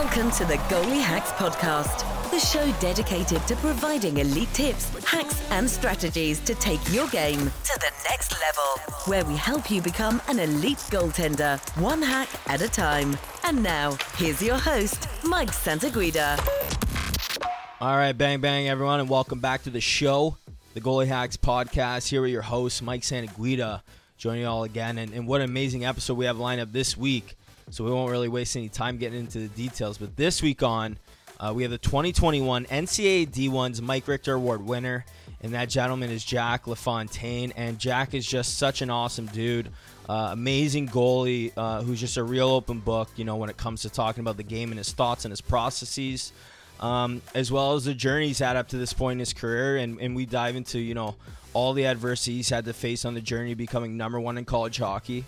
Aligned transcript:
Welcome 0.00 0.30
to 0.30 0.44
the 0.44 0.54
Goalie 0.68 1.02
Hacks 1.02 1.32
Podcast, 1.32 2.30
the 2.30 2.38
show 2.38 2.70
dedicated 2.80 3.44
to 3.48 3.56
providing 3.56 4.18
elite 4.18 4.54
tips, 4.54 4.88
hacks, 5.04 5.42
and 5.50 5.68
strategies 5.68 6.38
to 6.42 6.54
take 6.54 6.78
your 6.92 7.08
game 7.08 7.40
to 7.40 7.78
the 7.80 7.90
next 8.08 8.32
level, 8.40 8.94
where 9.06 9.24
we 9.24 9.34
help 9.34 9.72
you 9.72 9.82
become 9.82 10.22
an 10.28 10.38
elite 10.38 10.78
goaltender, 10.92 11.58
one 11.80 12.00
hack 12.00 12.28
at 12.46 12.62
a 12.62 12.68
time. 12.68 13.18
And 13.42 13.60
now, 13.60 13.98
here's 14.16 14.40
your 14.40 14.56
host, 14.56 15.08
Mike 15.24 15.52
Santaguida. 15.52 16.38
All 17.80 17.96
right, 17.96 18.16
bang, 18.16 18.40
bang, 18.40 18.68
everyone, 18.68 19.00
and 19.00 19.08
welcome 19.08 19.40
back 19.40 19.64
to 19.64 19.70
the 19.70 19.80
show, 19.80 20.36
the 20.74 20.80
Goalie 20.80 21.08
Hacks 21.08 21.36
Podcast. 21.36 22.06
Here 22.06 22.22
with 22.22 22.30
your 22.30 22.42
host, 22.42 22.84
Mike 22.84 23.02
Santaguida, 23.02 23.82
joining 24.16 24.42
you 24.42 24.48
all 24.48 24.62
again. 24.62 24.96
And, 24.96 25.12
and 25.12 25.26
what 25.26 25.40
an 25.40 25.50
amazing 25.50 25.84
episode 25.84 26.14
we 26.14 26.26
have 26.26 26.38
lined 26.38 26.60
up 26.60 26.70
this 26.70 26.96
week 26.96 27.34
so 27.70 27.84
we 27.84 27.90
won't 27.90 28.10
really 28.10 28.28
waste 28.28 28.56
any 28.56 28.68
time 28.68 28.98
getting 28.98 29.20
into 29.20 29.40
the 29.40 29.48
details. 29.48 29.98
But 29.98 30.16
this 30.16 30.42
week 30.42 30.62
on, 30.62 30.98
uh, 31.40 31.52
we 31.54 31.62
have 31.62 31.70
the 31.70 31.78
2021 31.78 32.64
NCAA 32.66 33.28
D1's 33.30 33.80
Mike 33.80 34.08
Richter 34.08 34.34
Award 34.34 34.66
winner, 34.66 35.04
and 35.40 35.54
that 35.54 35.68
gentleman 35.68 36.10
is 36.10 36.24
Jack 36.24 36.66
LaFontaine. 36.66 37.52
And 37.56 37.78
Jack 37.78 38.14
is 38.14 38.26
just 38.26 38.58
such 38.58 38.82
an 38.82 38.90
awesome 38.90 39.26
dude, 39.26 39.70
uh, 40.08 40.30
amazing 40.32 40.88
goalie 40.88 41.52
uh, 41.56 41.82
who's 41.82 42.00
just 42.00 42.16
a 42.16 42.24
real 42.24 42.48
open 42.48 42.80
book, 42.80 43.08
you 43.16 43.24
know, 43.24 43.36
when 43.36 43.50
it 43.50 43.56
comes 43.56 43.82
to 43.82 43.90
talking 43.90 44.22
about 44.22 44.36
the 44.36 44.42
game 44.42 44.70
and 44.70 44.78
his 44.78 44.92
thoughts 44.92 45.24
and 45.24 45.32
his 45.32 45.40
processes. 45.40 46.32
Um, 46.80 47.22
as 47.34 47.50
well 47.50 47.74
as 47.74 47.84
the 47.84 47.94
journey 47.94 48.28
he's 48.28 48.38
had 48.38 48.54
up 48.54 48.68
to 48.68 48.76
this 48.76 48.92
point 48.92 49.16
in 49.16 49.18
his 49.18 49.32
career, 49.32 49.78
and, 49.78 50.00
and 50.00 50.14
we 50.14 50.26
dive 50.26 50.54
into 50.54 50.78
you 50.78 50.94
know 50.94 51.16
all 51.52 51.72
the 51.72 51.86
adversity 51.86 52.36
he's 52.36 52.50
had 52.50 52.64
to 52.66 52.72
face 52.72 53.04
on 53.04 53.14
the 53.14 53.20
journey 53.20 53.54
becoming 53.54 53.96
number 53.96 54.20
one 54.20 54.38
in 54.38 54.44
college 54.44 54.78
hockey, 54.78 55.24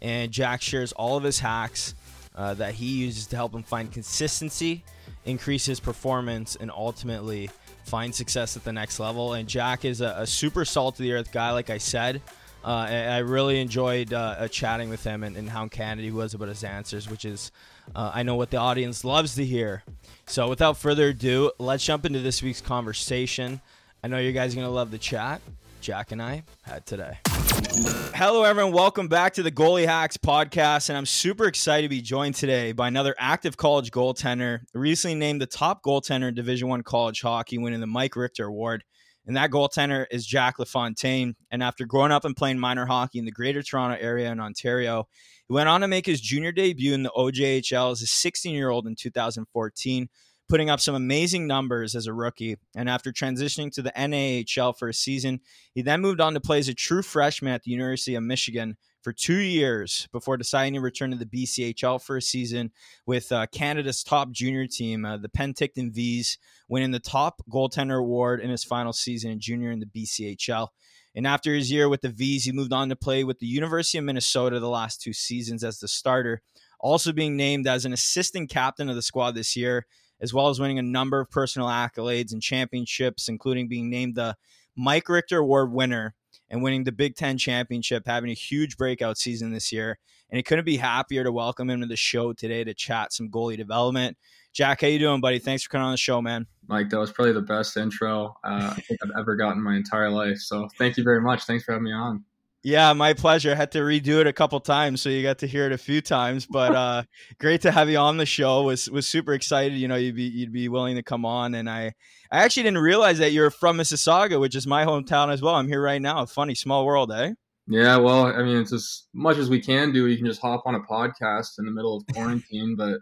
and 0.00 0.30
Jack 0.32 0.62
shares 0.62 0.92
all 0.92 1.16
of 1.16 1.24
his 1.24 1.38
hacks 1.38 1.94
uh, 2.34 2.54
that 2.54 2.74
he 2.74 2.86
uses 2.86 3.26
to 3.28 3.36
help 3.36 3.54
him 3.54 3.62
find 3.62 3.92
consistency, 3.92 4.84
increase 5.24 5.66
his 5.66 5.80
performance, 5.80 6.56
and 6.56 6.70
ultimately 6.70 7.50
find 7.84 8.14
success 8.14 8.56
at 8.56 8.64
the 8.64 8.72
next 8.72 9.00
level. 9.00 9.34
And 9.34 9.48
Jack 9.48 9.84
is 9.84 10.00
a, 10.00 10.14
a 10.18 10.26
super 10.26 10.64
salt 10.64 10.94
of 10.94 11.02
the 11.02 11.12
earth 11.12 11.32
guy, 11.32 11.50
like 11.50 11.70
I 11.70 11.78
said. 11.78 12.22
Uh, 12.64 12.86
I 12.90 13.18
really 13.18 13.60
enjoyed 13.60 14.12
uh, 14.12 14.48
chatting 14.48 14.90
with 14.90 15.04
him 15.04 15.22
and, 15.22 15.36
and, 15.36 15.48
how 15.48 15.68
candid 15.68 16.04
he 16.04 16.10
was 16.10 16.34
about 16.34 16.48
his 16.48 16.64
answers, 16.64 17.08
which 17.08 17.24
is, 17.24 17.52
uh, 17.94 18.10
I 18.12 18.24
know, 18.24 18.34
what 18.34 18.50
the 18.50 18.56
audience 18.56 19.04
loves 19.04 19.36
to 19.36 19.44
hear. 19.44 19.84
So, 20.26 20.48
without 20.48 20.76
further 20.76 21.08
ado, 21.08 21.52
let's 21.58 21.84
jump 21.84 22.04
into 22.04 22.18
this 22.18 22.42
week's 22.42 22.60
conversation. 22.60 23.60
I 24.02 24.08
know 24.08 24.18
you 24.18 24.32
guys 24.32 24.52
are 24.52 24.56
going 24.56 24.66
to 24.66 24.72
love 24.72 24.90
the 24.90 24.98
chat. 24.98 25.40
Jack 25.80 26.10
and 26.10 26.20
I 26.20 26.42
had 26.62 26.84
today. 26.84 27.18
Hello, 27.58 28.44
everyone. 28.44 28.72
Welcome 28.72 29.08
back 29.08 29.34
to 29.34 29.42
the 29.42 29.50
Goalie 29.50 29.84
Hacks 29.86 30.16
podcast. 30.16 30.88
And 30.88 30.98
I'm 30.98 31.06
super 31.06 31.46
excited 31.46 31.82
to 31.82 31.88
be 31.88 32.00
joined 32.00 32.36
today 32.36 32.70
by 32.70 32.86
another 32.86 33.16
active 33.18 33.56
college 33.56 33.90
goaltender, 33.90 34.60
recently 34.74 35.16
named 35.16 35.40
the 35.40 35.46
top 35.46 35.82
goaltender 35.82 36.28
in 36.28 36.34
Division 36.34 36.68
One 36.68 36.82
college 36.82 37.20
hockey, 37.20 37.58
winning 37.58 37.80
the 37.80 37.86
Mike 37.86 38.14
Richter 38.14 38.44
Award. 38.44 38.84
And 39.26 39.36
that 39.36 39.50
goaltender 39.50 40.06
is 40.10 40.24
Jack 40.24 40.58
LaFontaine. 40.58 41.34
And 41.50 41.62
after 41.62 41.84
growing 41.84 42.12
up 42.12 42.24
and 42.24 42.36
playing 42.36 42.60
minor 42.60 42.86
hockey 42.86 43.18
in 43.18 43.24
the 43.24 43.32
Greater 43.32 43.62
Toronto 43.62 43.96
area 44.00 44.30
in 44.30 44.38
Ontario, 44.38 45.08
he 45.48 45.52
went 45.52 45.68
on 45.68 45.80
to 45.80 45.88
make 45.88 46.06
his 46.06 46.20
junior 46.20 46.52
debut 46.52 46.94
in 46.94 47.02
the 47.02 47.12
OJHL 47.16 47.90
as 47.92 48.02
a 48.02 48.06
16 48.06 48.54
year 48.54 48.70
old 48.70 48.86
in 48.86 48.94
2014 48.94 50.08
putting 50.48 50.70
up 50.70 50.80
some 50.80 50.94
amazing 50.94 51.46
numbers 51.46 51.94
as 51.94 52.06
a 52.06 52.12
rookie. 52.12 52.56
And 52.74 52.88
after 52.88 53.12
transitioning 53.12 53.72
to 53.72 53.82
the 53.82 53.92
NAHL 53.96 54.76
for 54.76 54.88
a 54.88 54.94
season, 54.94 55.40
he 55.74 55.82
then 55.82 56.00
moved 56.00 56.20
on 56.20 56.34
to 56.34 56.40
play 56.40 56.58
as 56.58 56.68
a 56.68 56.74
true 56.74 57.02
freshman 57.02 57.52
at 57.52 57.62
the 57.62 57.70
University 57.70 58.14
of 58.14 58.22
Michigan 58.22 58.76
for 59.02 59.12
two 59.12 59.36
years 59.36 60.08
before 60.12 60.36
deciding 60.36 60.74
to 60.74 60.80
return 60.80 61.10
to 61.10 61.16
the 61.16 61.26
BCHL 61.26 62.02
for 62.02 62.16
a 62.16 62.22
season 62.22 62.72
with 63.06 63.30
uh, 63.30 63.46
Canada's 63.52 64.02
top 64.02 64.32
junior 64.32 64.66
team, 64.66 65.04
uh, 65.04 65.16
the 65.16 65.28
Penticton 65.28 65.92
Vees, 65.92 66.38
winning 66.68 66.90
the 66.90 66.98
top 66.98 67.42
goaltender 67.50 67.98
award 67.98 68.40
in 68.40 68.50
his 68.50 68.64
final 68.64 68.92
season 68.92 69.30
in 69.30 69.40
junior 69.40 69.70
in 69.70 69.80
the 69.80 69.86
BCHL. 69.86 70.68
And 71.14 71.26
after 71.26 71.54
his 71.54 71.70
year 71.70 71.88
with 71.88 72.02
the 72.02 72.10
Vees, 72.10 72.44
he 72.44 72.52
moved 72.52 72.72
on 72.72 72.88
to 72.88 72.96
play 72.96 73.24
with 73.24 73.38
the 73.38 73.46
University 73.46 73.98
of 73.98 74.04
Minnesota 74.04 74.60
the 74.60 74.68
last 74.68 75.00
two 75.00 75.12
seasons 75.12 75.64
as 75.64 75.78
the 75.78 75.88
starter, 75.88 76.42
also 76.80 77.12
being 77.12 77.36
named 77.36 77.66
as 77.66 77.84
an 77.84 77.92
assistant 77.92 78.50
captain 78.50 78.88
of 78.88 78.96
the 78.96 79.02
squad 79.02 79.34
this 79.34 79.56
year 79.56 79.86
as 80.20 80.34
well 80.34 80.48
as 80.48 80.60
winning 80.60 80.78
a 80.78 80.82
number 80.82 81.20
of 81.20 81.30
personal 81.30 81.68
accolades 81.68 82.32
and 82.32 82.42
championships, 82.42 83.28
including 83.28 83.68
being 83.68 83.90
named 83.90 84.14
the 84.14 84.36
Mike 84.76 85.08
Richter 85.08 85.38
Award 85.38 85.72
winner 85.72 86.14
and 86.50 86.62
winning 86.62 86.84
the 86.84 86.92
Big 86.92 87.16
Ten 87.16 87.38
championship, 87.38 88.04
having 88.06 88.30
a 88.30 88.34
huge 88.34 88.76
breakout 88.76 89.18
season 89.18 89.52
this 89.52 89.72
year. 89.72 89.98
And 90.30 90.36
he 90.36 90.42
couldn't 90.42 90.64
be 90.64 90.76
happier 90.76 91.24
to 91.24 91.32
welcome 91.32 91.70
him 91.70 91.80
to 91.80 91.86
the 91.86 91.96
show 91.96 92.32
today 92.32 92.62
to 92.64 92.74
chat 92.74 93.12
some 93.12 93.30
goalie 93.30 93.56
development. 93.56 94.18
Jack, 94.52 94.80
how 94.82 94.88
you 94.88 94.98
doing, 94.98 95.20
buddy? 95.20 95.38
Thanks 95.38 95.62
for 95.62 95.70
coming 95.70 95.86
on 95.86 95.92
the 95.92 95.98
show, 95.98 96.20
man. 96.20 96.46
Mike, 96.66 96.90
that 96.90 96.98
was 96.98 97.12
probably 97.12 97.32
the 97.32 97.40
best 97.40 97.76
intro 97.76 98.36
uh, 98.44 98.74
I 98.76 98.80
think 98.80 99.00
I've 99.02 99.18
ever 99.18 99.36
gotten 99.36 99.58
in 99.58 99.64
my 99.64 99.76
entire 99.76 100.10
life. 100.10 100.38
So 100.38 100.68
thank 100.78 100.96
you 100.96 101.04
very 101.04 101.20
much. 101.20 101.44
Thanks 101.44 101.64
for 101.64 101.72
having 101.72 101.84
me 101.84 101.92
on. 101.92 102.24
Yeah, 102.64 102.92
my 102.92 103.14
pleasure. 103.14 103.52
I 103.52 103.54
had 103.54 103.70
to 103.72 103.78
redo 103.78 104.20
it 104.20 104.26
a 104.26 104.32
couple 104.32 104.58
times, 104.58 105.00
so 105.00 105.08
you 105.08 105.22
got 105.22 105.38
to 105.38 105.46
hear 105.46 105.66
it 105.66 105.72
a 105.72 105.78
few 105.78 106.00
times. 106.00 106.44
But 106.44 106.74
uh, 106.74 107.02
great 107.38 107.62
to 107.62 107.70
have 107.70 107.88
you 107.88 107.98
on 107.98 108.16
the 108.16 108.26
show. 108.26 108.62
was 108.64 108.90
was 108.90 109.06
super 109.06 109.32
excited. 109.32 109.78
You 109.78 109.86
know, 109.88 109.96
you'd 109.96 110.16
be 110.16 110.24
you'd 110.24 110.52
be 110.52 110.68
willing 110.68 110.96
to 110.96 111.02
come 111.02 111.24
on, 111.24 111.54
and 111.54 111.70
I 111.70 111.94
I 112.32 112.42
actually 112.42 112.64
didn't 112.64 112.78
realize 112.78 113.18
that 113.18 113.32
you're 113.32 113.50
from 113.50 113.78
Mississauga, 113.78 114.40
which 114.40 114.56
is 114.56 114.66
my 114.66 114.84
hometown 114.84 115.32
as 115.32 115.40
well. 115.40 115.54
I'm 115.54 115.68
here 115.68 115.82
right 115.82 116.02
now. 116.02 116.26
Funny 116.26 116.54
small 116.54 116.84
world, 116.84 117.12
eh? 117.12 117.32
Yeah, 117.68 117.98
well, 117.98 118.26
I 118.26 118.42
mean, 118.42 118.56
it's 118.56 118.72
as 118.72 119.04
much 119.12 119.36
as 119.36 119.50
we 119.50 119.60
can 119.60 119.92
do. 119.92 120.06
You 120.06 120.16
can 120.16 120.26
just 120.26 120.40
hop 120.40 120.62
on 120.66 120.74
a 120.74 120.80
podcast 120.80 121.58
in 121.58 121.66
the 121.66 121.70
middle 121.70 121.98
of 121.98 122.06
quarantine, 122.14 122.76
but 122.76 122.98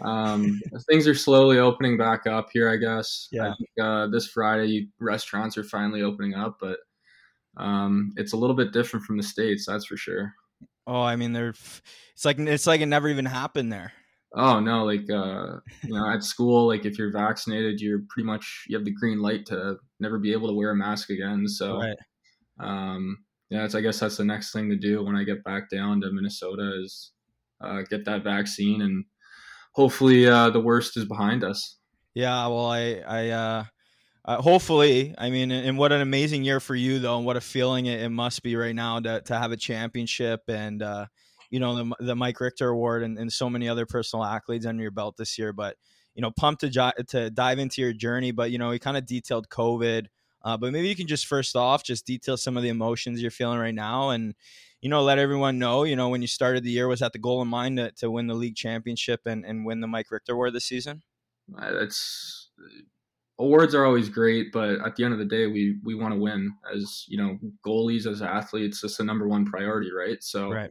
um, 0.00 0.60
things 0.88 1.06
are 1.06 1.14
slowly 1.14 1.58
opening 1.58 1.98
back 1.98 2.26
up 2.26 2.48
here. 2.52 2.70
I 2.70 2.76
guess. 2.76 3.28
Yeah. 3.30 3.50
I 3.50 3.54
think, 3.56 3.70
uh, 3.82 4.06
this 4.06 4.28
Friday, 4.28 4.88
restaurants 5.00 5.58
are 5.58 5.64
finally 5.64 6.02
opening 6.02 6.34
up, 6.34 6.56
but 6.60 6.78
um, 7.56 8.12
it's 8.16 8.32
a 8.32 8.36
little 8.36 8.56
bit 8.56 8.72
different 8.72 9.04
from 9.04 9.16
the 9.16 9.22
states, 9.22 9.66
that's 9.66 9.86
for 9.86 9.96
sure. 9.96 10.34
Oh, 10.86 11.02
I 11.02 11.16
mean, 11.16 11.32
they're 11.32 11.50
it's 11.50 12.24
like 12.24 12.38
it's 12.38 12.66
like 12.66 12.80
it 12.80 12.86
never 12.86 13.08
even 13.08 13.26
happened 13.26 13.72
there. 13.72 13.92
Oh 14.34 14.60
no, 14.60 14.84
like 14.84 15.10
uh, 15.10 15.58
you 15.82 15.94
know, 15.94 16.08
at 16.08 16.22
school, 16.22 16.66
like 16.66 16.84
if 16.84 16.98
you're 16.98 17.12
vaccinated, 17.12 17.80
you're 17.80 18.02
pretty 18.08 18.26
much 18.26 18.64
you 18.68 18.76
have 18.76 18.84
the 18.84 18.92
green 18.92 19.20
light 19.20 19.46
to 19.46 19.76
never 19.98 20.18
be 20.18 20.32
able 20.32 20.48
to 20.48 20.54
wear 20.54 20.70
a 20.70 20.76
mask 20.76 21.10
again. 21.10 21.48
So, 21.48 21.78
right. 21.78 21.96
um, 22.60 23.18
yeah, 23.50 23.64
it's 23.64 23.74
I 23.74 23.80
guess 23.80 24.00
that's 24.00 24.16
the 24.16 24.24
next 24.24 24.52
thing 24.52 24.70
to 24.70 24.76
do 24.76 25.04
when 25.04 25.16
I 25.16 25.24
get 25.24 25.42
back 25.44 25.68
down 25.68 26.00
to 26.00 26.12
Minnesota 26.12 26.80
is 26.82 27.12
uh, 27.60 27.82
get 27.90 28.04
that 28.04 28.22
vaccine 28.22 28.82
and 28.82 29.04
hopefully 29.72 30.26
uh, 30.26 30.50
the 30.50 30.60
worst 30.60 30.96
is 30.96 31.04
behind 31.04 31.44
us. 31.44 31.78
Yeah, 32.14 32.46
well, 32.46 32.66
I 32.66 33.02
I 33.06 33.28
uh, 33.28 33.64
uh, 34.24 34.40
hopefully, 34.40 35.14
I 35.16 35.30
mean, 35.30 35.50
and 35.50 35.78
what 35.78 35.92
an 35.92 36.00
amazing 36.00 36.44
year 36.44 36.60
for 36.60 36.74
you, 36.74 36.98
though, 36.98 37.16
and 37.16 37.26
what 37.26 37.36
a 37.36 37.40
feeling 37.40 37.86
it, 37.86 38.00
it 38.00 38.10
must 38.10 38.42
be 38.42 38.56
right 38.56 38.74
now 38.74 39.00
to, 39.00 39.20
to 39.22 39.38
have 39.38 39.52
a 39.52 39.56
championship 39.56 40.42
and, 40.48 40.82
uh, 40.82 41.06
you 41.50 41.58
know, 41.58 41.76
the, 41.76 41.96
the 42.00 42.16
Mike 42.16 42.40
Richter 42.40 42.68
Award 42.68 43.02
and, 43.02 43.18
and 43.18 43.32
so 43.32 43.50
many 43.50 43.68
other 43.68 43.86
personal 43.86 44.24
accolades 44.24 44.66
under 44.66 44.82
your 44.82 44.90
belt 44.90 45.16
this 45.16 45.38
year. 45.38 45.52
But, 45.52 45.76
you 46.14 46.22
know, 46.22 46.30
pumped 46.30 46.60
to, 46.60 46.92
to 47.08 47.30
dive 47.30 47.58
into 47.58 47.80
your 47.80 47.92
journey. 47.92 48.30
But, 48.30 48.50
you 48.50 48.58
know, 48.58 48.68
we 48.68 48.78
kind 48.78 48.96
of 48.96 49.06
detailed 49.06 49.48
COVID. 49.48 50.06
Uh, 50.42 50.56
but 50.56 50.72
maybe 50.72 50.88
you 50.88 50.96
can 50.96 51.06
just 51.06 51.26
first 51.26 51.56
off 51.56 51.82
just 51.82 52.06
detail 52.06 52.36
some 52.36 52.56
of 52.56 52.62
the 52.62 52.68
emotions 52.68 53.20
you're 53.20 53.30
feeling 53.30 53.58
right 53.58 53.74
now 53.74 54.10
and, 54.10 54.34
you 54.80 54.88
know, 54.88 55.02
let 55.02 55.18
everyone 55.18 55.58
know, 55.58 55.84
you 55.84 55.96
know, 55.96 56.08
when 56.08 56.22
you 56.22 56.28
started 56.28 56.64
the 56.64 56.70
year, 56.70 56.88
was 56.88 57.00
that 57.00 57.12
the 57.12 57.18
goal 57.18 57.42
in 57.42 57.48
mind 57.48 57.76
to, 57.76 57.90
to 57.92 58.10
win 58.10 58.26
the 58.26 58.34
league 58.34 58.56
championship 58.56 59.20
and, 59.26 59.44
and 59.44 59.66
win 59.66 59.80
the 59.80 59.86
Mike 59.86 60.10
Richter 60.10 60.32
Award 60.32 60.54
this 60.54 60.64
season? 60.64 61.02
That's 61.48 62.48
awards 63.40 63.74
are 63.74 63.86
always 63.86 64.08
great, 64.08 64.52
but 64.52 64.78
at 64.86 64.94
the 64.94 65.04
end 65.04 65.14
of 65.14 65.18
the 65.18 65.24
day, 65.24 65.46
we 65.46 65.78
we 65.82 65.94
want 65.94 66.14
to 66.14 66.20
win 66.20 66.52
as 66.72 67.04
you 67.08 67.18
know 67.18 67.38
goalies 67.66 68.06
as 68.06 68.22
athletes. 68.22 68.84
It's 68.84 68.98
the 68.98 69.04
number 69.04 69.26
one 69.26 69.44
priority, 69.44 69.90
right? 69.92 70.22
So, 70.22 70.50
right. 70.50 70.70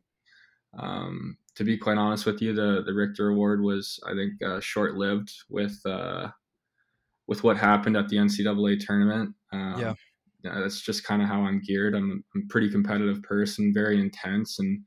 Um, 0.78 1.38
to 1.56 1.64
be 1.64 1.78
quite 1.78 1.98
honest 1.98 2.26
with 2.26 2.42
you, 2.42 2.54
the 2.54 2.84
the 2.86 2.94
Richter 2.94 3.30
Award 3.30 3.62
was 3.62 4.00
I 4.08 4.14
think 4.14 4.34
uh, 4.44 4.60
short 4.60 4.96
lived 4.96 5.32
with 5.50 5.78
uh, 5.86 6.30
with 7.28 7.44
what 7.44 7.58
happened 7.58 7.98
at 7.98 8.08
the 8.08 8.18
NCAA 8.18 8.80
tournament. 8.86 9.36
Um, 9.52 9.80
yeah. 9.80 9.94
That's 10.42 10.82
just 10.82 11.04
kind 11.04 11.22
of 11.22 11.28
how 11.28 11.42
I'm 11.42 11.62
geared. 11.62 11.96
I'm, 11.96 12.24
I'm, 12.34 12.44
a 12.44 12.48
pretty 12.50 12.70
competitive 12.70 13.22
person, 13.24 13.74
very 13.74 14.00
intense, 14.00 14.58
and 14.60 14.82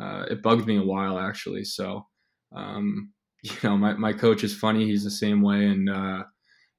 uh, 0.00 0.24
it 0.28 0.42
bugged 0.42 0.66
me 0.66 0.76
a 0.76 0.82
while 0.82 1.20
actually. 1.20 1.62
So, 1.62 2.04
um, 2.52 3.12
you 3.42 3.52
know, 3.62 3.76
my, 3.76 3.92
my 3.92 4.12
coach 4.12 4.42
is 4.42 4.56
funny. 4.56 4.86
He's 4.86 5.04
the 5.04 5.10
same 5.10 5.40
way, 5.40 5.66
and 5.66 5.88
uh, 5.88 6.24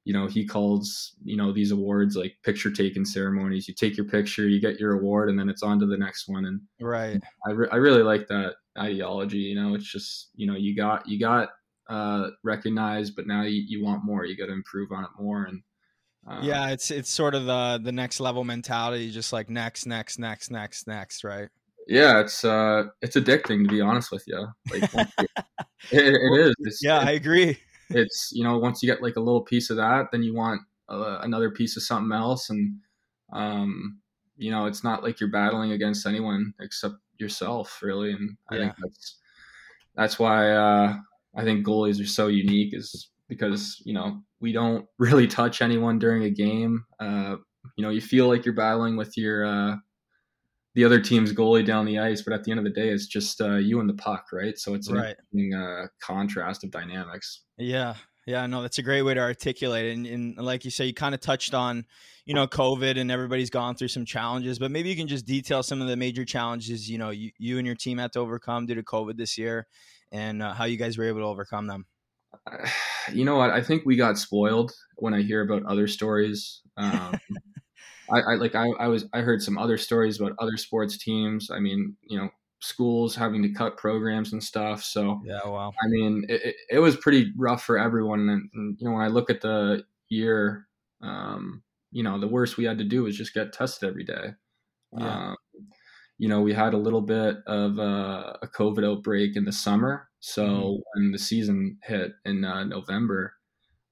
you 0.10 0.14
know 0.14 0.26
he 0.26 0.44
calls 0.44 1.14
you 1.24 1.38
know 1.38 1.52
these 1.52 1.70
awards 1.70 2.16
like 2.16 2.36
picture 2.44 2.72
taking 2.72 3.06
ceremonies. 3.06 3.68
You 3.68 3.76
take 3.76 3.96
your 3.96 4.08
picture 4.08 4.48
you 4.48 4.60
get 4.60 4.80
your 4.80 4.94
award 4.94 5.30
and 5.30 5.38
then 5.38 5.50
it's 5.50 5.62
on 5.62 5.80
to 5.82 5.86
the 5.86 6.00
next 6.00 6.28
one. 6.28 6.46
And 6.46 6.62
right. 6.82 7.22
I, 7.46 7.52
re- 7.52 7.68
I 7.72 7.76
really 7.76 8.02
like 8.02 8.28
that 8.30 8.56
ideology 8.76 9.38
you 9.38 9.54
know? 9.54 9.76
It's 9.76 9.92
just 9.92 10.30
you 10.34 10.48
know 10.48 10.56
you 10.56 10.76
got 10.76 11.08
you 11.08 11.20
got 11.20 11.50
uh 11.92 12.30
recognized 12.44 13.16
but 13.16 13.28
now 13.28 13.44
you, 13.44 13.64
you 13.68 13.86
want 13.86 14.04
more. 14.04 14.26
You 14.26 14.36
got 14.36 14.48
to 14.48 14.54
improve 14.54 14.92
on 14.92 15.04
it 15.04 15.12
more. 15.20 15.44
And 15.44 15.62
uh, 16.28 16.40
yeah 16.42 16.70
it's 16.70 16.90
it's 16.90 17.12
sort 17.12 17.36
of 17.36 17.46
the 17.46 17.80
the 17.84 17.92
next 17.92 18.20
level 18.20 18.44
mentality 18.44 19.12
just 19.12 19.32
like 19.32 19.48
next 19.48 19.86
next 19.86 20.18
next 20.18 20.50
next 20.50 20.88
next 20.88 21.24
right? 21.24 21.50
Yeah, 21.88 22.20
it's 22.20 22.44
uh, 22.44 22.86
it's 23.04 23.16
addicting 23.16 23.64
to 23.64 23.70
be 23.70 23.82
honest 23.82 24.12
with 24.12 24.24
you. 24.26 24.48
Like, 24.72 24.92
it, 24.96 25.28
it 25.92 26.40
is. 26.40 26.56
It's, 26.62 26.80
yeah, 26.84 26.98
I 26.98 27.12
agree. 27.12 27.60
It's 27.90 28.32
you 28.34 28.44
know 28.44 28.58
once 28.58 28.82
you 28.82 28.90
get 28.90 29.02
like 29.02 29.16
a 29.16 29.22
little 29.22 29.42
piece 29.42 29.70
of 29.70 29.78
that, 29.78 30.08
then 30.12 30.24
you 30.24 30.34
want 30.34 30.62
uh, 30.88 31.20
another 31.22 31.50
piece 31.50 31.78
of 31.78 31.84
something 31.84 32.16
else, 32.16 32.50
and 32.50 32.78
um, 33.34 34.00
you 34.38 34.52
know 34.52 34.66
it's 34.66 34.84
not 34.84 35.04
like 35.04 35.20
you're 35.20 35.30
battling 35.30 35.72
against 35.72 36.06
anyone 36.06 36.54
except 36.60 36.96
yourself, 37.18 37.80
really. 37.82 38.12
And 38.12 38.38
I 38.52 38.56
yeah. 38.56 38.62
think 38.62 38.76
that's 38.82 39.18
that's 39.96 40.20
why 40.20 40.52
uh, 40.52 40.96
I 41.36 41.44
think 41.44 41.66
goalies 41.66 42.02
are 42.02 42.08
so 42.08 42.28
unique, 42.28 42.74
is 42.74 43.10
because 43.28 43.82
you 43.86 43.94
know 43.94 44.22
we 44.40 44.52
don't 44.52 44.86
really 44.98 45.28
touch 45.28 45.62
anyone 45.62 46.00
during 46.00 46.24
a 46.24 46.30
game. 46.30 46.86
Uh, 47.00 47.38
you 47.76 47.84
know, 47.84 47.90
you 47.90 48.02
feel 48.02 48.28
like 48.28 48.46
you're 48.46 48.54
battling 48.54 48.98
with 48.98 49.18
your 49.18 49.46
uh, 49.46 49.76
the 50.76 50.86
other 50.86 51.00
team's 51.02 51.34
goalie 51.34 51.66
down 51.66 51.86
the 51.86 52.00
ice, 52.00 52.22
but 52.22 52.34
at 52.34 52.44
the 52.44 52.52
end 52.52 52.60
of 52.60 52.64
the 52.64 52.70
day, 52.70 52.90
it's 52.90 53.08
just 53.08 53.42
uh, 53.42 53.56
you 53.56 53.80
and 53.80 53.90
the 53.90 53.96
puck, 53.96 54.26
right? 54.32 54.58
So 54.58 54.76
it's 54.76 54.88
an 54.88 54.98
right. 54.98 55.16
uh, 55.56 55.88
contrast 56.02 56.64
of 56.64 56.72
dynamics. 56.72 57.42
Yeah, 57.58 57.96
yeah, 58.30 58.46
no, 58.46 58.62
that's 58.62 58.78
a 58.78 58.84
great 58.84 59.02
way 59.02 59.16
to 59.16 59.20
articulate 59.20 59.88
it. 59.88 59.98
And, 59.98 60.06
and 60.06 60.38
like 60.38 60.64
you 60.64 60.70
say, 60.70 60.86
you 60.86 60.94
kind 60.94 61.16
of 61.16 61.22
touched 61.22 61.56
on, 61.56 61.86
you 62.26 62.36
know, 62.36 62.46
COVID 62.46 63.00
and 63.00 63.12
everybody's 63.12 63.50
gone 63.50 63.76
through 63.76 63.88
some 63.88 64.06
challenges, 64.06 64.60
but 64.60 64.70
maybe 64.70 64.90
you 64.90 64.96
can 64.96 65.08
just 65.08 65.26
detail 65.26 65.64
some 65.64 65.82
of 65.82 65.88
the 65.88 65.98
major 65.98 66.24
challenges, 66.24 66.88
you 66.88 67.00
know, 67.00 67.10
you, 67.10 67.32
you 67.40 67.58
and 67.58 67.66
your 67.66 67.76
team 67.76 67.98
had 67.98 68.14
to 68.14 68.20
overcome 68.20 68.68
due 68.68 68.76
to 68.76 68.84
COVID 68.84 69.18
this 69.18 69.36
year 69.36 69.66
and 70.12 70.44
uh, 70.44 70.54
how 70.54 70.66
you 70.66 70.78
guys 70.78 70.96
were 70.98 71.06
able 71.06 71.22
to 71.22 71.26
overcome 71.26 71.68
them. 71.68 71.86
You 73.12 73.26
know 73.26 73.38
what? 73.38 73.50
I 73.50 73.64
think 73.64 73.88
we 73.88 73.96
got 73.96 74.20
spoiled 74.20 74.72
when 74.98 75.16
I 75.16 75.24
hear 75.24 75.42
about 75.42 75.66
other 75.66 75.88
stories. 75.88 76.62
Um, 76.78 77.20
I, 78.12 78.20
I, 78.20 78.36
like 78.36 78.56
I, 78.56 78.68
I 78.80 78.88
was 78.88 79.06
I 79.14 79.22
heard 79.22 79.42
some 79.42 79.58
other 79.58 79.78
stories 79.78 80.20
about 80.20 80.34
other 80.40 80.58
sports 80.58 80.98
teams. 80.98 81.50
I 81.52 81.60
mean, 81.60 81.96
you 82.04 82.18
know, 82.18 82.30
schools 82.60 83.16
having 83.16 83.42
to 83.44 83.54
cut 83.54 83.78
programs 83.78 84.34
and 84.34 84.44
stuff. 84.44 84.84
So 84.84 85.22
yeah, 85.26 85.40
wow. 85.46 85.72
I 85.82 85.88
mean, 85.88 86.26
it, 86.28 86.56
it 86.70 86.80
was 86.80 86.98
pretty 86.98 87.32
rough 87.38 87.64
for 87.64 87.78
everyone. 87.78 88.28
And, 88.30 88.50
and, 88.54 88.78
you 88.80 88.88
know, 88.88 88.96
when 88.96 89.04
I 89.04 89.08
look 89.08 89.30
at 89.30 89.42
the 89.42 89.84
year, 90.10 90.68
um, 91.02 91.64
you 91.92 92.04
know, 92.04 92.20
the 92.20 92.28
worst 92.28 92.58
we 92.58 92.66
had 92.66 92.78
to 92.80 92.84
do 92.84 93.04
was 93.04 93.18
just 93.18 93.34
get 93.34 93.54
tested 93.54 93.88
every 93.88 94.04
day. 94.04 94.34
Yeah. 94.98 95.30
Um, 95.30 95.36
you 96.18 96.28
know, 96.28 96.42
we 96.42 96.54
had 96.54 96.74
a 96.74 96.78
little 96.78 97.02
bit 97.02 97.38
of 97.48 97.80
a, 97.80 98.38
a 98.42 98.48
COVID 98.48 98.86
outbreak 98.86 99.38
in 99.38 99.46
the 99.46 99.54
summer. 99.54 100.10
So 100.20 100.44
mm-hmm. 100.44 100.82
when 100.94 101.12
the 101.12 101.18
season 101.18 101.78
hit 101.84 102.12
in 102.26 102.44
uh, 102.44 102.66
November, 102.66 103.36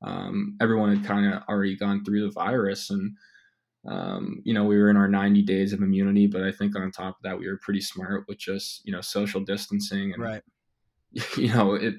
um, 0.02 0.58
everyone 0.62 0.94
had 0.94 1.06
kind 1.06 1.34
of 1.34 1.44
already 1.48 1.78
gone 1.78 2.04
through 2.04 2.28
the 2.28 2.34
virus 2.34 2.90
and 2.90 3.16
um, 3.88 4.42
you 4.44 4.54
know, 4.54 4.66
we 4.66 4.78
were 4.78 4.90
in 4.90 4.98
our 4.98 5.08
90 5.08 5.44
days 5.44 5.72
of 5.72 5.82
immunity, 5.82 6.28
but 6.28 6.44
I 6.44 6.52
think 6.52 6.76
on 6.76 6.92
top 6.92 7.16
of 7.18 7.24
that, 7.24 7.40
we 7.40 7.48
were 7.48 7.60
pretty 7.62 7.80
smart 7.80 8.26
with 8.28 8.38
just, 8.38 8.82
you 8.86 8.92
know, 8.92 9.02
social 9.02 9.42
distancing 9.42 10.14
and, 10.14 10.22
right. 10.22 10.42
you 11.38 11.54
know, 11.54 11.74
it, 11.74 11.96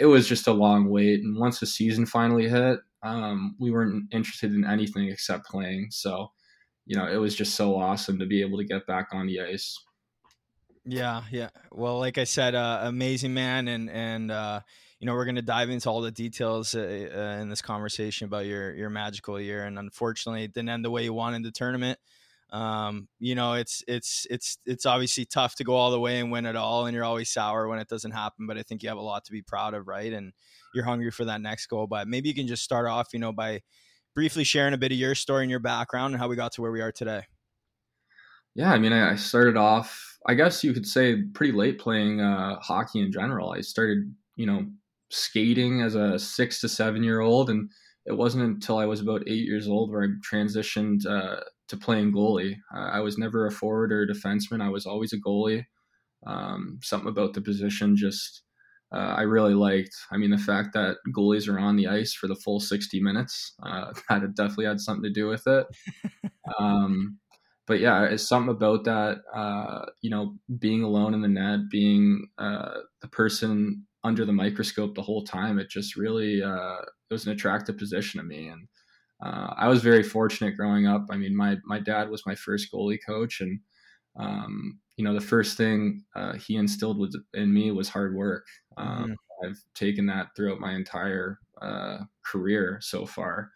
it 0.00 0.06
was 0.06 0.28
just 0.28 0.46
a 0.46 0.52
long 0.52 0.88
wait. 0.88 1.20
And 1.20 1.36
once 1.36 1.58
the 1.58 1.66
season 1.66 2.06
finally 2.06 2.48
hit, 2.48 2.78
um, 3.02 3.56
we 3.58 3.72
weren't 3.72 4.04
interested 4.14 4.54
in 4.54 4.64
anything 4.64 5.08
except 5.08 5.46
playing. 5.46 5.88
So, 5.90 6.30
you 6.86 6.96
know, 6.96 7.08
it 7.08 7.16
was 7.16 7.34
just 7.34 7.56
so 7.56 7.76
awesome 7.76 8.20
to 8.20 8.26
be 8.26 8.40
able 8.40 8.58
to 8.58 8.64
get 8.64 8.86
back 8.86 9.08
on 9.12 9.26
the 9.26 9.40
ice. 9.40 9.76
Yeah. 10.84 11.24
Yeah. 11.32 11.50
Well, 11.72 11.98
like 11.98 12.18
I 12.18 12.24
said, 12.24 12.54
uh, 12.54 12.80
amazing 12.84 13.34
man. 13.34 13.66
And, 13.66 13.90
and, 13.90 14.30
uh, 14.30 14.60
you 14.98 15.06
know, 15.06 15.14
we're 15.14 15.24
going 15.24 15.36
to 15.36 15.42
dive 15.42 15.70
into 15.70 15.90
all 15.90 16.00
the 16.00 16.10
details 16.10 16.74
uh, 16.74 17.08
uh, 17.14 17.40
in 17.42 17.48
this 17.48 17.62
conversation 17.62 18.24
about 18.24 18.46
your 18.46 18.74
your 18.74 18.90
magical 18.90 19.40
year. 19.40 19.64
And 19.64 19.78
unfortunately, 19.78 20.44
it 20.44 20.54
didn't 20.54 20.70
end 20.70 20.84
the 20.84 20.90
way 20.90 21.04
you 21.04 21.12
wanted 21.12 21.42
the 21.42 21.50
tournament. 21.50 21.98
Um, 22.50 23.08
you 23.18 23.34
know, 23.34 23.54
it's 23.54 23.82
it's 23.88 24.26
it's 24.30 24.58
it's 24.64 24.86
obviously 24.86 25.24
tough 25.24 25.56
to 25.56 25.64
go 25.64 25.74
all 25.74 25.90
the 25.90 26.00
way 26.00 26.20
and 26.20 26.30
win 26.30 26.46
it 26.46 26.56
all, 26.56 26.86
and 26.86 26.94
you're 26.94 27.04
always 27.04 27.28
sour 27.28 27.68
when 27.68 27.78
it 27.78 27.88
doesn't 27.88 28.12
happen. 28.12 28.46
But 28.46 28.56
I 28.56 28.62
think 28.62 28.82
you 28.82 28.88
have 28.88 28.98
a 28.98 29.02
lot 29.02 29.24
to 29.26 29.32
be 29.32 29.42
proud 29.42 29.74
of, 29.74 29.88
right? 29.88 30.12
And 30.12 30.32
you're 30.74 30.84
hungry 30.84 31.10
for 31.10 31.24
that 31.24 31.40
next 31.40 31.66
goal. 31.66 31.86
But 31.86 32.08
maybe 32.08 32.28
you 32.28 32.34
can 32.34 32.46
just 32.46 32.62
start 32.62 32.86
off, 32.86 33.08
you 33.12 33.18
know, 33.18 33.32
by 33.32 33.62
briefly 34.14 34.44
sharing 34.44 34.72
a 34.72 34.78
bit 34.78 34.92
of 34.92 34.98
your 34.98 35.14
story 35.14 35.42
and 35.44 35.50
your 35.50 35.60
background 35.60 36.14
and 36.14 36.20
how 36.20 36.28
we 36.28 36.36
got 36.36 36.52
to 36.52 36.62
where 36.62 36.72
we 36.72 36.80
are 36.80 36.92
today. 36.92 37.22
Yeah, 38.54 38.72
I 38.72 38.78
mean, 38.78 38.94
I 38.94 39.16
started 39.16 39.58
off, 39.58 40.16
I 40.26 40.32
guess 40.32 40.64
you 40.64 40.72
could 40.72 40.86
say, 40.86 41.22
pretty 41.34 41.52
late 41.52 41.78
playing 41.78 42.22
uh, 42.22 42.58
hockey 42.60 43.00
in 43.00 43.12
general. 43.12 43.52
I 43.52 43.60
started, 43.60 44.14
you 44.36 44.46
know, 44.46 44.64
skating 45.10 45.82
as 45.82 45.94
a 45.94 46.18
six 46.18 46.60
to 46.60 46.68
seven 46.68 47.02
year 47.02 47.20
old, 47.20 47.50
and 47.50 47.70
it 48.06 48.16
wasn't 48.16 48.44
until 48.44 48.78
I 48.78 48.86
was 48.86 49.00
about 49.00 49.22
eight 49.26 49.44
years 49.46 49.68
old 49.68 49.90
where 49.90 50.02
I 50.04 50.08
transitioned 50.34 51.06
uh, 51.06 51.40
to 51.68 51.76
playing 51.76 52.12
goalie. 52.12 52.56
Uh, 52.74 52.88
I 52.92 53.00
was 53.00 53.18
never 53.18 53.46
a 53.46 53.50
forward 53.50 53.92
or 53.92 54.02
a 54.02 54.06
defenseman. 54.06 54.62
I 54.62 54.68
was 54.68 54.86
always 54.86 55.12
a 55.12 55.20
goalie. 55.20 55.64
Um, 56.26 56.80
something 56.82 57.08
about 57.08 57.34
the 57.34 57.40
position 57.40 57.96
just 57.96 58.42
uh, 58.92 59.14
I 59.16 59.22
really 59.22 59.54
liked. 59.54 59.94
I 60.10 60.16
mean, 60.16 60.30
the 60.30 60.38
fact 60.38 60.72
that 60.74 60.98
goalies 61.14 61.48
are 61.48 61.58
on 61.58 61.76
the 61.76 61.88
ice 61.88 62.14
for 62.14 62.28
the 62.28 62.36
full 62.36 62.60
60 62.60 63.00
minutes, 63.00 63.54
uh, 63.62 63.92
that 64.08 64.34
definitely 64.36 64.66
had 64.66 64.80
something 64.80 65.02
to 65.04 65.10
do 65.10 65.28
with 65.28 65.46
it. 65.46 65.66
um, 66.58 67.18
but 67.66 67.80
yeah, 67.80 68.04
it's 68.04 68.28
something 68.28 68.54
about 68.54 68.84
that, 68.84 69.18
uh, 69.34 69.86
you 70.00 70.10
know, 70.10 70.36
being 70.58 70.82
alone 70.84 71.14
in 71.14 71.20
the 71.20 71.28
net, 71.28 71.68
being 71.68 72.28
uh, 72.38 72.78
the 73.02 73.08
person 73.08 73.85
under 74.06 74.24
the 74.24 74.32
microscope 74.32 74.94
the 74.94 75.02
whole 75.02 75.24
time. 75.24 75.58
It 75.58 75.70
just 75.70 75.96
really 75.96 76.42
uh, 76.42 76.78
it 77.10 77.14
was 77.14 77.26
an 77.26 77.32
attractive 77.32 77.76
position 77.76 78.20
to 78.20 78.26
me, 78.26 78.48
and 78.48 78.68
uh, 79.24 79.54
I 79.56 79.68
was 79.68 79.82
very 79.82 80.02
fortunate 80.02 80.56
growing 80.56 80.86
up. 80.86 81.06
I 81.10 81.16
mean, 81.16 81.36
my 81.36 81.56
my 81.64 81.80
dad 81.80 82.08
was 82.08 82.26
my 82.26 82.34
first 82.34 82.72
goalie 82.72 82.98
coach, 83.04 83.40
and 83.40 83.60
um, 84.18 84.78
you 84.96 85.04
know, 85.04 85.14
the 85.14 85.20
first 85.20 85.56
thing 85.56 86.04
uh, 86.14 86.34
he 86.34 86.56
instilled 86.56 86.98
was 86.98 87.18
in 87.34 87.52
me 87.52 87.70
was 87.70 87.88
hard 87.88 88.14
work. 88.14 88.46
Um, 88.76 88.88
mm-hmm. 88.88 89.12
I've 89.46 89.58
taken 89.74 90.06
that 90.06 90.28
throughout 90.34 90.60
my 90.60 90.72
entire 90.72 91.38
uh, 91.60 91.98
career 92.24 92.78
so 92.80 93.04
far. 93.04 93.50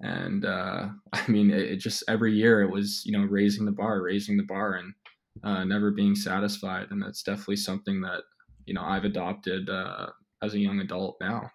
And 0.00 0.44
uh, 0.44 0.88
I 1.12 1.28
mean, 1.28 1.50
it, 1.50 1.62
it, 1.62 1.76
just 1.76 2.04
every 2.08 2.34
year 2.34 2.62
it 2.62 2.70
was, 2.70 3.02
you 3.04 3.12
know, 3.12 3.24
raising 3.24 3.64
the 3.64 3.72
bar, 3.72 4.02
raising 4.02 4.36
the 4.36 4.42
bar, 4.42 4.74
and 4.74 4.92
uh, 5.44 5.64
never 5.64 5.90
being 5.90 6.14
satisfied. 6.14 6.88
And 6.90 7.02
that's 7.02 7.22
definitely 7.22 7.56
something 7.56 8.00
that 8.02 8.22
you 8.66 8.74
know 8.74 8.82
I've 8.82 9.04
adopted 9.04 9.70
uh, 9.70 10.08
as 10.42 10.54
a 10.54 10.58
young 10.58 10.80
adult 10.80 11.16
now. 11.20 11.50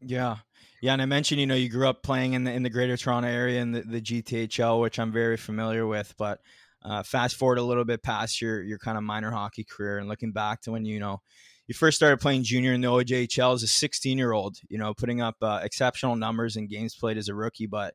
Yeah, 0.00 0.36
yeah, 0.80 0.92
and 0.92 1.02
I 1.02 1.06
mentioned 1.06 1.40
you 1.40 1.46
know 1.46 1.54
you 1.54 1.68
grew 1.68 1.88
up 1.88 2.02
playing 2.02 2.32
in 2.32 2.44
the 2.44 2.52
in 2.52 2.62
the 2.62 2.70
Greater 2.70 2.96
Toronto 2.96 3.28
area 3.28 3.60
in 3.60 3.72
the, 3.72 3.82
the 3.82 4.00
GTHL, 4.00 4.80
which 4.80 4.98
I'm 4.98 5.12
very 5.12 5.36
familiar 5.36 5.86
with. 5.86 6.14
But 6.16 6.40
uh, 6.82 7.02
fast 7.02 7.36
forward 7.36 7.58
a 7.58 7.62
little 7.62 7.84
bit 7.84 8.02
past 8.02 8.40
your 8.40 8.62
your 8.62 8.78
kind 8.78 8.96
of 8.96 9.04
minor 9.04 9.30
hockey 9.30 9.64
career 9.64 9.98
and 9.98 10.08
looking 10.08 10.32
back 10.32 10.62
to 10.62 10.72
when 10.72 10.84
you 10.84 11.00
know 11.00 11.20
you 11.68 11.74
first 11.74 11.96
started 11.96 12.18
playing 12.18 12.42
junior 12.44 12.72
in 12.72 12.80
the 12.80 12.88
OJHL 12.88 13.54
as 13.54 13.62
a 13.62 13.68
16 13.68 14.16
year 14.16 14.32
old, 14.32 14.56
you 14.68 14.78
know, 14.78 14.94
putting 14.94 15.20
up 15.20 15.36
uh, 15.42 15.60
exceptional 15.62 16.16
numbers 16.16 16.56
in 16.56 16.66
games 16.66 16.96
played 16.96 17.18
as 17.18 17.28
a 17.28 17.34
rookie. 17.34 17.66
But 17.66 17.94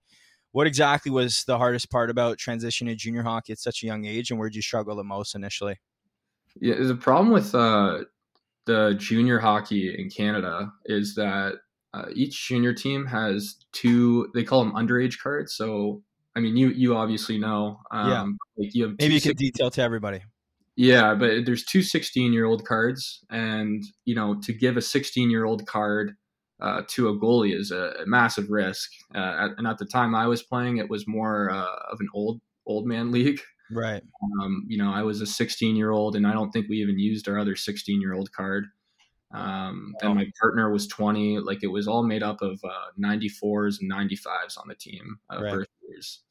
what 0.52 0.68
exactly 0.68 1.12
was 1.12 1.44
the 1.46 1.58
hardest 1.58 1.90
part 1.90 2.12
about 2.12 2.38
transitioning 2.38 2.90
to 2.90 2.96
junior 2.96 3.24
hockey 3.24 3.52
at 3.52 3.60
such 3.60 3.82
a 3.82 3.88
young 3.88 4.06
age, 4.06 4.30
and 4.30 4.40
where 4.40 4.48
did 4.48 4.56
you 4.56 4.62
struggle 4.62 4.96
the 4.96 5.04
most 5.04 5.34
initially? 5.34 5.80
Yeah, 6.62 6.76
the 6.80 6.96
problem 6.96 7.32
with 7.32 7.56
uh, 7.56 8.04
the 8.66 8.96
junior 8.98 9.40
hockey 9.40 9.94
in 9.98 10.10
Canada 10.10 10.72
is 10.86 11.16
that 11.16 11.56
uh, 11.94 12.06
each 12.14 12.48
junior 12.48 12.74
team 12.74 13.06
has 13.06 13.58
two. 13.72 14.30
They 14.34 14.44
call 14.44 14.64
them 14.64 14.74
underage 14.74 15.20
cards. 15.22 15.56
So 15.56 16.02
I 16.36 16.40
mean, 16.40 16.58
you 16.58 16.70
you 16.70 16.96
obviously 16.96 17.38
know. 17.38 17.80
Um, 17.92 18.10
yeah. 18.10 18.64
Like 18.64 18.76
you 18.76 18.96
Maybe 19.00 19.16
you 19.16 19.22
can 19.22 19.36
detail 19.36 19.70
to 19.72 19.82
everybody. 19.82 20.22
Yeah, 20.76 21.14
but 21.14 21.46
there's 21.46 21.64
two 21.64 21.84
16 21.84 22.34
year 22.34 22.46
old 22.46 22.66
cards, 22.66 23.24
and 23.30 23.84
you 24.06 24.16
know 24.16 24.40
to 24.42 24.54
give 24.54 24.78
a 24.78 24.82
16 24.82 25.30
year 25.30 25.46
old 25.46 25.68
card 25.68 26.16
uh, 26.60 26.82
to 26.88 27.10
a 27.10 27.20
goalie 27.20 27.56
is 27.56 27.72
a, 27.72 27.94
a 28.02 28.06
massive 28.06 28.50
risk. 28.50 28.90
Uh, 29.14 29.50
and 29.58 29.68
at 29.68 29.78
the 29.78 29.86
time 29.86 30.16
I 30.16 30.28
was 30.28 30.42
playing, 30.42 30.78
it 30.78 30.90
was 30.90 31.08
more 31.08 31.52
uh, 31.52 31.76
of 31.92 32.00
an 32.00 32.08
old 32.14 32.42
old 32.66 32.88
man 32.88 33.12
league. 33.12 33.40
Right. 33.72 34.04
Um, 34.42 34.66
you 34.68 34.78
know, 34.78 34.92
I 34.92 35.04
was 35.04 35.22
a 35.22 35.26
16 35.26 35.76
year 35.76 35.92
old, 35.92 36.16
and 36.16 36.28
I 36.28 36.34
don't 36.34 36.52
think 36.52 36.68
we 36.70 36.78
even 36.78 37.00
used 37.00 37.28
our 37.28 37.38
other 37.38 37.56
16 37.56 38.02
year 38.02 38.14
old 38.14 38.32
card. 38.32 38.66
Um, 39.34 39.96
and 40.02 40.16
my 40.16 40.28
partner 40.40 40.72
was 40.72 40.88
20. 40.88 41.40
Like 41.40 41.64
it 41.64 41.68
was 41.68 41.88
all 41.88 42.04
made 42.04 42.22
up 42.24 42.42
of 42.42 42.60
uh, 42.64 42.92
94s 43.04 43.78
and 43.82 43.92
95s 43.92 44.58
on 44.58 44.68
the 44.68 44.76
team, 44.76 45.20
uh, 45.32 45.42
right. 45.42 45.54
birth 45.54 45.68
years. 45.88 46.22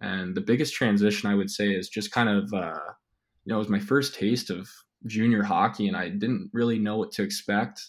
And 0.00 0.34
the 0.34 0.40
biggest 0.40 0.74
transition 0.74 1.30
I 1.30 1.34
would 1.34 1.50
say 1.50 1.68
is 1.68 1.88
just 1.88 2.12
kind 2.12 2.28
of, 2.28 2.52
uh, 2.54 2.80
you 3.44 3.52
know, 3.52 3.56
it 3.56 3.58
was 3.58 3.68
my 3.68 3.80
first 3.80 4.14
taste 4.14 4.50
of 4.50 4.68
junior 5.06 5.42
hockey, 5.42 5.86
and 5.88 5.96
I 5.96 6.08
didn't 6.08 6.50
really 6.52 6.78
know 6.78 6.96
what 6.96 7.12
to 7.12 7.22
expect. 7.22 7.82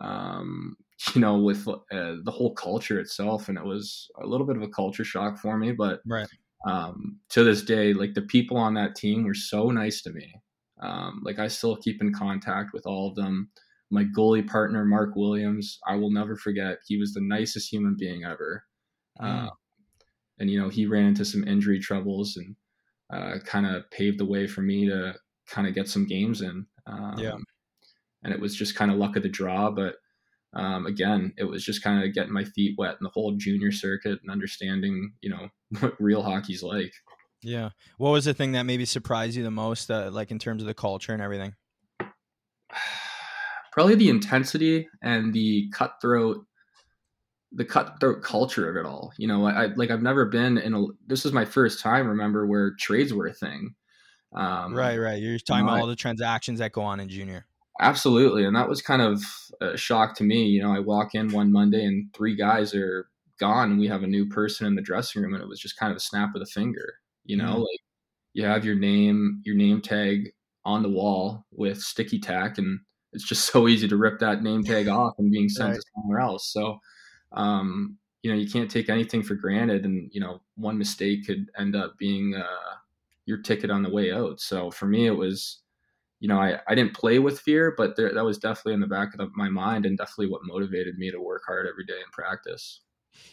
Um, 0.00 0.76
you 1.14 1.20
know, 1.20 1.38
with 1.38 1.66
uh, 1.66 2.16
the 2.24 2.32
whole 2.32 2.52
culture 2.54 3.00
itself, 3.00 3.48
and 3.48 3.56
it 3.56 3.64
was 3.64 4.10
a 4.22 4.26
little 4.26 4.46
bit 4.46 4.56
of 4.56 4.62
a 4.62 4.68
culture 4.68 5.04
shock 5.04 5.38
for 5.38 5.56
me. 5.56 5.72
But 5.72 6.00
right 6.04 6.28
um, 6.66 7.18
to 7.30 7.44
this 7.44 7.62
day, 7.62 7.92
like 7.92 8.14
the 8.14 8.22
people 8.22 8.56
on 8.56 8.74
that 8.74 8.94
team 8.94 9.24
were 9.24 9.34
so 9.34 9.70
nice 9.70 10.02
to 10.02 10.10
me. 10.10 10.34
Um, 10.82 11.20
like 11.24 11.38
I 11.38 11.48
still 11.48 11.76
keep 11.76 12.00
in 12.00 12.12
contact 12.12 12.72
with 12.72 12.86
all 12.86 13.08
of 13.08 13.14
them. 13.14 13.50
My 13.90 14.04
goalie 14.04 14.46
partner, 14.46 14.84
Mark 14.84 15.16
Williams, 15.16 15.78
I 15.86 15.96
will 15.96 16.10
never 16.10 16.36
forget. 16.36 16.78
He 16.86 16.96
was 16.96 17.12
the 17.12 17.20
nicest 17.20 17.72
human 17.72 17.96
being 17.98 18.24
ever. 18.24 18.64
Mm. 19.20 19.46
Uh, 19.46 19.50
and, 20.38 20.50
you 20.50 20.60
know, 20.60 20.68
he 20.68 20.86
ran 20.86 21.06
into 21.06 21.24
some 21.24 21.46
injury 21.46 21.80
troubles 21.80 22.36
and 22.36 22.56
uh, 23.12 23.38
kind 23.44 23.66
of 23.66 23.90
paved 23.90 24.18
the 24.18 24.24
way 24.24 24.46
for 24.46 24.62
me 24.62 24.86
to 24.86 25.14
kind 25.48 25.66
of 25.66 25.74
get 25.74 25.88
some 25.88 26.06
games 26.06 26.40
in. 26.40 26.64
Um, 26.86 27.14
yeah. 27.18 27.36
And 28.22 28.32
it 28.32 28.40
was 28.40 28.54
just 28.54 28.76
kind 28.76 28.90
of 28.90 28.96
luck 28.96 29.16
of 29.16 29.22
the 29.22 29.28
draw, 29.28 29.70
but 29.70 29.96
um, 30.52 30.86
again, 30.86 31.32
it 31.36 31.44
was 31.44 31.64
just 31.64 31.82
kind 31.82 32.02
of 32.02 32.12
getting 32.12 32.32
my 32.32 32.44
feet 32.44 32.74
wet 32.76 32.96
in 33.00 33.04
the 33.04 33.10
whole 33.10 33.32
junior 33.32 33.70
circuit 33.70 34.20
and 34.22 34.30
understanding, 34.30 35.12
you 35.20 35.30
know, 35.30 35.48
what 35.80 36.00
real 36.00 36.22
hockey's 36.22 36.62
like. 36.62 36.92
Yeah. 37.42 37.70
What 37.96 38.10
was 38.10 38.24
the 38.24 38.34
thing 38.34 38.52
that 38.52 38.64
maybe 38.64 38.84
surprised 38.84 39.36
you 39.36 39.42
the 39.42 39.50
most, 39.50 39.90
uh, 39.90 40.10
like 40.12 40.30
in 40.30 40.38
terms 40.38 40.62
of 40.62 40.66
the 40.66 40.74
culture 40.74 41.12
and 41.12 41.22
everything? 41.22 41.54
Probably 43.72 43.94
the 43.94 44.10
intensity 44.10 44.88
and 45.00 45.32
the 45.32 45.70
cutthroat, 45.72 46.44
the 47.52 47.64
cutthroat 47.64 48.22
culture 48.22 48.68
of 48.68 48.76
it 48.76 48.84
all. 48.84 49.12
You 49.16 49.28
know, 49.28 49.46
I, 49.46 49.64
I 49.64 49.66
like 49.76 49.92
I've 49.92 50.02
never 50.02 50.26
been 50.26 50.58
in 50.58 50.74
a. 50.74 50.86
This 51.06 51.24
is 51.24 51.32
my 51.32 51.44
first 51.44 51.80
time. 51.80 52.08
Remember 52.08 52.46
where 52.46 52.74
trades 52.74 53.14
were 53.14 53.28
a 53.28 53.32
thing. 53.32 53.76
Um, 54.32 54.74
right, 54.74 54.98
right. 54.98 55.22
You're 55.22 55.38
talking 55.38 55.60
you 55.60 55.66
know, 55.66 55.72
about 55.72 55.82
all 55.82 55.86
the 55.86 55.94
transactions 55.94 56.58
that 56.58 56.72
go 56.72 56.82
on 56.82 56.98
in 56.98 57.08
junior. 57.08 57.46
Absolutely, 57.80 58.44
and 58.44 58.54
that 58.54 58.68
was 58.68 58.82
kind 58.82 59.00
of 59.00 59.22
a 59.62 59.76
shock 59.76 60.14
to 60.16 60.24
me. 60.24 60.44
You 60.44 60.62
know, 60.62 60.72
I 60.72 60.80
walk 60.80 61.14
in 61.14 61.32
one 61.32 61.50
Monday 61.50 61.84
and 61.84 62.12
three 62.14 62.36
guys 62.36 62.74
are 62.74 63.08
gone, 63.38 63.70
and 63.70 63.80
we 63.80 63.88
have 63.88 64.02
a 64.02 64.06
new 64.06 64.28
person 64.28 64.66
in 64.66 64.74
the 64.74 64.82
dressing 64.82 65.22
room, 65.22 65.32
and 65.32 65.42
it 65.42 65.48
was 65.48 65.60
just 65.60 65.78
kind 65.78 65.90
of 65.90 65.96
a 65.96 66.00
snap 66.00 66.34
of 66.34 66.40
the 66.40 66.46
finger. 66.46 66.94
You 67.24 67.38
know, 67.38 67.52
mm-hmm. 67.52 67.60
like 67.60 67.80
you 68.34 68.44
have 68.44 68.66
your 68.66 68.74
name, 68.74 69.40
your 69.44 69.56
name 69.56 69.80
tag 69.80 70.30
on 70.66 70.82
the 70.82 70.90
wall 70.90 71.46
with 71.52 71.80
sticky 71.80 72.20
tack, 72.20 72.58
and 72.58 72.80
it's 73.14 73.26
just 73.26 73.46
so 73.52 73.66
easy 73.66 73.88
to 73.88 73.96
rip 73.96 74.18
that 74.20 74.42
name 74.42 74.62
tag 74.62 74.88
off 74.88 75.14
and 75.18 75.32
being 75.32 75.48
sent 75.48 75.70
right. 75.70 75.76
to 75.76 75.82
somewhere 75.94 76.20
else. 76.20 76.52
So, 76.52 76.78
um, 77.32 77.96
you 78.22 78.30
know, 78.30 78.36
you 78.36 78.50
can't 78.50 78.70
take 78.70 78.90
anything 78.90 79.22
for 79.22 79.34
granted, 79.36 79.86
and 79.86 80.10
you 80.12 80.20
know, 80.20 80.42
one 80.56 80.76
mistake 80.76 81.26
could 81.26 81.46
end 81.58 81.74
up 81.74 81.96
being 81.96 82.34
uh, 82.34 82.76
your 83.24 83.38
ticket 83.38 83.70
on 83.70 83.82
the 83.82 83.90
way 83.90 84.12
out. 84.12 84.38
So 84.38 84.70
for 84.70 84.84
me, 84.84 85.06
it 85.06 85.16
was 85.16 85.60
you 86.20 86.28
know, 86.28 86.38
I, 86.38 86.60
I 86.68 86.74
didn't 86.74 86.94
play 86.94 87.18
with 87.18 87.40
fear, 87.40 87.74
but 87.76 87.96
there, 87.96 88.12
that 88.12 88.24
was 88.24 88.38
definitely 88.38 88.74
in 88.74 88.80
the 88.80 88.86
back 88.86 89.08
of 89.18 89.30
my 89.34 89.48
mind 89.48 89.86
and 89.86 89.98
definitely 89.98 90.28
what 90.28 90.42
motivated 90.44 90.96
me 90.98 91.10
to 91.10 91.20
work 91.20 91.42
hard 91.46 91.66
every 91.66 91.84
day 91.84 91.94
in 91.94 92.10
practice. 92.12 92.82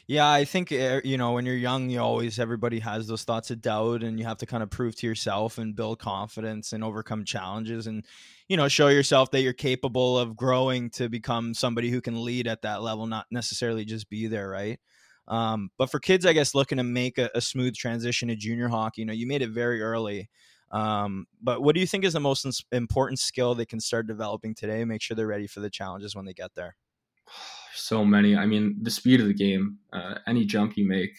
Yeah, 0.07 0.29
I 0.29 0.45
think 0.45 0.71
eh, 0.71 1.01
you 1.03 1.17
know 1.17 1.33
when 1.33 1.45
you're 1.45 1.55
young, 1.55 1.89
you 1.89 1.99
always 1.99 2.39
everybody 2.39 2.79
has 2.79 3.07
those 3.07 3.23
thoughts 3.23 3.51
of 3.51 3.61
doubt, 3.61 4.03
and 4.03 4.19
you 4.19 4.25
have 4.25 4.37
to 4.37 4.45
kind 4.45 4.63
of 4.63 4.69
prove 4.69 4.95
to 4.97 5.07
yourself 5.07 5.57
and 5.57 5.75
build 5.75 5.99
confidence 5.99 6.73
and 6.73 6.83
overcome 6.83 7.25
challenges, 7.25 7.87
and 7.87 8.05
you 8.47 8.57
know 8.57 8.67
show 8.67 8.87
yourself 8.87 9.31
that 9.31 9.41
you're 9.41 9.53
capable 9.53 10.17
of 10.17 10.35
growing 10.35 10.89
to 10.91 11.09
become 11.09 11.53
somebody 11.53 11.89
who 11.89 12.01
can 12.01 12.23
lead 12.23 12.47
at 12.47 12.61
that 12.63 12.81
level, 12.81 13.05
not 13.05 13.27
necessarily 13.31 13.85
just 13.85 14.09
be 14.09 14.27
there, 14.27 14.49
right? 14.49 14.79
Um, 15.27 15.69
but 15.77 15.91
for 15.91 15.99
kids, 15.99 16.25
I 16.25 16.33
guess 16.33 16.55
looking 16.55 16.77
to 16.77 16.83
make 16.83 17.17
a, 17.17 17.29
a 17.35 17.41
smooth 17.41 17.75
transition 17.75 18.29
to 18.29 18.35
junior 18.35 18.69
hockey, 18.69 19.01
you 19.01 19.05
know, 19.05 19.13
you 19.13 19.27
made 19.27 19.41
it 19.41 19.49
very 19.49 19.81
early. 19.81 20.29
Um, 20.71 21.27
but 21.41 21.61
what 21.61 21.75
do 21.75 21.81
you 21.81 21.87
think 21.87 22.03
is 22.03 22.13
the 22.13 22.19
most 22.19 22.65
important 22.71 23.19
skill 23.19 23.55
they 23.55 23.65
can 23.65 23.79
start 23.79 24.07
developing 24.07 24.53
today? 24.53 24.83
Make 24.85 25.01
sure 25.01 25.15
they're 25.15 25.27
ready 25.27 25.47
for 25.47 25.59
the 25.59 25.69
challenges 25.69 26.15
when 26.15 26.25
they 26.25 26.33
get 26.33 26.55
there. 26.55 26.75
So 27.79 28.03
many. 28.03 28.35
I 28.35 28.47
mean, 28.47 28.75
the 28.81 28.89
speed 28.89 29.21
of 29.21 29.27
the 29.27 29.35
game. 29.35 29.77
Uh, 29.93 30.15
any 30.25 30.45
jump 30.45 30.75
you 30.77 30.87
make. 30.87 31.11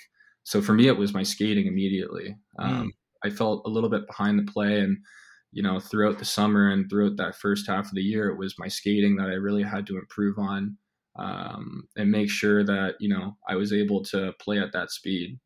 So 0.42 0.60
for 0.60 0.72
me, 0.74 0.88
it 0.88 0.98
was 0.98 1.14
my 1.14 1.22
skating 1.22 1.68
immediately. 1.68 2.36
Um, 2.58 2.88
mm. 2.88 2.90
I 3.24 3.30
felt 3.30 3.62
a 3.64 3.70
little 3.70 3.88
bit 3.88 4.08
behind 4.08 4.40
the 4.40 4.52
play, 4.52 4.80
and 4.80 4.98
you 5.52 5.62
know, 5.62 5.78
throughout 5.78 6.18
the 6.18 6.24
summer 6.24 6.70
and 6.70 6.90
throughout 6.90 7.16
that 7.18 7.36
first 7.36 7.68
half 7.68 7.86
of 7.86 7.94
the 7.94 8.02
year, 8.02 8.28
it 8.28 8.36
was 8.36 8.58
my 8.58 8.66
skating 8.66 9.14
that 9.16 9.28
I 9.28 9.34
really 9.34 9.62
had 9.62 9.86
to 9.86 9.98
improve 9.98 10.36
on 10.36 10.76
um, 11.18 11.88
and 11.96 12.10
make 12.10 12.30
sure 12.30 12.64
that 12.64 12.94
you 13.00 13.08
know 13.08 13.36
I 13.48 13.56
was 13.56 13.72
able 13.72 14.02
to 14.04 14.32
play 14.40 14.58
at 14.58 14.72
that 14.72 14.90
speed. 14.90 15.38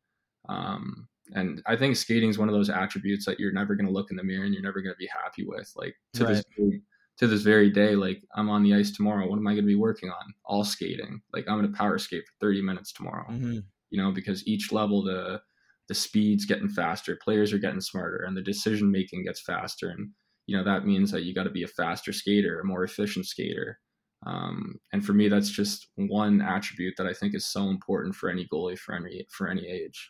Um, 0.47 1.07
and 1.33 1.61
I 1.65 1.75
think 1.75 1.95
skating 1.95 2.29
is 2.29 2.37
one 2.37 2.49
of 2.49 2.55
those 2.55 2.69
attributes 2.69 3.25
that 3.25 3.39
you're 3.39 3.51
never 3.51 3.75
going 3.75 3.87
to 3.87 3.93
look 3.93 4.11
in 4.11 4.17
the 4.17 4.23
mirror 4.23 4.45
and 4.45 4.53
you're 4.53 4.63
never 4.63 4.81
going 4.81 4.93
to 4.93 4.97
be 4.97 5.07
happy 5.07 5.45
with. 5.45 5.71
Like 5.75 5.95
to 6.15 6.25
right. 6.25 6.33
this 6.35 6.79
to 7.19 7.27
this 7.27 7.41
very 7.41 7.69
day, 7.69 7.95
like 7.95 8.23
I'm 8.35 8.49
on 8.49 8.63
the 8.63 8.73
ice 8.73 8.91
tomorrow. 8.91 9.27
What 9.27 9.37
am 9.37 9.47
I 9.47 9.51
going 9.51 9.63
to 9.63 9.67
be 9.67 9.75
working 9.75 10.09
on? 10.09 10.33
All 10.45 10.63
skating. 10.63 11.21
Like 11.33 11.45
I'm 11.47 11.59
going 11.59 11.71
to 11.71 11.77
power 11.77 11.97
skate 11.97 12.23
for 12.25 12.47
30 12.47 12.61
minutes 12.61 12.91
tomorrow. 12.91 13.27
Mm-hmm. 13.29 13.59
You 13.91 14.01
know, 14.01 14.11
because 14.11 14.47
each 14.47 14.71
level 14.71 15.03
the 15.03 15.41
the 15.89 15.93
speed's 15.93 16.45
getting 16.45 16.69
faster, 16.69 17.19
players 17.21 17.51
are 17.51 17.57
getting 17.57 17.81
smarter, 17.81 18.23
and 18.25 18.37
the 18.37 18.41
decision 18.41 18.89
making 18.89 19.25
gets 19.25 19.41
faster. 19.41 19.89
And 19.89 20.09
you 20.47 20.57
know 20.57 20.63
that 20.63 20.85
means 20.85 21.11
that 21.11 21.23
you 21.23 21.33
got 21.33 21.43
to 21.43 21.49
be 21.49 21.63
a 21.63 21.67
faster 21.67 22.13
skater, 22.13 22.59
a 22.59 22.65
more 22.65 22.83
efficient 22.83 23.25
skater. 23.25 23.79
Um, 24.25 24.79
and 24.93 25.05
for 25.05 25.13
me, 25.13 25.27
that's 25.27 25.49
just 25.49 25.87
one 25.95 26.41
attribute 26.41 26.93
that 26.97 27.07
I 27.07 27.13
think 27.13 27.35
is 27.35 27.51
so 27.51 27.63
important 27.63 28.15
for 28.15 28.29
any 28.29 28.47
goalie 28.51 28.77
for 28.77 28.95
any 28.95 29.25
for 29.29 29.47
any 29.49 29.67
age. 29.67 30.09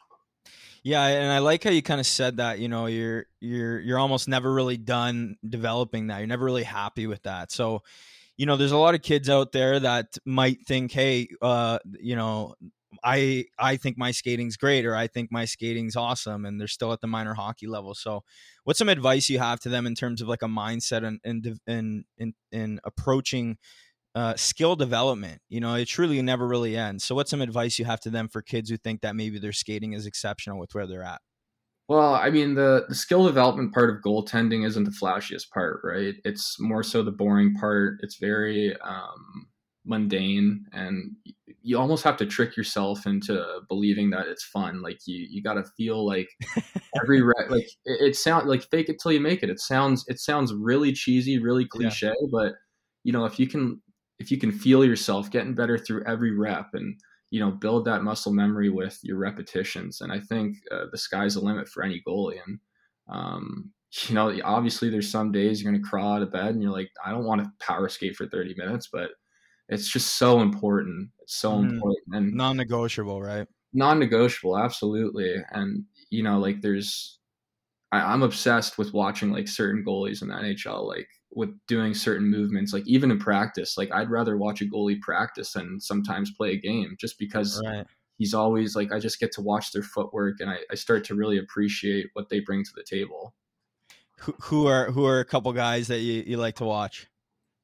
Yeah, 0.84 1.06
and 1.06 1.32
I 1.32 1.40
like 1.40 1.64
how 1.64 1.70
you 1.70 1.82
kind 1.82 2.00
of 2.00 2.06
said 2.08 2.38
that. 2.38 2.60
You 2.60 2.68
know, 2.68 2.88
you're 2.88 3.26
you're 3.40 3.80
you're 3.80 4.00
almost 4.00 4.28
never 4.28 4.54
really 4.54 4.78
done 4.78 5.38
developing 5.48 6.08
that. 6.08 6.18
You're 6.20 6.28
never 6.28 6.46
really 6.46 6.64
happy 6.64 7.08
with 7.08 7.24
that. 7.24 7.52
So, 7.52 7.82
you 8.38 8.46
know, 8.46 8.58
there's 8.58 8.72
a 8.72 8.78
lot 8.78 8.96
of 8.96 9.02
kids 9.02 9.30
out 9.30 9.52
there 9.54 9.80
that 9.80 10.18
might 10.26 10.66
think, 10.68 10.92
hey, 10.92 11.30
uh, 11.42 11.80
you 12.00 12.16
know, 12.16 12.56
I 13.04 13.46
I 13.60 13.78
think 13.78 13.98
my 13.98 14.12
skating's 14.12 14.58
great, 14.58 14.86
or 14.86 14.96
I 14.96 15.08
think 15.08 15.32
my 15.32 15.46
skating's 15.46 15.96
awesome, 15.96 16.46
and 16.46 16.60
they're 16.60 16.68
still 16.68 16.94
at 16.94 17.02
the 17.02 17.08
minor 17.08 17.34
hockey 17.34 17.68
level. 17.68 17.96
So, 17.96 18.24
what's 18.66 18.80
some 18.80 18.90
advice 18.90 19.30
you 19.30 19.40
have 19.40 19.60
to 19.62 19.70
them 19.70 19.88
in 19.88 19.96
terms 19.96 20.22
of 20.22 20.28
like 20.28 20.42
a 20.44 20.48
mindset 20.48 21.06
and 21.06 21.20
and 21.68 22.06
in, 22.18 22.34
in 22.52 22.80
approaching 22.84 23.58
uh, 24.16 24.36
skill 24.36 24.76
development. 24.76 25.42
You 25.50 25.60
know, 25.60 25.76
it 25.76 25.86
truly 25.86 26.22
never 26.22 26.48
really 26.48 26.78
ends. 26.78 27.04
So, 27.04 27.16
what's 27.16 27.32
some 27.32 27.42
advice 27.42 27.80
you 27.80 27.86
have 27.86 28.00
to 28.02 28.10
them 28.10 28.28
for 28.28 28.42
kids 28.42 28.70
who 28.70 28.78
think 28.78 29.02
that 29.02 29.16
maybe 29.16 29.40
their 29.40 29.52
skating 29.52 29.94
is 29.94 30.06
exceptional 30.06 30.60
with 30.60 30.74
where 30.74 30.88
they're 30.88 31.04
at? 31.04 31.22
Well, 31.90 32.16
I 32.16 32.30
mean, 32.30 32.56
the 32.56 32.86
the 32.88 32.96
skill 32.96 33.26
development 33.26 33.74
part 33.74 33.90
of 33.90 34.02
goaltending 34.02 34.66
isn't 34.66 34.84
the 34.84 34.92
flashiest 34.92 35.50
part, 35.50 35.82
right? 35.84 36.16
It's 36.24 36.60
more 36.60 36.84
so 36.84 37.04
the 37.04 37.12
boring 37.12 37.56
part. 37.56 38.00
It's 38.02 38.18
very 38.18 38.76
um, 38.82 39.48
mundane, 39.86 40.66
and 40.72 41.16
you 41.62 41.78
almost 41.78 42.04
have 42.04 42.18
to 42.18 42.26
trick 42.26 42.56
yourself 42.56 43.06
into 43.06 43.62
believing 43.68 44.12
that 44.12 44.28
it's 44.28 44.44
fun. 44.44 44.82
Like 44.82 45.00
you, 45.06 45.26
you 45.30 45.42
got 45.42 45.56
to 45.56 45.64
feel 45.76 46.06
like 46.06 46.30
every 47.02 47.22
re- 47.24 47.34
like 47.50 47.68
it, 47.86 48.10
it 48.10 48.16
sounds 48.16 48.46
like 48.46 48.64
fake 48.70 48.90
it 48.90 48.98
till 49.02 49.12
you 49.12 49.20
make 49.20 49.44
it. 49.44 49.50
It 49.50 49.60
sounds 49.60 50.06
it 50.08 50.20
sounds 50.20 50.54
really 50.54 50.94
cheesy, 50.94 51.40
really 51.40 51.66
cliche, 51.66 52.08
yeah. 52.08 52.28
but 52.32 52.54
you 53.04 53.12
know 53.12 53.26
if 53.26 53.40
you 53.40 53.48
can 53.48 53.82
if 54.24 54.32
you 54.32 54.38
can 54.38 54.52
feel 54.52 54.86
yourself 54.86 55.30
getting 55.30 55.54
better 55.54 55.78
through 55.78 56.04
every 56.06 56.32
rep 56.32 56.70
and 56.74 56.98
you 57.30 57.40
know 57.40 57.52
build 57.52 57.84
that 57.86 58.04
muscle 58.04 58.32
memory 58.32 58.70
with 58.70 58.98
your 59.04 59.18
repetitions 59.18 60.00
and 60.00 60.12
i 60.14 60.20
think 60.20 60.56
uh, 60.72 60.86
the 60.92 60.98
sky's 60.98 61.34
the 61.34 61.42
limit 61.42 61.68
for 61.68 61.84
any 61.84 62.02
goalie. 62.08 62.40
And 62.46 62.60
um, 63.10 63.72
you 64.08 64.16
know 64.16 64.34
obviously 64.44 64.90
there's 64.90 65.12
some 65.12 65.32
days 65.32 65.62
you're 65.62 65.72
going 65.72 65.84
to 65.84 65.88
crawl 65.88 66.14
out 66.14 66.22
of 66.22 66.32
bed 66.32 66.54
and 66.54 66.64
you're 66.64 66.72
like 66.72 66.90
i 67.06 67.12
don't 67.12 67.26
want 67.26 67.44
to 67.44 67.52
power 67.60 67.90
skate 67.90 68.16
for 68.16 68.26
30 68.26 68.56
minutes 68.58 68.88
but 68.92 69.12
it's 69.70 69.90
just 69.90 70.18
so 70.18 70.42
important. 70.42 71.10
It's 71.22 71.38
so 71.38 71.54
mm, 71.54 71.72
important 71.72 72.16
and 72.16 72.34
non-negotiable 72.34 73.22
right? 73.22 73.48
Non-negotiable 73.74 74.58
absolutely. 74.58 75.36
And 75.52 75.86
you 76.10 76.24
know 76.24 76.40
like 76.40 76.62
there's 76.62 77.20
I, 77.92 78.14
i'm 78.14 78.24
obsessed 78.24 78.78
with 78.78 78.94
watching 78.94 79.32
like 79.32 79.48
certain 79.48 79.84
goalies 79.84 80.22
in 80.22 80.28
the 80.28 80.36
nhl 80.36 80.88
like 80.88 81.08
with 81.36 81.50
doing 81.68 81.94
certain 81.94 82.30
movements 82.30 82.74
like 82.74 82.86
even 82.86 83.12
in 83.12 83.20
practice 83.20 83.78
like 83.78 83.92
i'd 83.94 84.10
rather 84.10 84.38
watch 84.38 84.62
a 84.62 84.66
goalie 84.66 85.00
practice 85.00 85.54
than 85.54 85.80
sometimes 85.80 86.32
play 86.32 86.52
a 86.52 86.58
game 86.58 86.96
just 87.00 87.18
because 87.18 87.62
right. 87.66 87.86
he's 88.18 88.34
always 88.34 88.76
like 88.76 88.92
i 88.92 89.00
just 89.00 89.20
get 89.20 89.32
to 89.32 89.42
watch 89.42 89.72
their 89.72 89.84
footwork 89.84 90.40
and 90.40 90.50
I, 90.50 90.58
I, 90.72 90.76
start 90.76 91.04
to 91.06 91.16
really 91.16 91.38
appreciate 91.38 92.08
what 92.14 92.30
they 92.30 92.40
bring 92.40 92.64
to 92.64 92.72
the 92.76 92.84
table. 92.84 93.34
Who, 94.20 94.36
who 94.42 94.68
are 94.68 94.92
who 94.92 95.06
are 95.06 95.20
a 95.20 95.26
couple 95.26 95.52
guys 95.54 95.88
that 95.88 96.00
you, 96.00 96.24
you 96.26 96.38
like 96.38 96.56
to 96.56 96.66
watch? 96.66 97.08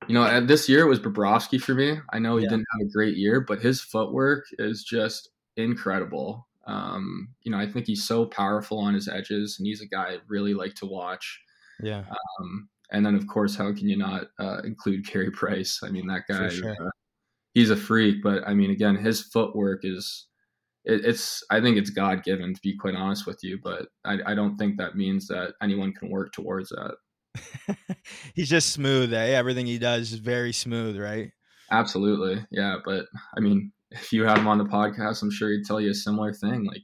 You 0.08 0.16
know 0.16 0.46
this 0.46 0.68
year 0.68 0.82
it 0.82 0.90
was 0.90 1.00
Bobrovsky 1.00 1.62
for 1.62 1.74
me. 1.74 2.00
I 2.12 2.20
know 2.20 2.38
he 2.38 2.44
yeah. 2.44 2.50
didn't 2.50 2.68
have 2.80 2.88
a 2.88 2.92
great 2.92 3.18
year 3.18 3.42
but 3.42 3.60
his 3.60 3.82
footwork 3.82 4.46
is 4.58 4.84
just 4.84 5.30
incredible. 5.56 6.48
Um, 6.68 7.30
you 7.42 7.52
know 7.52 7.58
i 7.58 7.68
think 7.68 7.88
he's 7.88 8.06
so 8.06 8.28
powerful 8.28 8.78
on 8.78 8.94
his 8.94 9.08
edges 9.08 9.56
and 9.58 9.66
he's 9.66 9.82
a 9.82 9.88
guy 9.88 10.04
i 10.04 10.18
really 10.28 10.54
like 10.54 10.76
to 10.76 10.86
watch. 10.86 11.42
Yeah. 11.82 12.04
Um, 12.40 12.70
and 12.92 13.06
then, 13.06 13.16
of 13.16 13.28
course, 13.28 13.56
how 13.56 13.74
can 13.74 13.88
you 13.88 13.98
not 13.98 14.28
uh, 14.40 14.62
include 14.64 15.08
Carey 15.08 15.32
Price? 15.32 15.82
I 15.84 15.90
mean, 15.90 16.08
that 16.08 16.24
guy, 16.28 16.50
sure. 16.50 16.72
uh, 16.72 16.90
he's 17.54 17.70
a 17.70 17.76
freak. 17.76 18.24
But 18.24 18.48
I 18.48 18.54
mean, 18.54 18.72
again, 18.72 18.96
his 18.96 19.22
footwork 19.22 19.82
is, 19.84 20.28
it, 20.86 21.06
it's, 21.06 21.44
I 21.52 21.62
think 21.62 21.78
it's 21.78 21.92
God 21.92 22.24
given, 22.24 22.54
to 22.54 22.62
be 22.62 22.76
quite 22.76 22.96
honest 22.96 23.28
with 23.28 23.40
you. 23.44 23.60
But 23.64 23.88
I, 24.06 24.18
I 24.28 24.36
don't 24.36 24.58
think 24.58 24.78
that 24.78 24.96
means 24.96 25.28
that 25.28 25.54
anyone 25.62 25.94
can 25.94 26.10
work 26.10 26.34
towards 26.34 26.70
that. 26.70 26.96
he's 28.34 28.50
just 28.50 28.72
smooth, 28.72 29.14
eh? 29.14 29.36
Everything 29.36 29.68
he 29.68 29.78
does 29.78 30.12
is 30.12 30.20
very 30.20 30.52
smooth, 30.52 30.98
right? 30.98 31.32
Absolutely. 31.72 32.44
Yeah. 32.50 32.78
But 32.84 33.06
I 33.38 33.40
mean, 33.40 33.72
if 33.92 34.14
you 34.14 34.24
had 34.24 34.38
him 34.38 34.48
on 34.48 34.58
the 34.58 34.66
podcast, 34.66 35.22
I'm 35.24 35.32
sure 35.32 35.52
he'd 35.52 35.66
tell 35.66 35.82
you 35.82 35.92
a 35.92 35.96
similar 35.96 36.34
thing. 36.34 36.66
Like 36.66 36.82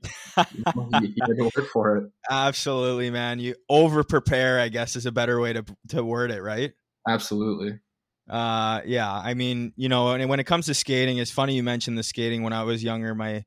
you, 0.54 0.64
you, 0.76 1.14
you 1.16 1.24
had 1.28 1.38
to 1.38 1.44
work 1.56 1.70
for 1.72 1.98
it. 1.98 2.12
Absolutely, 2.30 3.12
man. 3.12 3.40
You 3.40 3.56
over 3.70 4.04
prepare, 4.04 4.60
I 4.60 4.70
guess, 4.70 4.96
is 4.96 5.06
a 5.06 5.12
better 5.12 5.40
way 5.40 5.54
to 5.54 5.64
to 5.90 6.04
word 6.04 6.32
it, 6.32 6.42
right? 6.42 6.74
Absolutely. 7.08 7.80
Uh, 8.28 8.82
yeah. 8.86 9.12
I 9.12 9.36
mean, 9.36 9.74
you 9.76 9.88
know, 9.88 10.14
and 10.14 10.28
when 10.30 10.40
it 10.40 10.46
comes 10.46 10.66
to 10.66 10.74
skating, 10.74 11.20
it's 11.20 11.30
funny 11.30 11.56
you 11.56 11.62
mentioned 11.62 11.98
the 11.98 12.04
skating. 12.04 12.42
When 12.42 12.54
I 12.54 12.64
was 12.64 12.84
younger, 12.84 13.14
my 13.14 13.46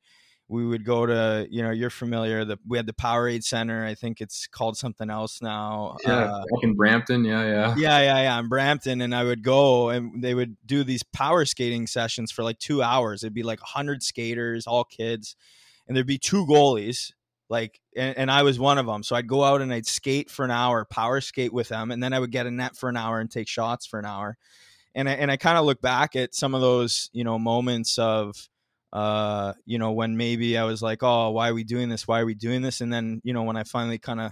we 0.49 0.65
would 0.65 0.83
go 0.83 1.05
to 1.05 1.47
you 1.49 1.61
know 1.61 1.69
you're 1.69 1.91
familiar 1.91 2.43
the 2.43 2.57
we 2.67 2.77
had 2.77 2.87
the 2.87 2.93
Powerade 2.93 3.43
Center. 3.43 3.85
I 3.85 3.93
think 3.93 4.19
it's 4.19 4.47
called 4.47 4.75
something 4.75 5.09
else 5.09 5.41
now. 5.41 5.95
Yeah, 6.03 6.33
uh, 6.33 6.43
in 6.63 6.73
Brampton. 6.73 7.23
Yeah, 7.23 7.45
yeah, 7.45 7.75
yeah, 7.77 8.01
yeah, 8.01 8.21
yeah. 8.23 8.39
In 8.39 8.49
Brampton, 8.49 9.01
and 9.01 9.13
I 9.13 9.23
would 9.23 9.43
go 9.43 9.89
and 9.89 10.23
they 10.23 10.33
would 10.33 10.57
do 10.65 10.83
these 10.83 11.03
power 11.03 11.45
skating 11.45 11.85
sessions 11.85 12.31
for 12.31 12.43
like 12.43 12.57
two 12.57 12.81
hours. 12.81 13.23
It'd 13.23 13.33
be 13.33 13.43
like 13.43 13.59
hundred 13.59 14.01
skaters, 14.01 14.65
all 14.65 14.83
kids, 14.83 15.35
and 15.87 15.95
there'd 15.95 16.07
be 16.07 16.17
two 16.17 16.45
goalies. 16.47 17.13
Like, 17.47 17.79
and, 17.95 18.15
and 18.15 18.31
I 18.31 18.43
was 18.43 18.59
one 18.59 18.77
of 18.77 18.85
them. 18.85 19.01
So 19.01 19.15
I'd 19.15 19.27
go 19.27 19.43
out 19.43 19.61
and 19.61 19.73
I'd 19.73 19.87
skate 19.87 20.29
for 20.29 20.45
an 20.45 20.51
hour, 20.51 20.85
power 20.85 21.19
skate 21.19 21.53
with 21.53 21.69
them, 21.69 21.89
and 21.89 22.01
then 22.01 22.13
I 22.13 22.19
would 22.19 22.31
get 22.31 22.45
a 22.45 22.51
net 22.51 22.75
for 22.75 22.89
an 22.89 22.97
hour 22.97 23.19
and 23.19 23.29
take 23.29 23.47
shots 23.47 23.87
for 23.87 23.97
an 23.97 24.05
hour. 24.05 24.37
And 24.93 25.09
I, 25.09 25.13
and 25.13 25.31
I 25.31 25.37
kind 25.37 25.57
of 25.57 25.65
look 25.65 25.81
back 25.81 26.15
at 26.15 26.35
some 26.35 26.53
of 26.53 26.61
those, 26.61 27.09
you 27.11 27.23
know, 27.23 27.39
moments 27.39 27.97
of 27.97 28.49
uh, 28.91 29.53
you 29.65 29.77
know, 29.77 29.91
when 29.91 30.17
maybe 30.17 30.57
I 30.57 30.63
was 30.63 30.81
like, 30.81 31.03
oh, 31.03 31.31
why 31.31 31.49
are 31.49 31.53
we 31.53 31.63
doing 31.63 31.89
this? 31.89 32.07
Why 32.07 32.19
are 32.21 32.25
we 32.25 32.35
doing 32.35 32.61
this? 32.61 32.81
And 32.81 32.91
then, 32.91 33.21
you 33.23 33.33
know, 33.33 33.43
when 33.43 33.57
I 33.57 33.63
finally 33.63 33.99
kind 33.99 34.19
of 34.19 34.31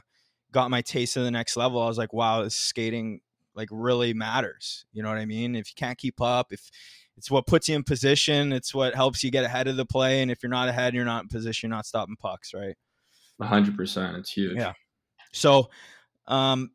got 0.52 0.72
my 0.72 0.82
taste 0.82 1.18
of 1.18 1.24
the 1.24 1.32
next 1.32 1.58
level, 1.58 1.82
I 1.82 1.88
was 1.88 1.98
like, 1.98 2.14
wow, 2.14 2.44
this 2.44 2.56
skating 2.56 3.22
like 3.56 3.70
really 3.72 4.14
matters. 4.14 4.86
You 4.94 5.04
know 5.04 5.10
what 5.10 5.18
I 5.18 5.26
mean? 5.26 5.56
If 5.56 5.70
you 5.70 5.74
can't 5.76 5.98
keep 5.98 6.22
up, 6.22 6.52
if 6.52 6.70
it's 7.18 7.30
what 7.30 7.48
puts 7.48 7.70
you 7.70 7.76
in 7.76 7.84
position, 7.84 8.54
it's 8.54 8.74
what 8.74 8.96
helps 8.96 9.24
you 9.24 9.32
get 9.32 9.44
ahead 9.44 9.68
of 9.68 9.76
the 9.76 9.86
play. 9.86 10.22
And 10.22 10.32
if 10.32 10.42
you're 10.42 10.50
not 10.50 10.70
ahead, 10.70 10.94
you're 10.94 11.06
not 11.06 11.24
in 11.24 11.30
position, 11.30 11.70
you're 11.70 11.76
not 11.76 11.86
stopping 11.86 12.16
pucks, 12.20 12.54
right? 12.54 12.76
hundred 13.42 13.76
percent. 13.76 14.18
It's 14.18 14.32
huge. 14.32 14.58
Yeah. 14.58 14.74
So, 15.32 15.70
um, 16.28 16.72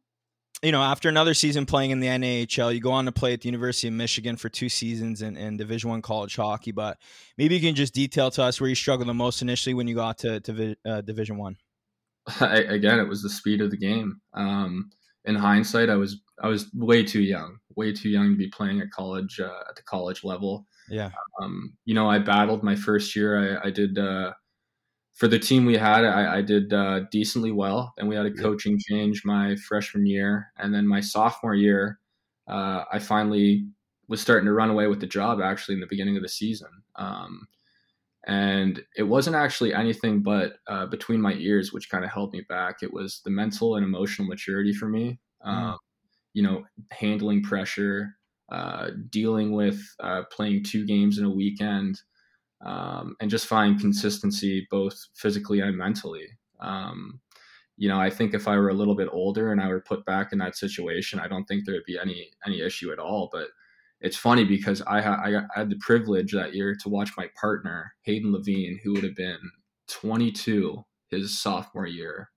you 0.63 0.71
know, 0.71 0.83
after 0.83 1.09
another 1.09 1.35
season 1.35 1.67
playing 1.67 1.91
in 1.91 1.99
the 1.99 2.07
NAHL, 2.07 2.73
you 2.73 2.81
go 2.81 2.93
on 2.93 3.05
to 3.07 3.13
play 3.13 3.33
at 3.33 3.41
the 3.41 3.49
University 3.49 3.89
of 3.89 3.95
Michigan 3.95 4.37
for 4.37 4.49
two 4.49 4.69
seasons 4.69 5.21
in, 5.21 5.37
in 5.37 5.57
Division 5.57 5.91
One 5.91 6.03
college 6.03 6.37
hockey. 6.37 6.71
But 6.71 6.99
maybe 7.37 7.57
you 7.57 7.61
can 7.61 7.75
just 7.75 7.95
detail 7.95 8.31
to 8.33 8.45
us 8.45 8.61
where 8.61 8.69
you 8.69 8.77
struggled 8.77 9.09
the 9.09 9.15
most 9.15 9.43
initially 9.43 9.75
when 9.75 9.89
you 9.89 9.97
got 9.97 10.19
to, 10.19 10.41
to 10.41 10.77
uh, 10.87 11.01
Division 11.01 11.37
One. 11.37 11.57
Again, 12.41 13.01
it 13.01 13.09
was 13.09 13.23
the 13.23 13.29
speed 13.29 13.61
of 13.61 13.73
the 13.73 13.77
game. 13.77 14.21
Um, 14.35 14.91
in 15.25 15.35
hindsight, 15.35 15.91
I 15.91 15.97
was 15.97 16.21
I 16.43 16.49
was 16.49 16.71
way 16.75 17.05
too 17.05 17.23
young, 17.23 17.59
way 17.77 17.93
too 17.93 18.09
young 18.09 18.31
to 18.31 18.37
be 18.37 18.49
playing 18.49 18.81
at 18.81 18.91
college 18.91 19.41
uh, 19.41 19.63
at 19.69 19.77
the 19.77 19.83
college 19.83 20.23
level. 20.23 20.67
Yeah. 20.89 21.11
Um, 21.41 21.75
you 21.85 21.95
know, 21.95 22.09
I 22.09 22.19
battled 22.19 22.63
my 22.63 22.77
first 22.77 23.15
year. 23.17 23.59
I, 23.61 23.69
I 23.69 23.71
did 23.71 23.99
uh, 23.99 24.33
for 25.13 25.29
the 25.29 25.39
team 25.39 25.67
we 25.67 25.77
had, 25.77 26.05
I, 26.05 26.39
I 26.39 26.43
did 26.43 26.73
uh, 26.73 27.01
decently 27.11 27.53
well. 27.53 27.93
Then 27.97 28.09
we 28.09 28.17
had 28.17 28.27
a 28.27 28.33
coaching 28.33 28.79
change 28.89 29.25
my 29.25 29.57
freshman 29.57 30.07
year, 30.07 30.53
and 30.59 30.75
then 30.75 30.87
my 30.87 31.01
sophomore 31.01 31.55
year, 31.55 31.99
uh, 32.49 32.85
I 32.91 32.99
finally 32.99 33.67
was 34.09 34.21
starting 34.21 34.47
to 34.47 34.53
run 34.53 34.71
away 34.71 34.87
with 34.87 35.01
the 35.01 35.07
job. 35.07 35.41
Actually, 35.41 35.75
in 35.75 35.81
the 35.81 35.87
beginning 35.87 36.17
of 36.17 36.23
the 36.23 36.29
season, 36.29 36.71
um, 36.97 37.47
and 38.27 38.83
it 38.97 39.03
wasn't 39.03 39.37
actually 39.37 39.75
anything 39.75 40.23
but 40.23 40.55
uh, 40.67 40.87
between 40.87 41.21
my 41.21 41.35
ears, 41.35 41.73
which 41.73 41.91
kind 41.91 42.05
of 42.05 42.11
held 42.11 42.33
me 42.33 42.43
back. 42.49 42.83
It 42.83 42.93
was 42.93 43.21
the 43.25 43.31
mental 43.31 43.77
and 43.77 43.85
emotional 43.85 44.29
maturity 44.29 44.73
for 44.73 44.89
me. 44.89 45.19
Mm. 45.47 45.77
You 46.33 46.43
know, 46.43 46.65
handling 46.91 47.43
pressure, 47.43 48.17
uh, 48.51 48.91
dealing 49.11 49.53
with 49.53 49.83
uh, 50.01 50.23
playing 50.31 50.65
two 50.65 50.87
games 50.87 51.19
in 51.19 51.27
a 51.27 51.31
weekend 51.31 52.01
um, 52.65 53.17
and 53.21 53.31
just 53.31 53.47
find 53.47 53.81
consistency 53.81 54.67
both 54.71 55.09
physically 55.15 55.61
and 55.61 55.77
mentally. 55.77 56.29
Um, 56.61 57.21
you 57.77 57.89
know, 57.89 58.01
I 58.01 58.11
think 58.11 58.35
if 58.35 58.47
I 58.47 58.57
were 58.57 58.69
a 58.69 58.75
little 58.75 58.95
bit 58.95 59.09
older 59.11 59.51
and 59.51 59.61
I 59.61 59.69
were 59.69 59.81
put 59.81 60.05
back 60.05 60.33
in 60.33 60.39
that 60.39 60.57
situation, 60.57 61.19
I 61.19 61.27
don't 61.27 61.45
think 61.45 61.65
there 61.65 61.75
would 61.75 61.85
be 61.87 61.99
any 61.99 62.31
any 62.47 62.61
issue 62.61 62.93
at 62.93 62.99
all. 62.99 63.29
But 63.33 63.49
it's 64.01 64.17
funny 64.17 64.45
because 64.45 64.83
I, 64.83 65.01
ha- 65.01 65.23
I 65.25 65.59
had 65.59 65.71
the 65.71 65.79
privilege 65.81 66.33
that 66.33 66.55
year 66.55 66.75
to 66.83 66.89
watch 66.89 67.11
my 67.17 67.29
partner 67.41 67.95
Hayden 68.03 68.33
Lavigne, 68.33 68.79
who 68.83 68.93
would 68.93 69.05
have 69.05 69.17
been 69.17 69.39
22 69.89 70.85
his 71.09 71.41
sophomore 71.41 71.87
year, 71.87 72.31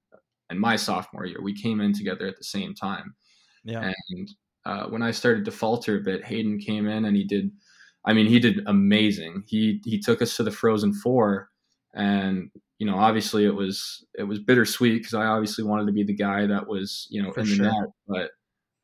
and 0.50 0.60
my 0.60 0.76
sophomore 0.76 1.26
year. 1.26 1.42
We 1.42 1.60
came 1.60 1.82
in 1.82 1.94
together 1.94 2.28
at 2.28 2.38
the 2.38 2.44
same 2.44 2.76
time. 2.76 3.16
Yeah. 3.64 3.92
And 4.10 4.32
uh, 4.66 4.86
when 4.88 5.02
I 5.02 5.12
started 5.12 5.46
to 5.46 5.52
falter 5.52 5.98
a 5.98 6.02
bit, 6.04 6.24
Hayden 6.24 6.60
came 6.60 6.88
in 6.88 7.06
and 7.06 7.16
he 7.16 7.24
did 7.24 7.52
I 8.06 8.14
mean, 8.14 8.28
he 8.28 8.40
did 8.40 8.62
amazing. 8.68 9.44
He 9.48 9.82
he 9.84 10.00
took 10.00 10.22
us 10.22 10.38
to 10.38 10.44
the 10.44 10.52
Frozen 10.52 10.94
Four, 10.94 11.50
and 11.94 12.50
you 12.78 12.86
know, 12.86 12.98
obviously 12.98 13.46
it 13.46 13.56
was 13.56 14.06
it 14.18 14.24
was 14.24 14.40
bittersweet 14.40 15.00
because 15.00 15.14
I 15.14 15.26
obviously 15.26 15.64
wanted 15.64 15.88
to 15.88 15.94
be 15.94 16.04
the 16.04 16.16
guy 16.16 16.46
that 16.46 16.68
was 16.68 17.08
you 17.10 17.22
know 17.22 17.32
for 17.32 17.42
in 17.42 17.50
the 17.50 17.56
sure. 17.56 17.66
net, 17.66 17.90
but. 18.08 18.32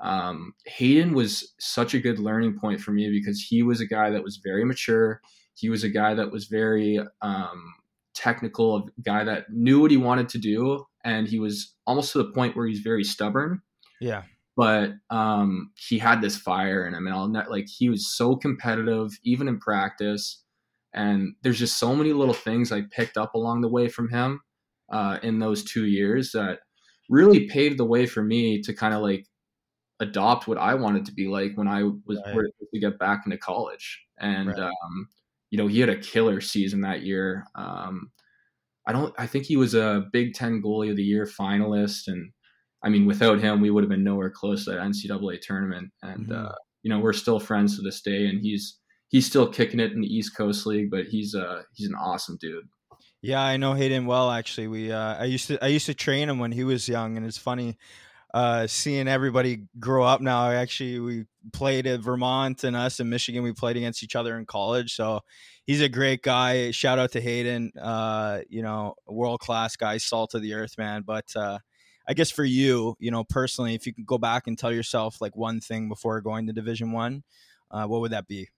Um, 0.04 0.56
Hayden 0.66 1.14
was 1.14 1.54
such 1.60 1.94
a 1.94 2.00
good 2.00 2.18
learning 2.18 2.58
point 2.60 2.82
for 2.82 2.90
me 2.90 3.12
because 3.12 3.40
he 3.40 3.62
was 3.62 3.82
a 3.82 3.86
guy 3.86 4.10
that 4.10 4.24
was 4.24 4.42
very 4.44 4.66
mature. 4.66 5.22
He 5.54 5.70
was 5.70 5.84
a 5.84 5.90
guy 5.90 6.16
that 6.16 6.32
was 6.32 6.48
very 6.48 7.00
um, 7.22 7.76
technical, 8.16 8.78
a 8.78 9.02
guy 9.04 9.24
that 9.24 9.52
knew 9.52 9.80
what 9.80 9.92
he 9.92 9.98
wanted 9.98 10.28
to 10.30 10.40
do, 10.40 10.88
and 11.06 11.28
he 11.28 11.38
was 11.38 11.76
almost 11.86 12.14
to 12.14 12.18
the 12.18 12.32
point 12.32 12.56
where 12.56 12.66
he's 12.66 12.80
very 12.80 13.04
stubborn. 13.04 13.62
Yeah 14.00 14.24
but 14.62 14.92
um, 15.10 15.72
he 15.76 15.98
had 15.98 16.22
this 16.22 16.38
fire 16.38 16.86
in 16.86 16.94
him, 16.94 17.08
and 17.08 17.16
I'll 17.16 17.28
not, 17.28 17.50
like 17.50 17.68
he 17.68 17.90
was 17.90 18.14
so 18.16 18.36
competitive, 18.36 19.10
even 19.24 19.48
in 19.48 19.58
practice. 19.58 20.44
And 20.94 21.34
there's 21.42 21.58
just 21.58 21.80
so 21.80 21.96
many 21.96 22.14
little 22.14 22.36
things 22.36 22.72
I 22.72 22.84
picked 22.92 23.18
up 23.18 23.34
along 23.34 23.62
the 23.62 23.70
way 23.70 23.90
from 23.90 24.08
him 24.08 24.40
uh, 24.92 25.18
in 25.24 25.40
those 25.40 25.64
two 25.64 25.86
years 25.86 26.32
that 26.34 26.60
really 27.10 27.48
paved 27.48 27.80
the 27.80 27.86
way 27.86 28.06
for 28.06 28.22
me 28.22 28.62
to 28.62 28.72
kind 28.72 28.94
of 28.94 29.02
like 29.02 29.26
adopt 30.00 30.48
what 30.48 30.60
I 30.60 30.76
wanted 30.76 31.08
to 31.08 31.12
be 31.12 31.28
like 31.28 31.54
when 31.56 31.68
I 31.68 31.82
was 32.06 32.22
right. 32.28 32.46
to 32.72 32.80
get 32.80 33.00
back 33.00 33.24
into 33.26 33.40
college. 33.40 34.00
And 34.20 34.50
right. 34.50 34.60
um, 34.60 35.08
you 35.50 35.58
know, 35.58 35.66
he 35.66 35.80
had 35.80 35.90
a 35.90 35.98
killer 35.98 36.40
season 36.40 36.82
that 36.82 37.02
year. 37.02 37.48
Um, 37.56 38.12
I 38.86 38.92
don't. 38.92 39.12
I 39.18 39.26
think 39.26 39.46
he 39.46 39.58
was 39.58 39.74
a 39.74 40.06
Big 40.14 40.36
Ten 40.36 40.62
Goalie 40.62 40.92
of 40.92 40.98
the 40.98 41.04
Year 41.04 41.26
finalist, 41.26 42.04
and 42.06 42.32
I 42.84 42.90
mean, 42.90 43.06
without 43.06 43.40
him, 43.40 43.62
we 43.62 43.70
would 43.70 43.84
have 43.84 43.90
been 43.90 44.04
nowhere 44.04 44.30
close 44.30 44.66
to 44.66 44.72
that 44.72 44.80
NCAA 44.80 45.42
tournament. 45.42 45.92
And 46.02 46.28
mm-hmm. 46.28 46.46
uh, 46.46 46.56
you 46.84 46.90
know, 46.90 47.00
we're 47.00 47.14
still 47.14 47.40
friends 47.40 47.76
to 47.76 47.82
this 47.82 48.02
day, 48.02 48.26
and 48.28 48.42
he's 48.42 48.78
he's 49.10 49.26
still 49.26 49.48
kicking 49.48 49.80
it 49.80 49.92
in 49.92 50.02
the 50.02 50.08
East 50.08 50.36
Coast 50.36 50.66
League. 50.66 50.90
But 50.92 51.06
he's 51.06 51.36
uh 51.36 51.64
he's 51.74 51.88
an 51.88 51.96
awesome 51.96 52.38
dude. 52.40 52.68
Yeah, 53.22 53.42
I 53.42 53.58
know 53.58 53.74
Hayden 53.74 54.06
well. 54.06 54.32
Actually, 54.32 54.68
we 54.68 54.92
uh, 54.92 55.16
I 55.16 55.26
used 55.26 55.48
to 55.48 55.64
I 55.64 55.68
used 55.68 55.86
to 55.86 55.94
train 55.94 56.30
him 56.30 56.40
when 56.40 56.52
he 56.52 56.64
was 56.64 56.88
young, 56.88 57.18
and 57.18 57.26
it's 57.26 57.38
funny 57.38 57.78
uh, 58.34 58.68
seeing 58.68 59.08
everybody 59.08 59.64
grow 59.80 60.04
up 60.04 60.22
now. 60.22 60.52
Actually, 60.52 61.00
we 61.00 61.26
played 61.52 61.86
at 61.88 62.00
Vermont 62.00 62.64
and 62.64 62.76
us 62.76 63.00
in 63.00 63.10
Michigan. 63.10 63.44
We 63.44 63.54
played 63.54 63.78
against 63.78 64.04
each 64.04 64.16
other 64.16 64.38
in 64.38 64.46
college, 64.46 64.96
so 64.96 65.22
he's 65.66 65.82
a 65.82 65.90
great 65.90 66.24
guy. 66.24 66.72
Shout 66.72 67.00
out 67.00 67.12
to 67.14 67.22
Hayden. 67.22 67.72
Uh, 67.80 68.40
you 68.50 68.62
know, 68.62 68.96
world 69.08 69.42
class 69.42 69.76
guy, 69.76 69.98
salt 69.98 70.34
of 70.34 70.42
the 70.42 70.54
earth, 70.54 70.78
man. 70.78 71.04
But 71.06 71.26
uh, 71.36 71.60
I 72.12 72.14
guess 72.14 72.30
for 72.30 72.44
you, 72.44 72.98
you 73.00 73.10
know, 73.10 73.24
personally, 73.24 73.74
if 73.74 73.88
you 73.88 73.94
could 73.94 74.06
go 74.06 74.18
back 74.18 74.46
and 74.46 74.58
tell 74.58 74.74
yourself 74.74 75.22
like 75.22 75.38
one 75.38 75.62
thing 75.62 75.88
before 75.88 76.20
going 76.20 76.46
to 76.48 76.52
Division 76.52 76.92
One, 76.92 77.24
uh, 77.72 77.86
what 77.86 78.02
would 78.02 78.12
that 78.12 78.28
be? 78.28 78.50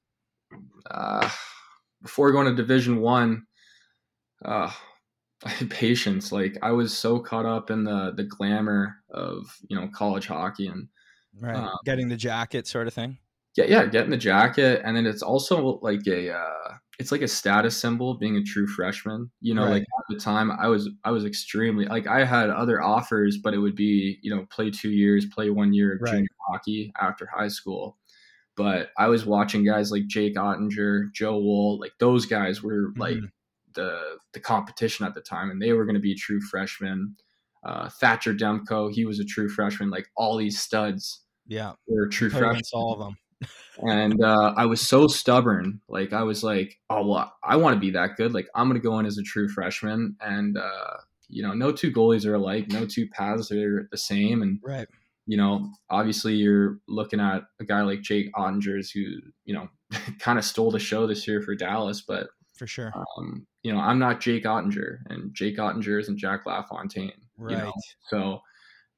Uh, 0.89 1.29
before 2.01 2.31
going 2.31 2.47
to 2.47 2.55
Division 2.55 2.99
One, 2.99 3.45
uh, 4.43 4.71
patience. 5.69 6.31
Like 6.31 6.57
I 6.63 6.71
was 6.71 6.97
so 6.97 7.19
caught 7.19 7.45
up 7.45 7.69
in 7.69 7.83
the 7.83 8.13
the 8.17 8.23
glamour 8.23 8.95
of 9.11 9.55
you 9.67 9.79
know 9.79 9.87
college 9.93 10.25
hockey 10.25 10.65
and 10.65 10.87
right. 11.39 11.55
um, 11.55 11.77
getting 11.85 12.07
the 12.07 12.17
jacket 12.17 12.65
sort 12.65 12.87
of 12.87 12.95
thing. 12.95 13.19
Yeah, 13.55 13.65
yeah, 13.65 13.85
getting 13.85 14.09
the 14.09 14.17
jacket, 14.17 14.81
and 14.83 14.97
then 14.97 15.05
it's 15.05 15.21
also 15.21 15.77
like 15.83 16.07
a 16.07 16.33
uh, 16.33 16.73
it's 16.99 17.11
like 17.11 17.21
a 17.21 17.27
status 17.27 17.75
symbol 17.75 18.15
being 18.15 18.37
a 18.37 18.43
true 18.43 18.67
freshman. 18.67 19.31
You 19.41 19.55
know, 19.55 19.63
right. 19.63 19.71
like 19.71 19.81
at 19.81 20.05
the 20.09 20.19
time 20.19 20.51
I 20.51 20.67
was 20.67 20.89
I 21.03 21.11
was 21.11 21.25
extremely 21.25 21.85
like 21.85 22.07
I 22.07 22.23
had 22.23 22.49
other 22.49 22.81
offers, 22.81 23.37
but 23.37 23.53
it 23.53 23.59
would 23.59 23.75
be, 23.75 24.19
you 24.21 24.33
know, 24.33 24.45
play 24.49 24.69
two 24.69 24.91
years, 24.91 25.25
play 25.25 25.49
one 25.49 25.73
year 25.73 25.93
of 25.93 26.01
right. 26.01 26.11
junior 26.11 26.27
hockey 26.47 26.91
after 26.99 27.27
high 27.27 27.47
school. 27.47 27.97
But 28.55 28.91
I 28.97 29.07
was 29.07 29.25
watching 29.25 29.65
guys 29.65 29.91
like 29.91 30.05
Jake 30.07 30.35
Oettinger, 30.35 31.11
Joe 31.13 31.37
Woll, 31.39 31.79
like 31.79 31.93
those 31.99 32.25
guys 32.27 32.61
were 32.61 32.89
mm-hmm. 32.89 33.01
like 33.01 33.17
the 33.73 34.17
the 34.33 34.39
competition 34.39 35.05
at 35.05 35.15
the 35.15 35.21
time 35.21 35.49
and 35.49 35.61
they 35.61 35.73
were 35.73 35.85
going 35.85 35.95
to 35.95 36.01
be 36.01 36.15
true 36.15 36.41
freshmen. 36.41 37.15
Uh, 37.65 37.89
Thatcher 37.89 38.33
Demko, 38.33 38.93
he 38.93 39.05
was 39.05 39.19
a 39.19 39.25
true 39.25 39.49
freshman. 39.49 39.89
Like 39.89 40.07
all 40.15 40.37
these 40.37 40.59
studs, 40.59 41.21
yeah, 41.47 41.71
were 41.87 42.07
true 42.07 42.29
freshmen. 42.29 42.61
All 42.73 42.93
of 42.93 42.99
them 42.99 43.17
and 43.77 44.23
uh, 44.23 44.53
I 44.55 44.65
was 44.65 44.81
so 44.81 45.07
stubborn. 45.07 45.81
Like 45.87 46.13
I 46.13 46.23
was 46.23 46.43
like, 46.43 46.79
oh 46.89 47.07
well, 47.07 47.33
I 47.43 47.55
want 47.57 47.75
to 47.75 47.79
be 47.79 47.91
that 47.91 48.15
good. 48.17 48.33
Like 48.33 48.47
I'm 48.55 48.67
gonna 48.67 48.79
go 48.79 48.99
in 48.99 49.05
as 49.05 49.17
a 49.17 49.23
true 49.23 49.47
freshman, 49.47 50.15
and 50.21 50.57
uh, 50.57 50.97
you 51.29 51.43
know, 51.43 51.53
no 51.53 51.71
two 51.71 51.91
goalies 51.91 52.25
are 52.25 52.35
alike. 52.35 52.69
No 52.69 52.85
two 52.85 53.07
paths 53.09 53.51
are 53.51 53.87
the 53.91 53.97
same. 53.97 54.41
And 54.41 54.59
right, 54.63 54.87
you 55.25 55.37
know, 55.37 55.71
obviously 55.89 56.35
you're 56.35 56.79
looking 56.87 57.19
at 57.19 57.43
a 57.59 57.65
guy 57.65 57.81
like 57.81 58.01
Jake 58.01 58.33
Oettinger's 58.33 58.91
who 58.91 59.03
you 59.45 59.53
know 59.53 59.69
kind 60.19 60.37
of 60.37 60.45
stole 60.45 60.71
the 60.71 60.79
show 60.79 61.07
this 61.07 61.27
year 61.27 61.41
for 61.41 61.55
Dallas, 61.55 62.01
but 62.01 62.27
for 62.55 62.67
sure, 62.67 62.93
um, 63.17 63.47
you 63.63 63.73
know, 63.73 63.79
I'm 63.79 63.99
not 63.99 64.21
Jake 64.21 64.43
Oettinger, 64.43 64.99
and 65.09 65.33
Jake 65.33 65.57
Oettinger 65.57 65.99
isn't 65.99 66.17
Jack 66.17 66.45
LaFontaine. 66.45 67.11
Right. 67.37 67.51
You 67.51 67.57
know? 67.57 67.73
So 68.09 68.41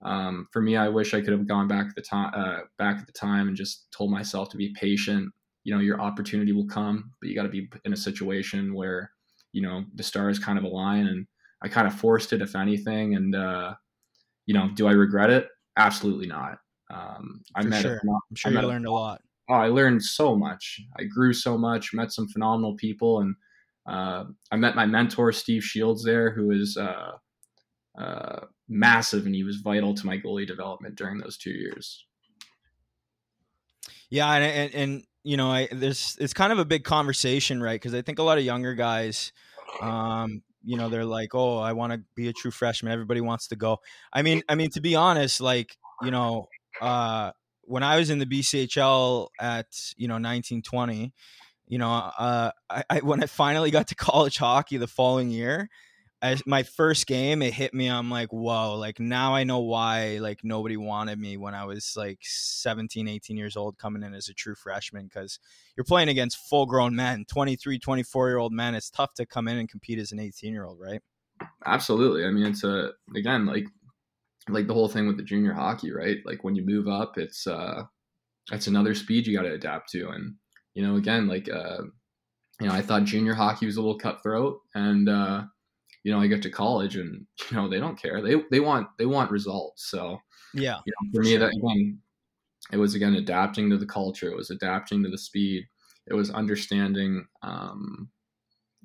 um, 0.04 0.48
for 0.52 0.62
me, 0.62 0.78
I 0.78 0.90
wish 0.90 1.14
I 1.14 1.22
could 1.22 1.32
have 1.32 1.48
gone 1.48 1.68
back 1.68 1.88
at 1.88 1.96
the 1.96 2.02
time, 2.02 2.32
uh, 2.36 2.60
back 2.78 2.98
at 2.98 3.08
the 3.08 3.14
time, 3.14 3.48
and 3.48 3.58
just 3.58 3.92
told 3.92 4.12
myself 4.12 4.50
to 4.50 4.58
be 4.58 4.74
patient. 4.80 5.32
You 5.64 5.74
know, 5.74 5.82
your 5.82 6.00
opportunity 6.00 6.52
will 6.52 6.68
come, 6.68 7.12
but 7.20 7.30
you 7.30 7.36
got 7.36 7.44
to 7.44 7.50
be 7.50 7.70
in 7.86 7.94
a 7.94 7.98
situation 7.98 8.74
where 8.74 9.12
you 9.52 9.62
know 9.62 9.86
the 9.96 10.04
stars 10.04 10.38
kind 10.38 10.58
of 10.58 10.64
align, 10.64 11.08
and 11.08 11.26
I 11.64 11.70
kind 11.70 11.88
of 11.88 11.96
forced 11.96 12.34
it, 12.34 12.42
if 12.42 12.56
anything. 12.56 13.16
And 13.16 13.36
uh, 13.36 13.74
you 14.46 14.54
know, 14.54 14.70
do 14.76 14.88
I 14.88 14.92
regret 14.92 15.30
it? 15.30 15.48
Absolutely 15.78 16.28
not. 16.28 16.58
Um, 16.94 17.42
I 17.56 17.64
met, 17.64 17.82
sure. 17.82 17.96
a, 17.96 18.12
I'm 18.12 18.36
sure 18.36 18.50
I 18.50 18.52
you 18.52 18.56
met 18.56 18.64
a- 18.64 18.68
learned 18.68 18.86
a 18.86 18.92
lot. 18.92 19.22
oh, 19.50 19.56
I 19.56 19.68
learned 19.70 20.04
so 20.04 20.36
much. 20.36 20.80
I 21.00 21.04
grew 21.06 21.34
so 21.34 21.58
much, 21.58 21.94
met 21.94 22.12
some 22.12 22.28
phenomenal 22.28 22.76
people, 22.76 23.22
and 23.22 23.36
uh, 23.88 24.26
I 24.52 24.56
met 24.56 24.76
my 24.76 24.86
mentor 24.86 25.32
Steve 25.32 25.64
Shields 25.64 26.04
there, 26.04 26.32
who 26.32 26.52
is 26.52 26.78
uh, 26.78 27.12
uh, 27.98 28.46
massive, 28.68 29.26
and 29.26 29.36
he 29.36 29.44
was 29.44 29.58
vital 29.58 29.94
to 29.94 30.06
my 30.06 30.18
goalie 30.18 30.48
development 30.48 30.96
during 30.96 31.18
those 31.18 31.38
two 31.38 31.52
years. 31.52 32.06
Yeah, 34.10 34.32
and 34.32 34.44
and, 34.44 34.76
and 34.76 35.04
you 35.24 35.38
know, 35.38 35.52
I 35.52 35.68
there's 35.72 36.16
it's 36.20 36.34
kind 36.34 36.52
of 36.52 36.60
a 36.60 36.66
big 36.66 36.84
conversation, 36.84 37.62
right? 37.62 37.80
Because 37.80 37.94
I 37.94 38.02
think 38.02 38.20
a 38.20 38.24
lot 38.24 38.38
of 38.38 38.44
younger 38.44 38.76
guys, 38.76 39.32
um, 39.82 40.44
you 40.64 40.78
know, 40.78 40.90
they're 40.90 41.06
like, 41.06 41.34
"Oh, 41.34 41.58
I 41.58 41.74
want 41.74 41.94
to 41.94 42.02
be 42.16 42.28
a 42.28 42.34
true 42.34 42.52
freshman." 42.52 42.92
Everybody 42.92 43.22
wants 43.22 43.48
to 43.48 43.56
go. 43.56 43.80
I 44.14 44.22
mean, 44.22 44.44
I 44.48 44.56
mean, 44.56 44.70
to 44.72 44.82
be 44.82 44.96
honest, 44.96 45.42
like 45.42 45.78
you 46.02 46.12
know, 46.12 46.48
uh, 46.82 47.32
when 47.62 47.84
I 47.84 47.98
was 47.98 48.10
in 48.10 48.20
the 48.20 48.26
BCHL 48.26 49.30
at 49.40 49.68
you 49.98 50.08
know 50.08 50.16
1920, 50.16 51.14
you 51.68 51.78
know, 51.78 51.92
uh, 51.92 52.52
I, 52.70 52.84
I 52.90 53.00
when 53.00 53.24
I 53.24 53.26
finally 53.28 53.72
got 53.72 53.88
to 53.88 53.96
college 53.96 54.38
hockey 54.38 54.78
the 54.78 54.88
following 54.88 55.32
year, 55.32 55.70
as 56.26 56.46
my 56.48 56.64
first 56.64 57.06
game, 57.06 57.42
it 57.42 57.54
hit 57.54 57.74
me. 57.74 57.88
I'm 57.88 58.10
like, 58.10 58.30
whoa, 58.34 58.76
like 58.76 59.00
now 59.00 59.36
I 59.36 59.44
know 59.44 59.60
why 59.60 60.18
like 60.20 60.40
nobody 60.44 60.76
wanted 60.76 61.20
me 61.20 61.38
when 61.38 61.54
I 61.54 61.66
was 61.66 61.94
like 61.96 62.20
17, 62.22 63.08
18 63.08 63.38
years 63.38 63.56
old 63.56 63.78
coming 63.78 64.02
in 64.02 64.14
as 64.14 64.28
a 64.28 64.34
true 64.34 64.56
freshman 64.56 65.06
because 65.06 65.40
you're 65.78 65.84
playing 65.84 66.10
against 66.10 66.38
full 66.50 66.66
grown 66.66 66.96
men, 66.96 67.26
23, 67.28 67.78
24 67.78 68.30
year 68.30 68.38
old 68.38 68.54
men. 68.54 68.74
It's 68.74 68.90
tough 68.90 69.14
to 69.16 69.26
come 69.26 69.48
in 69.48 69.58
and 69.58 69.70
compete 69.70 70.00
as 70.00 70.12
an 70.12 70.20
18 70.20 70.52
year 70.52 70.66
old, 70.66 70.80
right? 70.80 71.02
Absolutely. 71.66 72.26
I 72.26 72.32
mean, 72.32 72.46
it's 72.48 72.64
a 72.64 72.92
again 73.16 73.46
like 73.46 73.66
like 74.50 74.68
the 74.68 74.74
whole 74.74 74.88
thing 74.88 75.08
with 75.08 75.18
the 75.18 75.24
junior 75.24 75.54
hockey, 75.54 75.92
right? 75.92 76.18
Like 76.26 76.44
when 76.44 76.56
you 76.56 76.66
move 76.66 76.88
up, 76.88 77.18
it's 77.18 77.46
uh, 77.46 77.84
it's 78.52 78.68
another 78.68 78.96
speed 78.96 79.28
you 79.28 79.36
got 79.36 79.44
to 79.44 79.54
adapt 79.54 79.90
to, 79.92 80.10
and 80.10 80.36
you 80.74 80.86
know, 80.86 80.96
again, 80.96 81.28
like 81.28 81.50
uh, 81.50 81.84
you 82.60 82.68
know, 82.68 82.74
I 82.74 82.82
thought 82.82 83.04
junior 83.04 83.34
hockey 83.34 83.66
was 83.66 83.78
a 83.78 83.82
little 83.82 84.00
cutthroat, 84.00 84.60
and 84.74 85.10
uh, 85.10 85.44
you 86.06 86.12
know, 86.12 86.20
I 86.22 86.28
get 86.28 86.44
to 86.44 86.52
college, 86.52 86.98
and 86.98 87.26
you 87.50 87.58
know, 87.58 87.68
they 87.68 87.80
don't 87.80 88.00
care. 88.00 88.22
They 88.22 88.36
they 88.52 88.60
want 88.60 88.88
they 89.00 89.08
want 89.08 89.32
results. 89.32 89.89
So 89.89 90.20
Yeah. 90.54 90.78
you 90.86 90.94
know, 91.02 91.12
for 91.20 91.24
me, 91.24 91.36
that 91.36 91.50
again, 91.50 92.00
it 92.72 92.78
was 92.78 92.94
again 92.94 93.15
adapting 93.15 93.72
to 93.72 93.78
the 93.78 93.88
culture. 93.88 94.30
It 94.30 94.38
was 94.38 94.52
adapting 94.52 95.04
to 95.04 95.10
the 95.10 95.18
speed. 95.18 95.65
It 96.06 96.13
was 96.13 96.30
understanding 96.30 97.26
um, 97.41 98.10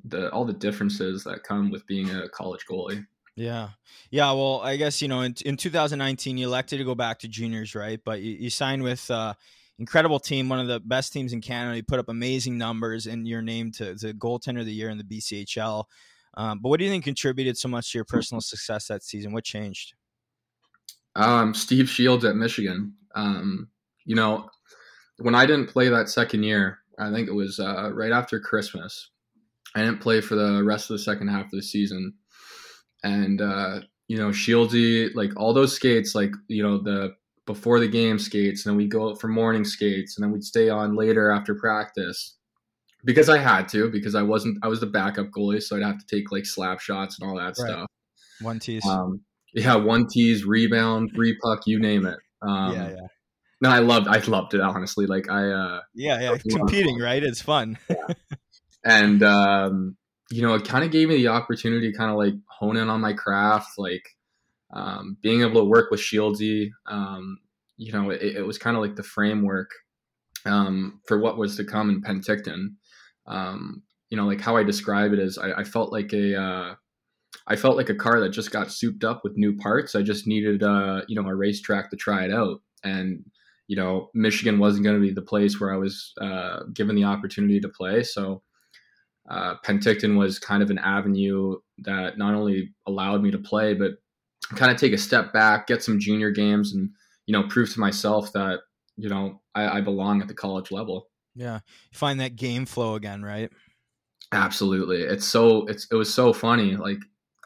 the 0.03 0.31
all 0.33 0.47
the 0.47 0.55
differences 0.55 1.23
that 1.25 1.43
come 1.43 1.71
with 1.71 1.87
being 1.87 2.09
a 2.09 2.27
college 2.31 2.65
goalie. 2.67 3.07
Yeah. 3.37 3.69
Yeah. 4.11 4.33
Well, 4.33 4.61
I 4.63 4.77
guess, 4.77 5.03
you 5.03 5.09
know, 5.09 5.21
in, 5.21 5.35
in 5.45 5.59
2019, 5.59 6.39
you 6.39 6.47
elected 6.47 6.79
to 6.79 6.85
go 6.87 6.95
back 6.95 7.19
to 7.19 7.29
juniors, 7.29 7.75
right? 7.75 8.01
But 8.03 8.23
you, 8.23 8.33
you 8.33 8.49
signed 8.51 8.83
with 8.83 9.11
uh 9.11 9.35
incredible 9.79 10.21
team, 10.21 10.49
one 10.49 10.59
of 10.59 10.69
the 10.69 10.81
best 10.81 11.13
teams 11.13 11.35
in 11.35 11.43
Canada. 11.43 11.77
You 11.77 11.83
put 11.83 11.99
up 11.99 12.09
amazing 12.09 12.57
numbers 12.57 13.07
and 13.07 13.29
you're 13.29 13.43
named 13.43 13.75
to 13.75 13.95
the 13.95 14.15
goaltender 14.15 14.61
of 14.61 14.67
the 14.67 14.73
year 14.73 14.89
in 14.89 14.97
the 14.99 15.05
BCHL. 15.05 15.85
Um, 16.35 16.61
but 16.63 16.69
what 16.69 16.79
do 16.79 16.85
you 16.85 16.91
think 16.91 17.05
contributed 17.05 17.59
so 17.59 17.69
much 17.69 17.93
to 17.93 17.99
your 17.99 18.05
personal 18.05 18.41
success 18.41 18.87
that 18.87 19.03
season? 19.03 19.33
What 19.33 19.45
changed? 19.45 19.95
Um, 21.17 21.55
Steve 21.55 21.89
Shields 21.89 22.25
at 22.25 22.37
Michigan. 22.37 22.95
Um, 23.15 23.69
you 24.05 24.15
know, 24.15 24.49
when 25.19 25.35
I 25.35 25.47
didn't 25.47 25.69
play 25.69 25.89
that 25.89 26.09
second 26.09 26.45
year, 26.45 26.79
I 26.99 27.13
think 27.13 27.29
it 27.29 27.35
was 27.35 27.59
uh, 27.59 27.91
right 27.93 28.13
after 28.13 28.39
Christmas. 28.39 29.11
I 29.75 29.81
didn't 29.81 30.01
play 30.01 30.21
for 30.21 30.35
the 30.35 30.63
rest 30.65 30.91
of 30.91 30.95
the 30.95 31.03
second 31.03 31.29
half 31.29 31.47
of 31.47 31.51
the 31.53 31.63
season, 31.63 32.15
and 33.05 33.41
uh, 33.41 33.81
you 34.09 34.17
know, 34.17 34.29
Shieldsy, 34.29 35.15
like 35.15 35.33
all 35.37 35.55
those 35.55 35.75
skates, 35.75 36.15
like 36.15 36.33
you 36.49 36.63
know 36.63 36.79
the 36.79 37.15
before 37.47 37.79
the 37.79 37.89
game 37.89 38.19
skates, 38.19 38.65
and 38.65 38.73
then 38.73 38.77
we'd 38.77 38.91
go 38.91 39.11
out 39.11 39.21
for 39.21 39.29
morning 39.29 39.65
skates, 39.65 40.17
and 40.17 40.25
then 40.25 40.33
we'd 40.33 40.45
stay 40.45 40.69
on 40.69 40.97
later 40.97 41.31
after 41.31 41.55
practice 41.55 42.37
because 43.05 43.29
I 43.29 43.39
had 43.39 43.69
to 43.71 43.91
because 43.91 44.15
I 44.15 44.23
wasn't 44.23 44.59
I 44.63 44.69
was 44.69 44.81
the 44.81 44.87
backup 44.87 45.29
goalie, 45.31 45.63
so 45.63 45.77
I'd 45.77 45.83
have 45.83 45.99
to 45.99 46.07
take 46.17 46.31
like 46.33 46.47
slap 46.47 46.81
shots 46.81 47.19
and 47.21 47.29
all 47.29 47.37
that 47.37 47.45
Right. 47.47 47.55
stuff. 47.57 47.87
One 48.41 48.59
tease. 48.59 48.87
Um, 48.87 49.21
yeah, 49.55 49.75
one 49.77 50.07
tease, 50.09 50.45
rebound, 50.45 51.11
free 51.15 51.37
puck, 51.43 51.61
you 51.67 51.79
name 51.81 52.07
it. 52.07 52.19
Um, 52.43 52.73
yeah, 52.75 52.89
yeah. 52.91 53.07
No, 53.63 53.69
I 53.69 53.81
loved, 53.81 54.09
I 54.09 54.19
loved 54.21 54.55
it 54.55 54.61
honestly. 54.61 55.07
Like 55.07 55.29
I, 55.31 55.51
uh, 55.51 55.81
Yeah, 55.95 56.21
yeah. 56.21 56.39
Competing, 56.49 56.99
right? 57.01 57.23
It's 57.23 57.43
fun. 57.43 57.79
and 58.85 59.23
um, 59.23 59.97
you 60.31 60.43
know, 60.43 60.55
it 60.55 60.65
kind 60.65 60.85
of 60.85 60.91
gave 60.91 61.09
me 61.09 61.17
the 61.17 61.29
opportunity 61.29 61.91
to 61.91 61.99
kind 61.99 62.11
of 62.11 62.17
like 62.17 62.35
hone 62.49 62.77
in 62.77 62.89
on 62.89 63.01
my 63.01 63.13
craft, 63.13 63.73
like 63.77 64.05
um, 64.73 65.17
being 65.23 65.43
able 65.43 65.61
to 65.61 65.65
work 65.65 65.91
with 65.91 66.01
Shieldsy. 66.01 66.71
Um, 66.87 67.39
you 67.77 67.93
know, 67.93 68.11
it, 68.11 68.23
it 68.23 68.47
was 68.47 68.57
kind 68.59 68.77
of 68.77 68.83
like 68.83 68.97
the 68.97 69.03
framework 69.03 69.71
um, 70.47 71.01
for 71.07 71.19
what 71.19 71.37
was 71.37 71.57
to 71.57 71.65
come 71.65 71.91
in 71.91 72.03
Penticton. 72.03 72.77
Um, 73.27 73.83
you 74.11 74.17
know, 74.17 74.27
like 74.27 74.41
how 74.41 74.57
I 74.57 74.65
describe 74.65 75.13
it 75.13 75.19
is, 75.19 75.39
I, 75.39 75.61
I 75.61 75.65
felt 75.65 75.93
like 75.93 76.13
a, 76.13 76.41
uh, 76.41 76.75
I 77.47 77.57
felt 77.57 77.77
like 77.77 77.91
a 77.91 77.95
car 77.95 78.21
that 78.21 78.31
just 78.31 78.51
got 78.51 78.73
souped 78.73 79.05
up 79.05 79.23
with 79.23 79.37
new 79.37 79.57
parts. 79.57 79.95
I 79.95 80.03
just 80.03 80.27
needed, 80.27 80.63
uh, 80.63 81.03
you 81.09 81.21
know, 81.21 81.29
a 81.29 81.35
racetrack 81.35 81.91
to 81.91 81.97
try 81.97 82.25
it 82.25 82.33
out, 82.33 82.61
and 82.85 83.25
you 83.71 83.77
know, 83.77 84.11
Michigan 84.15 84.59
wasn't 84.59 84.83
going 84.83 84.97
to 84.97 85.07
be 85.07 85.13
the 85.13 85.23
place 85.23 85.61
where 85.61 85.73
I 85.73 85.77
was 85.77 86.13
uh, 86.21 86.65
given 86.75 86.97
the 86.97 87.05
opportunity 87.05 87.61
to 87.61 87.69
play. 87.69 88.03
So 88.03 88.43
uh, 89.31 89.55
Penticton 89.65 90.19
was 90.19 90.41
kind 90.41 90.61
of 90.61 90.71
an 90.71 90.79
avenue 90.79 91.55
that 91.79 92.19
not 92.19 92.35
only 92.35 92.75
allowed 92.89 93.23
me 93.23 93.31
to 93.31 93.39
play, 93.39 93.75
but 93.75 93.93
kind 94.57 94.73
of 94.73 94.77
take 94.77 94.93
a 94.93 94.99
step 94.99 95.33
back, 95.33 95.69
get 95.69 95.85
some 95.85 96.01
junior 96.01 96.33
games, 96.33 96.75
and 96.75 96.91
you 97.27 97.33
know, 97.33 97.47
prove 97.47 97.73
to 97.73 97.79
myself 97.79 98.33
that 98.33 98.59
you 98.97 99.09
know 99.09 99.41
I, 99.55 99.79
I 99.79 99.81
belong 99.83 100.21
at 100.21 100.27
the 100.27 100.35
college 100.35 100.73
level. 100.73 101.07
Yeah. 101.35 101.61
Find 101.93 102.21
that 102.21 102.37
game 102.37 102.67
flow 102.67 102.95
again, 102.95 103.23
right? 103.23 103.51
Absolutely, 104.33 105.03
it's 105.03 105.27
so 105.27 105.67
it's 105.67 105.89
it 105.91 105.97
was 105.97 106.13
so 106.13 106.33
funny. 106.33 106.77
Like 106.77 106.99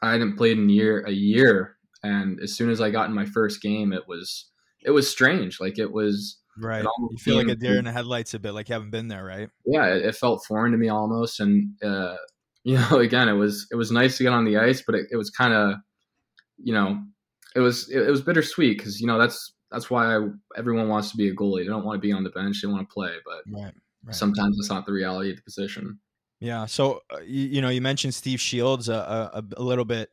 I 0.03 0.13
hadn't 0.13 0.37
played 0.37 0.59
in 0.59 0.69
a 0.69 0.73
year 0.73 1.05
a 1.07 1.13
year, 1.13 1.77
and 2.03 2.39
as 2.41 2.55
soon 2.55 2.69
as 2.69 2.83
I 2.83 2.91
got 2.91 3.09
in 3.09 3.15
my 3.15 3.25
first 3.25 3.63
game, 3.63 3.95
it 3.95 4.07
was 4.07 4.51
it 4.85 4.91
was 4.91 5.09
strange. 5.09 5.61
Like 5.61 5.79
it 5.79 5.91
was 5.91 6.39
Right. 6.57 6.85
It 6.85 6.91
You 7.11 7.19
feel 7.19 7.37
like 7.37 7.49
a 7.49 7.57
deer 7.57 7.79
in 7.79 7.85
the 7.85 7.93
headlights 7.93 8.35
a 8.35 8.39
bit, 8.39 8.53
like 8.53 8.69
you 8.69 8.75
haven't 8.75 8.91
been 8.91 9.09
there, 9.09 9.25
right? 9.25 9.49
yeah, 9.67 9.87
it, 9.87 10.05
it 10.05 10.15
felt 10.15 10.45
foreign 10.47 10.73
to 10.73 10.79
me 10.79 10.89
almost. 10.89 11.41
And 11.41 11.73
uh, 11.83 12.17
you 12.65 12.79
know, 12.79 12.99
again, 12.99 13.29
it 13.29 13.33
was 13.33 13.67
it 13.71 13.77
was 13.77 13.91
nice 13.91 14.17
to 14.19 14.23
get 14.23 14.33
on 14.33 14.45
the 14.45 14.59
ice, 14.59 14.83
but 14.87 14.95
it, 14.95 15.07
it 15.11 15.17
was 15.17 15.31
kind 15.31 15.53
of, 15.53 15.77
you 16.59 16.73
know, 16.73 17.03
it 17.57 17.61
was 17.61 17.89
it, 17.91 18.03
it 18.03 18.11
was 18.11 18.23
bittersweet 18.23 18.79
because 18.79 19.01
you 19.01 19.07
know 19.07 19.19
that's 19.19 19.54
that's 19.75 19.91
why 19.91 20.17
I, 20.17 20.29
everyone 20.57 20.89
wants 20.89 21.11
to 21.11 21.17
be 21.17 21.29
a 21.29 21.35
goalie. 21.35 21.65
They 21.65 21.69
don't 21.69 21.85
want 21.85 21.97
to 21.97 22.07
be 22.07 22.13
on 22.13 22.25
the 22.25 22.31
bench; 22.31 22.63
they 22.63 22.69
want 22.69 22.89
to 22.89 22.93
play. 22.93 23.13
But 23.25 23.43
Right. 23.47 23.75
Right. 24.05 24.15
sometimes 24.15 24.59
it's 24.59 24.71
not 24.71 24.87
the 24.87 24.93
reality 24.93 25.31
of 25.31 25.37
the 25.37 25.43
position. 25.43 25.99
Yeah. 26.41 26.67
So 26.67 27.01
uh, 27.11 27.21
you, 27.21 27.49
you 27.49 27.63
know, 27.63 27.71
you 27.71 27.81
mentioned 27.81 28.15
Steve 28.15 28.41
Shields 28.41 28.89
a, 28.89 29.31
a, 29.33 29.45
a 29.57 29.63
little 29.63 29.85
bit. 29.85 30.13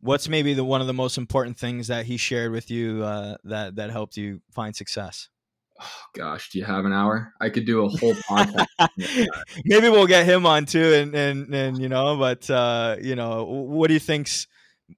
What's 0.00 0.28
maybe 0.28 0.54
the 0.54 0.64
one 0.64 0.80
of 0.80 0.86
the 0.86 0.92
most 0.94 1.18
important 1.18 1.58
things 1.58 1.88
that 1.88 2.06
he 2.06 2.16
shared 2.16 2.52
with 2.52 2.70
you 2.70 3.02
uh, 3.02 3.36
that 3.44 3.76
that 3.76 3.90
helped 3.90 4.16
you 4.16 4.40
find 4.52 4.74
success? 4.74 5.28
Oh, 5.80 5.84
gosh, 6.14 6.50
do 6.50 6.58
you 6.58 6.64
have 6.64 6.84
an 6.84 6.92
hour? 6.92 7.32
I 7.40 7.50
could 7.50 7.66
do 7.66 7.84
a 7.84 7.88
whole 7.88 8.14
podcast. 8.14 8.66
maybe 9.64 9.88
we'll 9.88 10.06
get 10.06 10.24
him 10.24 10.46
on 10.46 10.66
too, 10.66 10.94
and 10.94 11.14
and 11.14 11.54
and 11.54 11.78
you 11.78 11.88
know, 11.88 12.16
but 12.16 12.48
uh, 12.48 12.96
you 13.00 13.16
know, 13.16 13.44
what 13.44 13.88
do 13.88 13.94
you 13.94 14.00
think's 14.00 14.46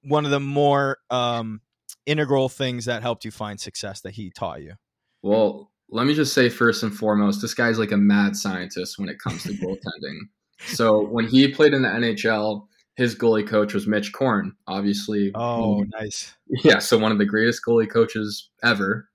one 0.03 0.25
of 0.25 0.31
the 0.31 0.39
more 0.39 0.97
um, 1.09 1.61
integral 2.05 2.49
things 2.49 2.85
that 2.85 3.01
helped 3.01 3.25
you 3.25 3.31
find 3.31 3.59
success 3.59 4.01
that 4.01 4.11
he 4.15 4.29
taught 4.29 4.61
you? 4.61 4.73
Well, 5.21 5.71
let 5.89 6.07
me 6.07 6.13
just 6.13 6.33
say 6.33 6.49
first 6.49 6.83
and 6.83 6.95
foremost, 6.95 7.41
this 7.41 7.53
guy's 7.53 7.79
like 7.79 7.91
a 7.91 7.97
mad 7.97 8.35
scientist 8.35 8.97
when 8.97 9.09
it 9.09 9.19
comes 9.19 9.43
to 9.43 9.49
goaltending. 9.53 10.19
So 10.67 11.05
when 11.05 11.27
he 11.27 11.49
played 11.49 11.73
in 11.73 11.81
the 11.81 11.89
NHL, 11.89 12.65
his 12.95 13.13
goalie 13.13 13.45
coach 13.45 13.73
was 13.73 13.87
Mitch 13.87 14.13
Korn, 14.13 14.55
obviously. 14.67 15.33
Oh, 15.35 15.83
nice. 15.99 16.33
yeah. 16.63 16.79
So 16.79 16.97
one 16.97 17.11
of 17.11 17.17
the 17.17 17.25
greatest 17.25 17.61
goalie 17.67 17.91
coaches 17.91 18.49
ever, 18.63 19.09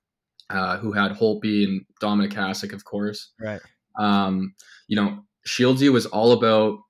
uh, 0.51 0.77
who 0.77 0.93
had 0.93 1.13
Holtby 1.13 1.65
and 1.65 1.87
Dominik 2.03 2.35
Hasek, 2.35 2.75
of 2.75 2.85
course. 2.85 3.33
Right. 3.41 3.61
Um, 3.99 4.55
you 4.87 4.97
know, 4.97 5.21
Shieldsy 5.47 5.91
was 5.91 6.05
all 6.05 6.33
about 6.33 6.81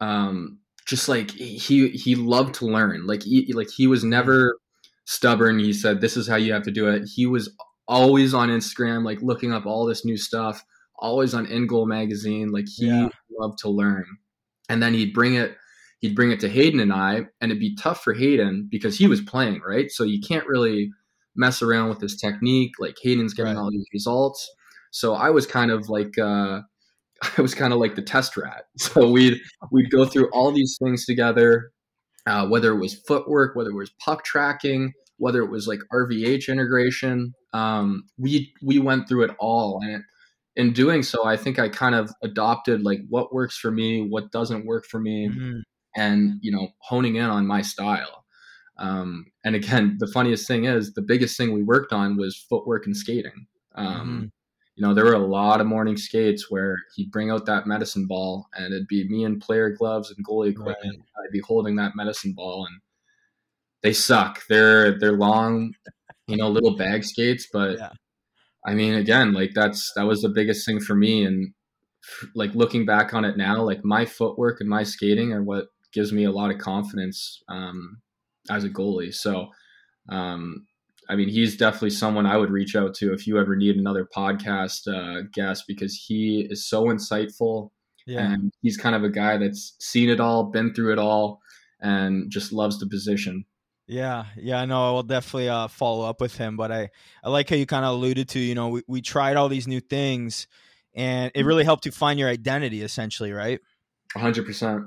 um, 0.00 0.58
just 0.86 1.08
like 1.08 1.30
he 1.30 1.88
he 1.88 2.14
loved 2.14 2.56
to 2.56 2.66
learn. 2.66 3.06
Like 3.06 3.22
he 3.22 3.52
like 3.52 3.70
he 3.70 3.86
was 3.86 4.04
never 4.04 4.58
stubborn. 5.08 5.58
He 5.58 5.72
said, 5.72 6.00
"This 6.00 6.16
is 6.16 6.28
how 6.28 6.36
you 6.36 6.52
have 6.52 6.62
to 6.64 6.70
do 6.70 6.86
it." 6.88 7.08
He 7.08 7.24
was 7.26 7.54
always 7.88 8.34
on 8.34 8.50
Instagram, 8.50 9.04
like 9.04 9.22
looking 9.22 9.52
up 9.52 9.64
all 9.66 9.86
this 9.86 10.04
new 10.04 10.16
stuff. 10.18 10.62
Always 11.00 11.32
on 11.32 11.46
In 11.46 11.66
Goal 11.66 11.86
magazine. 11.86 12.50
Like 12.52 12.66
he 12.68 12.86
Yeah. 12.86 13.08
loved 13.40 13.58
to 13.60 13.68
learn, 13.70 14.04
and 14.68 14.82
then 14.82 14.92
he'd 14.94 15.14
bring 15.14 15.34
it. 15.34 15.56
He'd 16.00 16.14
bring 16.14 16.30
it 16.30 16.38
to 16.40 16.48
Hayden 16.48 16.78
and 16.78 16.92
I, 16.92 17.26
and 17.40 17.50
it'd 17.50 17.58
be 17.58 17.74
tough 17.74 18.04
for 18.04 18.12
Hayden 18.14 18.68
because 18.70 18.96
he 18.98 19.08
was 19.08 19.20
playing, 19.20 19.60
right? 19.66 19.90
So 19.90 20.04
you 20.04 20.20
can't 20.20 20.46
really 20.46 20.90
mess 21.34 21.60
around 21.62 21.88
with 21.88 22.00
his 22.00 22.16
technique. 22.16 22.72
Like 22.78 22.96
Hayden's 23.02 23.34
getting 23.34 23.54
Right. 23.56 23.60
all 23.60 23.70
these 23.70 23.86
results. 23.92 24.48
So 24.92 25.14
I 25.14 25.30
was 25.30 25.46
kind 25.46 25.70
of 25.72 25.88
like 25.88 26.16
uh, 26.18 26.60
I 27.38 27.42
was 27.42 27.54
kind 27.54 27.72
of 27.72 27.78
like 27.80 27.94
the 27.96 28.02
test 28.02 28.36
rat. 28.36 28.64
So 28.78 29.10
we'd 29.10 29.40
we'd 29.72 29.90
go 29.90 30.04
through 30.04 30.28
all 30.32 30.52
these 30.52 30.76
things 30.82 31.04
together, 31.06 31.72
uh, 32.28 32.46
whether 32.46 32.72
it 32.72 32.78
was 32.78 32.94
footwork, 32.94 33.56
whether 33.56 33.70
it 33.70 33.74
was 33.76 33.90
puck 34.04 34.22
tracking, 34.22 34.92
whether 35.16 35.42
it 35.42 35.50
was 35.50 35.66
like 35.66 35.80
RVH 35.92 36.48
integration. 36.48 37.34
Um, 37.54 38.04
we 38.18 38.52
we 38.62 38.78
went 38.78 39.08
through 39.08 39.24
it 39.24 39.36
all, 39.38 39.80
and 39.82 40.04
in 40.54 40.74
doing 40.74 41.02
so, 41.02 41.24
I 41.24 41.36
think 41.36 41.58
I 41.58 41.70
kind 41.70 41.94
of 41.94 42.10
adopted 42.22 42.82
like 42.82 43.00
what 43.08 43.32
works 43.32 43.56
for 43.56 43.70
me, 43.70 44.02
what 44.02 44.30
doesn't 44.30 44.66
work 44.66 44.84
for 44.84 45.00
me, 45.00 45.28
mm-hmm. 45.28 45.60
and 45.96 46.38
you 46.42 46.52
know, 46.52 46.68
honing 46.80 47.16
in 47.16 47.24
on 47.24 47.46
my 47.46 47.62
style. 47.62 48.24
Um, 48.76 49.26
and 49.42 49.56
again, 49.56 49.96
the 49.98 50.06
funniest 50.06 50.46
thing 50.46 50.66
is 50.66 50.92
the 50.92 51.02
biggest 51.02 51.36
thing 51.36 51.52
we 51.52 51.62
worked 51.62 51.92
on 51.92 52.18
was 52.18 52.36
footwork 52.36 52.84
and 52.84 52.96
skating. 52.96 53.46
Um, 53.74 53.86
mm-hmm. 53.86 54.26
You 54.78 54.86
know, 54.86 54.94
there 54.94 55.06
were 55.06 55.14
a 55.14 55.18
lot 55.18 55.60
of 55.60 55.66
morning 55.66 55.96
skates 55.96 56.52
where 56.52 56.76
he'd 56.94 57.10
bring 57.10 57.32
out 57.32 57.46
that 57.46 57.66
medicine 57.66 58.06
ball, 58.06 58.46
and 58.54 58.72
it'd 58.72 58.86
be 58.86 59.08
me 59.08 59.24
in 59.24 59.40
player 59.40 59.70
gloves 59.70 60.14
and 60.16 60.24
goalie 60.24 60.52
equipment. 60.52 61.00
Right. 61.00 61.24
I'd 61.24 61.32
be 61.32 61.40
holding 61.40 61.74
that 61.76 61.96
medicine 61.96 62.32
ball, 62.32 62.64
and 62.64 62.80
they 63.82 63.92
suck. 63.92 64.42
They're 64.48 64.96
they're 64.96 65.16
long, 65.16 65.72
you 66.28 66.36
know, 66.36 66.48
little 66.48 66.76
bag 66.76 67.02
skates, 67.02 67.48
but 67.52 67.76
yeah. 67.76 67.90
I 68.64 68.74
mean, 68.74 68.94
again, 68.94 69.32
like 69.32 69.50
that's 69.52 69.90
that 69.96 70.06
was 70.06 70.22
the 70.22 70.28
biggest 70.28 70.64
thing 70.64 70.78
for 70.78 70.94
me, 70.94 71.24
and 71.24 71.52
like 72.36 72.54
looking 72.54 72.86
back 72.86 73.12
on 73.12 73.24
it 73.24 73.36
now, 73.36 73.60
like 73.64 73.84
my 73.84 74.04
footwork 74.04 74.60
and 74.60 74.70
my 74.70 74.84
skating 74.84 75.32
are 75.32 75.42
what 75.42 75.66
gives 75.92 76.12
me 76.12 76.22
a 76.22 76.30
lot 76.30 76.52
of 76.52 76.58
confidence 76.58 77.42
um, 77.48 78.00
as 78.48 78.62
a 78.62 78.68
goalie. 78.70 79.12
So, 79.12 79.48
um, 80.08 80.67
I 81.08 81.16
mean, 81.16 81.28
he's 81.28 81.56
definitely 81.56 81.90
someone 81.90 82.26
I 82.26 82.36
would 82.36 82.50
reach 82.50 82.76
out 82.76 82.94
to 82.96 83.12
if 83.12 83.26
you 83.26 83.38
ever 83.38 83.56
need 83.56 83.76
another 83.76 84.06
podcast 84.14 84.86
uh, 84.86 85.22
guest 85.32 85.64
because 85.66 85.94
he 85.94 86.46
is 86.50 86.68
so 86.68 86.84
insightful. 86.86 87.70
Yeah. 88.06 88.32
And 88.32 88.52
he's 88.62 88.76
kind 88.76 88.94
of 88.94 89.04
a 89.04 89.10
guy 89.10 89.36
that's 89.36 89.74
seen 89.80 90.08
it 90.08 90.20
all, 90.20 90.44
been 90.44 90.72
through 90.74 90.92
it 90.92 90.98
all, 90.98 91.40
and 91.80 92.30
just 92.30 92.52
loves 92.52 92.78
the 92.78 92.86
position. 92.86 93.44
Yeah, 93.86 94.26
yeah, 94.36 94.66
no, 94.66 94.88
I 94.88 94.92
will 94.92 95.02
definitely 95.02 95.48
uh, 95.48 95.68
follow 95.68 96.06
up 96.06 96.20
with 96.20 96.36
him. 96.36 96.58
But 96.58 96.70
I, 96.70 96.90
I 97.24 97.30
like 97.30 97.48
how 97.48 97.56
you 97.56 97.64
kind 97.64 97.86
of 97.86 97.92
alluded 97.92 98.28
to, 98.30 98.38
you 98.38 98.54
know, 98.54 98.68
we, 98.68 98.82
we 98.86 99.00
tried 99.00 99.36
all 99.36 99.48
these 99.48 99.66
new 99.66 99.80
things 99.80 100.46
and 100.94 101.32
it 101.34 101.46
really 101.46 101.64
helped 101.64 101.86
you 101.86 101.92
find 101.92 102.18
your 102.18 102.28
identity 102.28 102.82
essentially, 102.82 103.32
right? 103.32 103.60
hundred 104.14 104.44
percent. 104.44 104.84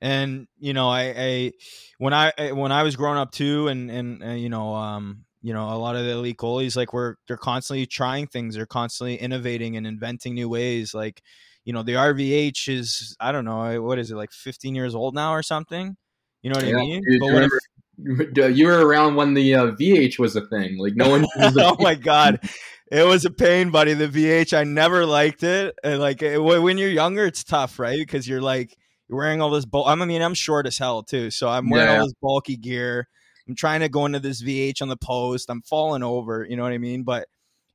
And, 0.00 0.48
you 0.58 0.72
know, 0.72 0.88
I, 0.88 1.14
I, 1.16 1.52
when 1.98 2.12
I, 2.12 2.32
when 2.52 2.72
I 2.72 2.82
was 2.82 2.96
growing 2.96 3.18
up 3.18 3.30
too, 3.32 3.68
and, 3.68 3.90
and, 3.90 4.22
uh, 4.22 4.28
you 4.30 4.48
know, 4.48 4.74
um, 4.74 5.24
you 5.42 5.52
know, 5.52 5.68
a 5.68 5.78
lot 5.78 5.96
of 5.96 6.04
the 6.04 6.12
elite 6.12 6.38
goalies, 6.38 6.76
like 6.76 6.92
we're, 6.92 7.14
they're 7.26 7.36
constantly 7.36 7.86
trying 7.86 8.26
things. 8.26 8.54
They're 8.54 8.66
constantly 8.66 9.16
innovating 9.16 9.76
and 9.76 9.86
inventing 9.86 10.34
new 10.34 10.48
ways. 10.48 10.94
Like, 10.94 11.22
you 11.64 11.72
know, 11.72 11.82
the 11.82 11.92
RVH 11.92 12.68
is, 12.68 13.16
I 13.20 13.30
don't 13.32 13.44
know, 13.44 13.82
what 13.82 13.98
is 13.98 14.10
it, 14.10 14.16
like 14.16 14.32
15 14.32 14.74
years 14.74 14.94
old 14.94 15.14
now 15.14 15.32
or 15.32 15.42
something? 15.42 15.96
You 16.42 16.50
know 16.50 16.58
what 16.58 16.66
yeah, 16.66 16.76
I 16.76 16.80
mean? 16.80 17.02
Dude, 17.08 17.20
but 17.20 17.32
what 17.32 17.42
if, 17.44 18.56
you 18.56 18.66
were 18.66 18.86
around 18.86 19.16
when 19.16 19.34
the 19.34 19.54
uh, 19.54 19.66
VH 19.72 20.18
was 20.18 20.36
a 20.36 20.46
thing. 20.46 20.78
Like 20.78 20.94
no 20.94 21.10
one. 21.10 21.26
oh 21.36 21.76
my 21.80 21.94
god, 21.94 22.40
it 22.92 23.04
was 23.04 23.24
a 23.24 23.30
pain, 23.30 23.70
buddy. 23.70 23.94
The 23.94 24.08
VH, 24.08 24.56
I 24.56 24.64
never 24.64 25.04
liked 25.04 25.42
it. 25.42 25.74
And 25.82 26.00
like 26.00 26.22
it, 26.22 26.38
when 26.38 26.78
you're 26.78 26.90
younger, 26.90 27.26
it's 27.26 27.44
tough, 27.44 27.78
right? 27.78 27.98
Because 27.98 28.28
you're 28.28 28.40
like 28.40 28.76
you're 29.08 29.18
wearing 29.18 29.40
all 29.40 29.50
this. 29.50 29.64
Bul- 29.64 29.86
I 29.86 29.94
mean, 29.94 30.22
I'm 30.22 30.34
short 30.34 30.66
as 30.66 30.78
hell 30.78 31.02
too, 31.02 31.30
so 31.30 31.48
I'm 31.48 31.70
wearing 31.70 31.88
yeah. 31.88 31.98
all 31.98 32.06
this 32.06 32.14
bulky 32.22 32.56
gear. 32.56 33.08
I'm 33.48 33.54
trying 33.54 33.80
to 33.80 33.88
go 33.88 34.06
into 34.06 34.20
this 34.20 34.42
VH 34.42 34.82
on 34.82 34.88
the 34.88 34.96
post. 34.96 35.48
I'm 35.50 35.62
falling 35.62 36.02
over. 36.02 36.46
You 36.48 36.56
know 36.56 36.62
what 36.62 36.72
I 36.72 36.78
mean? 36.78 37.02
But 37.02 37.28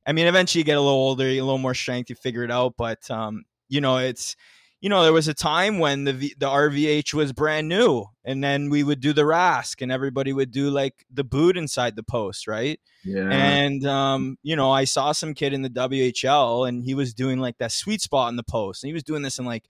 I 0.06 0.12
mean, 0.12 0.26
eventually 0.26 0.60
you 0.60 0.64
get 0.64 0.76
a 0.76 0.80
little 0.80 0.94
older, 0.94 1.28
you 1.28 1.42
a 1.42 1.44
little 1.44 1.58
more 1.58 1.74
strength, 1.74 2.10
you 2.10 2.16
figure 2.16 2.44
it 2.44 2.50
out. 2.50 2.74
But 2.76 3.10
um, 3.10 3.44
you 3.68 3.80
know, 3.80 3.98
it's 3.98 4.36
you 4.80 4.90
know, 4.90 5.02
there 5.02 5.14
was 5.14 5.28
a 5.28 5.34
time 5.34 5.78
when 5.78 6.04
the 6.04 6.12
v, 6.12 6.34
the 6.38 6.46
RVH 6.46 7.14
was 7.14 7.32
brand 7.32 7.68
new, 7.68 8.04
and 8.22 8.44
then 8.44 8.68
we 8.68 8.82
would 8.82 9.00
do 9.00 9.14
the 9.14 9.22
Rask, 9.22 9.80
and 9.80 9.90
everybody 9.90 10.32
would 10.32 10.50
do 10.50 10.68
like 10.68 11.06
the 11.10 11.24
boot 11.24 11.56
inside 11.56 11.96
the 11.96 12.02
post, 12.02 12.46
right? 12.46 12.78
Yeah. 13.02 13.30
And 13.30 13.86
um, 13.86 14.36
you 14.42 14.56
know, 14.56 14.70
I 14.70 14.84
saw 14.84 15.12
some 15.12 15.32
kid 15.32 15.54
in 15.54 15.62
the 15.62 15.70
WHL, 15.70 16.68
and 16.68 16.84
he 16.84 16.94
was 16.94 17.14
doing 17.14 17.38
like 17.38 17.56
that 17.58 17.72
sweet 17.72 18.02
spot 18.02 18.28
in 18.28 18.36
the 18.36 18.42
post, 18.42 18.84
and 18.84 18.88
he 18.88 18.92
was 18.92 19.02
doing 19.04 19.22
this 19.22 19.38
in 19.38 19.46
like 19.46 19.64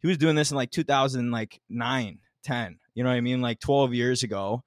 he 0.00 0.08
was 0.08 0.18
doing 0.18 0.36
this 0.36 0.50
in 0.50 0.56
like 0.56 0.70
2000 0.70 1.30
like 1.30 1.60
9 1.68 2.18
10 2.42 2.78
you 2.94 3.04
know 3.04 3.10
what 3.10 3.16
i 3.16 3.20
mean 3.20 3.40
like 3.40 3.60
12 3.60 3.94
years 3.94 4.22
ago 4.22 4.62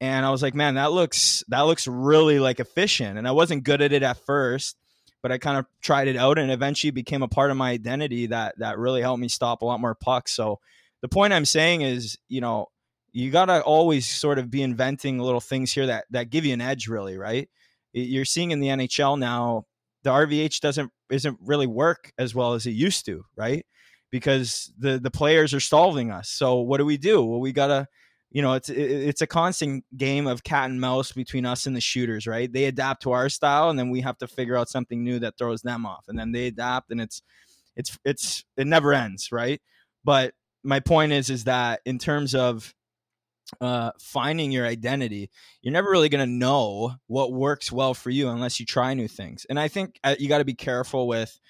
and 0.00 0.26
i 0.26 0.30
was 0.30 0.42
like 0.42 0.54
man 0.54 0.74
that 0.74 0.92
looks 0.92 1.44
that 1.48 1.62
looks 1.62 1.86
really 1.86 2.38
like 2.38 2.60
efficient 2.60 3.18
and 3.18 3.26
i 3.26 3.32
wasn't 3.32 3.64
good 3.64 3.80
at 3.82 3.92
it 3.92 4.02
at 4.02 4.18
first 4.18 4.76
but 5.26 5.32
I 5.32 5.38
kind 5.38 5.58
of 5.58 5.66
tried 5.82 6.06
it 6.06 6.16
out 6.16 6.38
and 6.38 6.52
eventually 6.52 6.92
became 6.92 7.24
a 7.24 7.26
part 7.26 7.50
of 7.50 7.56
my 7.56 7.70
identity 7.70 8.26
that 8.26 8.54
that 8.58 8.78
really 8.78 9.00
helped 9.00 9.20
me 9.20 9.26
stop 9.26 9.60
a 9.60 9.64
lot 9.64 9.80
more 9.80 9.96
pucks. 9.96 10.32
So 10.32 10.60
the 11.02 11.08
point 11.08 11.32
I'm 11.32 11.44
saying 11.44 11.80
is, 11.80 12.16
you 12.28 12.40
know, 12.40 12.66
you 13.10 13.32
got 13.32 13.46
to 13.46 13.60
always 13.60 14.06
sort 14.06 14.38
of 14.38 14.52
be 14.52 14.62
inventing 14.62 15.18
little 15.18 15.40
things 15.40 15.72
here 15.72 15.86
that 15.86 16.04
that 16.10 16.30
give 16.30 16.44
you 16.44 16.52
an 16.52 16.60
edge 16.60 16.86
really, 16.86 17.18
right? 17.18 17.48
You're 17.92 18.24
seeing 18.24 18.52
in 18.52 18.60
the 18.60 18.68
NHL 18.68 19.18
now 19.18 19.64
the 20.04 20.10
RVH 20.10 20.60
doesn't 20.60 20.92
isn't 21.10 21.38
really 21.42 21.66
work 21.66 22.12
as 22.18 22.32
well 22.32 22.52
as 22.52 22.66
it 22.66 22.74
used 22.74 23.04
to, 23.06 23.24
right? 23.36 23.66
Because 24.12 24.72
the 24.78 25.00
the 25.00 25.10
players 25.10 25.54
are 25.54 25.60
solving 25.60 26.12
us. 26.12 26.28
So 26.28 26.60
what 26.60 26.76
do 26.76 26.84
we 26.84 26.98
do? 26.98 27.24
Well, 27.24 27.40
we 27.40 27.50
got 27.50 27.66
to 27.66 27.88
you 28.36 28.42
know, 28.42 28.52
it's 28.52 28.68
it's 28.68 29.22
a 29.22 29.26
constant 29.26 29.82
game 29.96 30.26
of 30.26 30.44
cat 30.44 30.68
and 30.68 30.78
mouse 30.78 31.10
between 31.10 31.46
us 31.46 31.64
and 31.64 31.74
the 31.74 31.80
shooters, 31.80 32.26
right? 32.26 32.52
They 32.52 32.66
adapt 32.66 33.00
to 33.04 33.12
our 33.12 33.30
style, 33.30 33.70
and 33.70 33.78
then 33.78 33.88
we 33.88 34.02
have 34.02 34.18
to 34.18 34.28
figure 34.28 34.58
out 34.58 34.68
something 34.68 35.02
new 35.02 35.18
that 35.20 35.38
throws 35.38 35.62
them 35.62 35.86
off, 35.86 36.04
and 36.06 36.18
then 36.18 36.32
they 36.32 36.48
adapt, 36.48 36.90
and 36.90 37.00
it's 37.00 37.22
it's 37.76 37.98
it's 38.04 38.44
it 38.58 38.66
never 38.66 38.92
ends, 38.92 39.32
right? 39.32 39.58
But 40.04 40.34
my 40.62 40.80
point 40.80 41.12
is, 41.12 41.30
is 41.30 41.44
that 41.44 41.80
in 41.86 41.98
terms 41.98 42.34
of 42.34 42.74
uh, 43.62 43.92
finding 43.98 44.52
your 44.52 44.66
identity, 44.66 45.30
you're 45.62 45.72
never 45.72 45.88
really 45.88 46.10
going 46.10 46.28
to 46.28 46.30
know 46.30 46.92
what 47.06 47.32
works 47.32 47.72
well 47.72 47.94
for 47.94 48.10
you 48.10 48.28
unless 48.28 48.60
you 48.60 48.66
try 48.66 48.92
new 48.92 49.08
things. 49.08 49.46
And 49.48 49.58
I 49.58 49.68
think 49.68 49.98
uh, 50.04 50.14
you 50.18 50.28
got 50.28 50.38
to 50.38 50.44
be 50.44 50.52
careful 50.52 51.08
with 51.08 51.40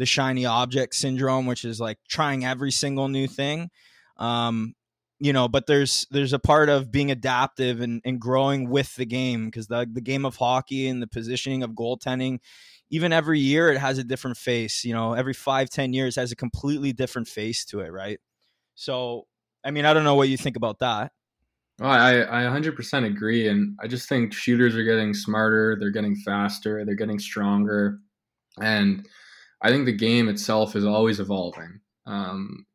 the 0.00 0.06
shiny 0.06 0.44
object 0.44 0.96
syndrome, 0.96 1.46
which 1.46 1.64
is 1.64 1.78
like 1.78 1.98
trying 2.08 2.44
every 2.44 2.72
single 2.72 3.06
new 3.06 3.28
thing. 3.28 3.70
Um, 4.16 4.74
you 5.22 5.32
know 5.32 5.46
but 5.46 5.66
there's 5.66 6.04
there's 6.10 6.32
a 6.32 6.38
part 6.38 6.68
of 6.68 6.90
being 6.90 7.12
adaptive 7.12 7.80
and, 7.80 8.02
and 8.04 8.20
growing 8.20 8.68
with 8.68 8.94
the 8.96 9.06
game 9.06 9.46
because 9.46 9.68
the, 9.68 9.88
the 9.90 10.00
game 10.00 10.26
of 10.26 10.36
hockey 10.36 10.88
and 10.88 11.00
the 11.00 11.06
positioning 11.06 11.62
of 11.62 11.70
goaltending 11.70 12.40
even 12.90 13.12
every 13.12 13.38
year 13.38 13.70
it 13.70 13.78
has 13.78 13.98
a 13.98 14.04
different 14.04 14.36
face 14.36 14.84
you 14.84 14.92
know 14.92 15.12
every 15.12 15.32
five 15.32 15.70
ten 15.70 15.92
years 15.92 16.16
has 16.16 16.32
a 16.32 16.36
completely 16.36 16.92
different 16.92 17.28
face 17.28 17.64
to 17.64 17.78
it 17.80 17.92
right 17.92 18.18
so 18.74 19.24
i 19.64 19.70
mean 19.70 19.84
i 19.84 19.94
don't 19.94 20.04
know 20.04 20.16
what 20.16 20.28
you 20.28 20.36
think 20.36 20.56
about 20.56 20.80
that 20.80 21.12
well, 21.78 21.90
I, 21.90 22.20
I 22.20 22.42
100% 22.44 23.06
agree. 23.06 23.48
And 23.48 23.76
I 23.82 23.88
just 23.88 24.08
think 24.08 24.34
shooters 24.34 24.76
are 24.76 24.84
getting 24.84 25.14
smarter, 25.14 25.74
they're 25.80 25.90
getting 25.90 26.14
faster, 26.14 26.84
they're 26.84 26.94
getting 26.94 27.18
stronger. 27.18 27.98
And 28.60 29.08
I 29.62 29.70
think 29.70 29.86
the 29.86 29.96
game 29.96 30.28
itself 30.28 30.76
is 30.76 30.84
always 30.84 31.18
evolving. 31.18 31.80
Um, 32.06 32.66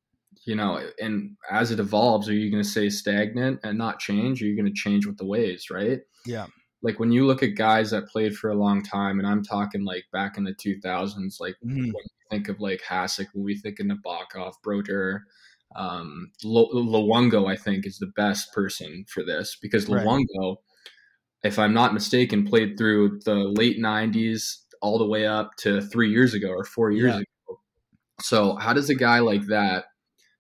you 0.47 0.55
know, 0.55 0.81
and 1.01 1.35
as 1.51 1.71
it 1.71 1.79
evolves, 1.79 2.29
are 2.29 2.33
you 2.33 2.49
going 2.49 2.63
to 2.63 2.69
stay 2.69 2.89
stagnant 2.89 3.59
and 3.65 3.77
not 3.77 3.99
change? 3.99 4.41
Or 4.41 4.45
are 4.45 4.47
you 4.47 4.55
going 4.55 4.73
to 4.73 4.81
change 4.81 5.05
with 5.05 5.17
the 5.17 5.25
waves, 5.25 5.69
right? 5.69 5.99
Yeah. 6.25 6.47
Like 6.81 7.01
when 7.01 7.11
you 7.11 7.25
look 7.27 7.43
at 7.43 7.55
guys 7.55 7.91
that 7.91 8.07
played 8.07 8.33
for 8.33 8.49
a 8.49 8.55
long 8.55 8.81
time, 8.81 9.19
and 9.19 9.27
I'm 9.27 9.43
talking 9.43 9.83
like 9.83 10.05
back 10.13 10.37
in 10.37 10.45
the 10.45 10.53
2000s, 10.53 11.41
like 11.41 11.55
mm-hmm. 11.55 11.75
when 11.75 11.85
you 11.85 12.01
think 12.31 12.47
of 12.47 12.61
like 12.61 12.81
Hasek, 12.81 13.27
when 13.33 13.43
we 13.43 13.57
think 13.57 13.81
of 13.81 13.87
Nabokov, 13.87 14.53
Brodeur, 14.63 15.25
um, 15.75 16.31
Luongo, 16.45 17.51
I 17.51 17.57
think 17.57 17.85
is 17.85 17.99
the 17.99 18.13
best 18.15 18.53
person 18.53 19.03
for 19.09 19.25
this 19.25 19.57
because 19.61 19.89
right. 19.89 20.05
Luongo, 20.05 20.55
if 21.43 21.59
I'm 21.59 21.73
not 21.73 21.93
mistaken, 21.93 22.47
played 22.47 22.77
through 22.77 23.19
the 23.25 23.35
late 23.35 23.79
90s 23.79 24.59
all 24.81 24.97
the 24.97 25.05
way 25.05 25.27
up 25.27 25.51
to 25.57 25.81
three 25.81 26.09
years 26.09 26.33
ago 26.33 26.51
or 26.51 26.63
four 26.63 26.89
years 26.91 27.15
yeah. 27.15 27.19
ago. 27.19 27.59
So 28.21 28.55
how 28.55 28.71
does 28.71 28.89
a 28.89 28.95
guy 28.95 29.19
like 29.19 29.47
that 29.47 29.85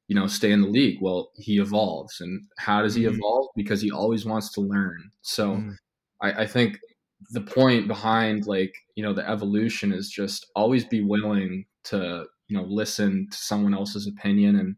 you 0.07 0.15
know 0.15 0.27
stay 0.27 0.51
in 0.51 0.61
the 0.61 0.67
league. 0.67 0.99
Well 1.01 1.31
he 1.35 1.59
evolves 1.59 2.21
and 2.21 2.41
how 2.57 2.81
does 2.81 2.95
he 2.95 3.03
mm-hmm. 3.03 3.15
evolve? 3.15 3.47
Because 3.55 3.81
he 3.81 3.91
always 3.91 4.25
wants 4.25 4.51
to 4.53 4.61
learn. 4.61 5.11
So 5.21 5.55
mm-hmm. 5.55 5.71
I, 6.21 6.43
I 6.43 6.47
think 6.47 6.79
the 7.31 7.41
point 7.41 7.87
behind 7.87 8.45
like 8.45 8.73
you 8.95 9.03
know 9.03 9.13
the 9.13 9.27
evolution 9.27 9.91
is 9.91 10.09
just 10.09 10.47
always 10.55 10.85
be 10.85 11.01
willing 11.01 11.65
to 11.85 12.25
you 12.47 12.57
know 12.57 12.63
listen 12.63 13.27
to 13.31 13.37
someone 13.37 13.73
else's 13.73 14.07
opinion 14.07 14.57
and 14.57 14.75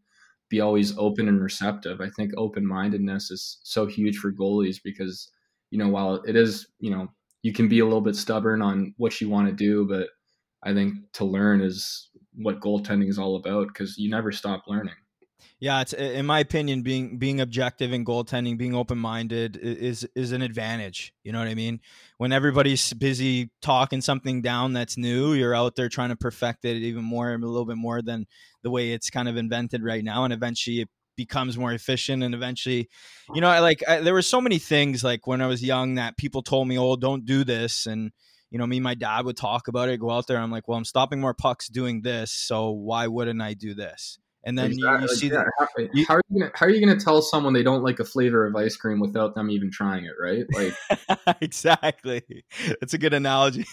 be 0.49 0.61
always 0.61 0.97
open 0.97 1.27
and 1.27 1.41
receptive. 1.41 2.01
I 2.01 2.09
think 2.09 2.31
open-mindedness 2.35 3.29
is 3.29 3.59
so 3.63 3.85
huge 3.85 4.17
for 4.17 4.31
goalies 4.31 4.77
because 4.83 5.29
you 5.71 5.77
know 5.77 5.89
while 5.89 6.15
it 6.23 6.35
is 6.35 6.67
you 6.79 6.91
know 6.91 7.07
you 7.41 7.53
can 7.53 7.67
be 7.67 7.79
a 7.79 7.85
little 7.85 8.01
bit 8.01 8.15
stubborn 8.15 8.61
on 8.61 8.93
what 8.97 9.19
you 9.21 9.29
want 9.29 9.47
to 9.47 9.53
do 9.53 9.87
but 9.87 10.09
i 10.63 10.73
think 10.73 10.93
to 11.13 11.25
learn 11.25 11.61
is 11.61 12.09
what 12.35 12.59
goaltending 12.59 13.09
is 13.09 13.19
all 13.19 13.35
about 13.35 13.67
because 13.67 13.97
you 13.97 14.09
never 14.09 14.31
stop 14.31 14.63
learning 14.67 14.95
Yeah, 15.59 15.81
it's 15.81 15.93
in 15.93 16.25
my 16.25 16.39
opinion, 16.39 16.83
being 16.83 17.17
being 17.17 17.41
objective 17.41 17.91
in 17.91 18.05
goaltending, 18.05 18.57
being 18.57 18.75
open 18.75 18.97
minded 18.97 19.57
is 19.57 20.07
is 20.15 20.31
an 20.31 20.41
advantage. 20.41 21.13
You 21.23 21.31
know 21.31 21.39
what 21.39 21.47
I 21.47 21.55
mean? 21.55 21.81
When 22.17 22.31
everybody's 22.31 22.93
busy 22.93 23.51
talking 23.61 24.01
something 24.01 24.41
down 24.41 24.73
that's 24.73 24.97
new, 24.97 25.33
you're 25.33 25.55
out 25.55 25.75
there 25.75 25.89
trying 25.89 26.09
to 26.09 26.15
perfect 26.15 26.65
it 26.65 26.77
even 26.77 27.03
more, 27.03 27.33
a 27.33 27.37
little 27.37 27.65
bit 27.65 27.77
more 27.77 28.01
than 28.01 28.25
the 28.63 28.69
way 28.69 28.91
it's 28.91 29.09
kind 29.09 29.27
of 29.27 29.37
invented 29.37 29.83
right 29.83 30.03
now, 30.03 30.23
and 30.23 30.33
eventually 30.33 30.81
it 30.81 30.89
becomes 31.17 31.57
more 31.57 31.73
efficient. 31.73 32.23
And 32.23 32.33
eventually, 32.33 32.89
you 33.33 33.41
know, 33.41 33.49
I 33.49 33.59
like 33.59 33.83
I, 33.87 33.99
there 33.99 34.13
were 34.13 34.21
so 34.21 34.39
many 34.39 34.59
things 34.59 35.03
like 35.03 35.27
when 35.27 35.41
I 35.41 35.47
was 35.47 35.61
young 35.63 35.95
that 35.95 36.17
people 36.17 36.41
told 36.41 36.67
me, 36.67 36.77
"Oh, 36.77 36.95
don't 36.95 37.25
do 37.25 37.43
this," 37.43 37.85
and 37.85 38.11
you 38.51 38.57
know, 38.57 38.65
me 38.65 38.77
and 38.77 38.83
my 38.83 38.95
dad 38.95 39.25
would 39.25 39.37
talk 39.37 39.67
about 39.67 39.89
it, 39.89 39.99
go 39.99 40.09
out 40.09 40.27
there. 40.27 40.37
I'm 40.37 40.51
like, 40.51 40.67
well, 40.67 40.77
I'm 40.77 40.85
stopping 40.85 41.19
more 41.19 41.33
pucks 41.33 41.67
doing 41.67 42.01
this, 42.01 42.31
so 42.31 42.71
why 42.71 43.07
wouldn't 43.07 43.41
I 43.41 43.53
do 43.53 43.73
this? 43.73 44.17
And 44.45 44.57
then 44.57 44.67
exactly. 44.67 44.95
you, 44.95 45.01
you, 45.01 45.15
see 45.15 45.27
yeah. 45.27 45.43
how, 45.59 45.67
you, 45.77 46.05
how, 46.07 46.15
are 46.15 46.21
you 46.29 46.39
gonna, 46.39 46.51
how 46.55 46.65
are 46.65 46.69
you 46.69 46.85
gonna 46.85 46.99
tell 46.99 47.21
someone 47.21 47.53
they 47.53 47.63
don't 47.63 47.83
like 47.83 47.99
a 47.99 48.05
flavor 48.05 48.45
of 48.45 48.55
ice 48.55 48.77
cream 48.77 48.99
without 48.99 49.35
them 49.35 49.49
even 49.49 49.69
trying 49.69 50.05
it, 50.05 50.13
right? 50.19 50.45
Like 50.53 51.37
exactly. 51.41 52.23
It's 52.81 52.93
a 52.93 52.97
good 52.97 53.13
analogy. 53.13 53.65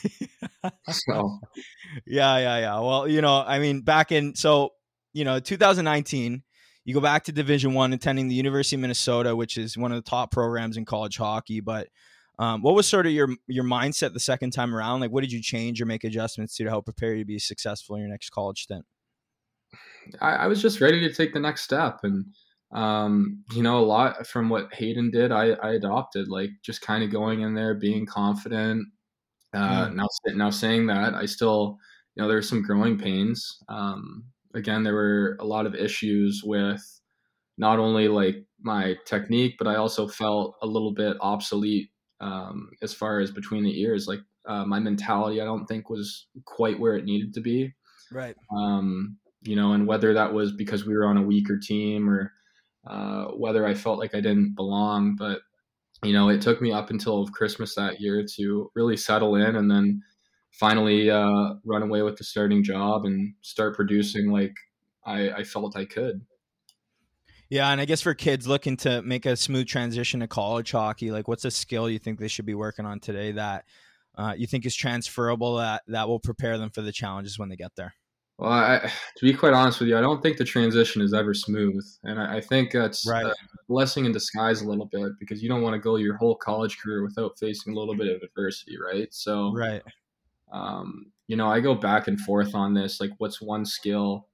so 0.91 1.39
yeah, 2.05 2.39
yeah, 2.39 2.59
yeah. 2.59 2.81
Well, 2.81 3.07
you 3.07 3.21
know, 3.21 3.45
I 3.47 3.61
mean, 3.61 3.83
back 3.83 4.11
in 4.11 4.35
so 4.35 4.73
you 5.13 5.25
know, 5.25 5.41
2019, 5.41 6.43
you 6.85 6.95
go 6.95 7.01
back 7.01 7.25
to 7.25 7.33
Division 7.33 7.73
One, 7.73 7.93
attending 7.93 8.29
the 8.29 8.35
University 8.35 8.77
of 8.77 8.81
Minnesota, 8.81 9.35
which 9.35 9.57
is 9.57 9.79
one 9.79 9.93
of 9.93 9.97
the 9.97 10.09
top 10.09 10.31
programs 10.31 10.77
in 10.77 10.85
college 10.85 11.17
hockey. 11.17 11.61
But 11.61 11.89
um, 12.39 12.61
what 12.61 12.75
was 12.75 12.87
sort 12.87 13.07
of 13.07 13.13
your 13.13 13.29
your 13.47 13.65
mindset 13.65 14.13
the 14.13 14.21
second 14.21 14.51
time 14.51 14.75
around? 14.75 15.01
Like, 15.01 15.11
what 15.11 15.23
did 15.23 15.33
you 15.33 15.41
change 15.41 15.81
or 15.81 15.87
make 15.87 16.05
adjustments 16.05 16.57
to 16.57 16.65
to 16.65 16.71
help 16.71 16.85
prepare 16.85 17.15
you 17.15 17.21
to 17.21 17.27
be 17.27 17.39
successful 17.39 17.97
in 17.97 18.03
your 18.03 18.11
next 18.11 18.31
college 18.31 18.63
stint? 18.63 18.85
I, 20.21 20.31
I 20.33 20.47
was 20.47 20.63
just 20.63 20.81
ready 20.81 21.01
to 21.01 21.13
take 21.13 21.33
the 21.33 21.41
next 21.41 21.63
step, 21.63 22.01
and 22.03 22.27
um, 22.73 23.45
you 23.53 23.63
know, 23.63 23.79
a 23.79 23.87
lot 23.87 24.27
from 24.27 24.49
what 24.49 24.73
Hayden 24.75 25.11
did, 25.11 25.33
I, 25.33 25.51
I 25.63 25.73
adopted. 25.75 26.29
Like 26.29 26.51
just 26.63 26.83
kind 26.83 27.05
of 27.05 27.11
going 27.11 27.41
in 27.41 27.55
there, 27.55 27.75
being 27.75 28.07
confident. 28.07 28.89
Uh, 29.55 29.89
mm. 29.89 29.95
Now, 29.95 30.07
now 30.35 30.51
saying 30.51 30.87
that, 30.89 31.15
I 31.15 31.27
still, 31.27 31.79
you 32.15 32.23
know, 32.23 32.29
there's 32.29 32.49
some 32.49 32.63
growing 32.63 32.99
pains. 32.99 33.63
Um, 33.69 34.25
again, 34.55 34.83
there 34.83 34.95
were 34.95 35.37
a 35.41 35.45
lot 35.45 35.67
of 35.67 35.75
issues 35.75 36.43
with 36.45 36.83
not 37.57 37.79
only 37.79 38.09
like 38.09 38.45
my 38.61 38.97
technique, 39.07 39.55
but 39.59 39.69
I 39.69 39.77
also 39.77 40.09
felt 40.09 40.57
a 40.63 40.67
little 40.67 40.93
bit 40.93 41.17
obsolete 41.21 41.91
um, 42.21 42.71
as 42.83 42.93
far 42.93 43.21
as 43.21 43.31
between 43.31 43.65
the 43.65 43.81
ears. 43.81 44.07
Like 44.07 44.21
uh, 44.47 44.65
my 44.65 44.79
mentality, 44.79 45.41
I 45.41 45.45
don't 45.45 45.67
think 45.67 45.89
was 45.89 46.27
quite 46.45 46.79
where 46.79 46.97
it 46.97 47.05
needed 47.05 47.33
to 47.35 47.41
be. 47.41 47.73
Right. 48.13 48.37
Um, 48.55 49.17
you 49.47 49.57
know, 49.57 49.73
and 49.73 49.87
whether 49.87 50.15
that 50.15 50.33
was 50.33 50.53
because 50.53 50.85
we 50.85 50.95
were 50.95 51.07
on 51.07 51.17
a 51.17 51.23
weaker 51.23 51.59
team 51.59 52.09
or 52.09 52.33
uh, 52.87 53.27
whether 53.33 53.67
I 53.67 53.75
felt 53.75 53.99
like 53.99 54.15
I 54.15 54.21
didn't 54.21 54.55
belong, 54.55 55.17
but 55.17 55.41
you 56.03 56.13
know, 56.13 56.29
it 56.29 56.43
took 56.43 56.61
me 56.61 56.73
up 56.73 56.91
until 56.91 57.27
Christmas 57.29 57.75
that 57.75 58.01
year 58.01 58.25
to 58.37 58.71
really 58.75 58.97
settle 58.97 59.37
in, 59.37 59.57
and 59.57 59.71
then 59.71 60.03
finally 60.53 61.11
uh, 61.11 61.55
run 61.65 61.83
away 61.83 62.03
with 62.03 62.17
the 62.17 62.25
starting 62.25 62.63
job 62.63 63.05
and 63.05 63.35
start 63.43 63.75
producing 63.75 64.31
like 64.31 64.55
I, 65.05 65.31
I 65.31 65.45
felt 65.45 65.77
I 65.77 65.85
could. 65.85 66.21
Yeah, 67.49 67.71
and 67.71 67.81
I 67.81 67.85
guess 67.85 68.03
for 68.03 68.15
kids 68.15 68.49
looking 68.49 68.77
to 68.79 69.03
make 69.03 69.25
a 69.25 69.37
smooth 69.37 69.69
transition 69.69 70.21
to 70.21 70.27
college 70.27 70.73
hockey, 70.73 71.13
like 71.13 71.29
what's 71.29 71.45
a 71.45 71.51
skill 71.51 71.89
you 71.89 71.99
think 71.99 72.19
they 72.19 72.29
should 72.29 72.47
be 72.47 72.55
working 72.55 72.87
on 72.87 72.99
today 72.99 73.33
that 73.33 73.65
uh, 74.17 74.35
you 74.37 74.47
think 74.47 74.67
is 74.67 74.75
transferable 74.75 75.57
that 75.57 75.83
that 75.87 76.09
will 76.09 76.19
prepare 76.19 76.59
them 76.59 76.71
for 76.71 76.83
the 76.83 76.93
challenges 76.93 77.39
when 77.39 77.49
they 77.49 77.57
get 77.57 77.73
there? 77.77 77.95
Well, 78.39 78.53
I, 78.53 78.79
to 79.17 79.25
be 79.25 79.33
quite 79.33 79.55
honest 79.55 79.81
with 79.81 79.89
you, 79.89 79.97
I 79.97 80.03
don't 80.03 80.23
think 80.23 80.37
the 80.37 80.45
transition 80.45 81.01
is 81.01 81.15
ever 81.15 81.33
smooth, 81.33 81.87
and 82.05 82.21
I, 82.21 82.37
I 82.37 82.41
think 82.43 82.71
that's 82.71 83.07
right. 83.09 83.25
a 83.25 83.35
blessing 83.67 84.05
in 84.05 84.13
disguise 84.13 84.61
a 84.61 84.69
little 84.69 84.85
bit 84.85 85.13
because 85.19 85.43
you 85.43 85.49
don't 85.49 85.63
want 85.63 85.73
to 85.73 85.81
go 85.81 85.97
your 85.97 86.17
whole 86.17 86.35
college 86.35 86.79
career 86.79 87.03
without 87.03 87.39
facing 87.39 87.73
a 87.73 87.79
little 87.79 87.97
bit 87.97 88.15
of 88.15 88.23
adversity, 88.23 88.77
right? 88.79 89.09
So, 89.11 89.55
right, 89.55 89.83
um, 90.53 91.07
you 91.29 91.37
know, 91.37 91.49
I 91.49 91.61
go 91.61 91.75
back 91.75 92.09
and 92.09 92.21
forth 92.21 92.55
on 92.55 92.75
this, 92.75 93.01
like 93.01 93.13
what's 93.19 93.41
one 93.41 93.65
skill, 93.65 94.29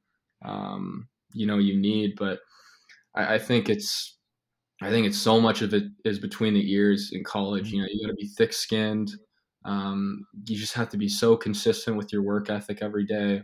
um, 0.44 1.08
you 1.32 1.46
know, 1.46 1.58
you 1.58 1.78
need, 1.78 2.14
but 2.18 2.40
I, 3.14 3.34
I 3.34 3.38
think 3.38 3.68
it's, 3.68 4.18
I 4.82 4.90
think 4.90 5.06
it's 5.06 5.18
so 5.18 5.40
much 5.40 5.62
of 5.62 5.72
it 5.74 5.84
is 6.04 6.18
between 6.18 6.54
the 6.54 6.72
ears 6.72 7.10
in 7.12 7.22
college. 7.22 7.68
Mm-hmm. 7.68 7.76
You 7.76 7.82
know, 7.82 7.88
you 7.92 8.06
got 8.06 8.10
to 8.10 8.16
be 8.16 8.26
thick 8.26 8.52
skinned. 8.52 9.12
Um, 9.64 10.26
you 10.44 10.56
just 10.56 10.74
have 10.74 10.88
to 10.88 10.96
be 10.96 11.08
so 11.08 11.36
consistent 11.36 11.96
with 11.96 12.12
your 12.12 12.22
work 12.22 12.50
ethic 12.50 12.82
every 12.82 13.06
day 13.06 13.42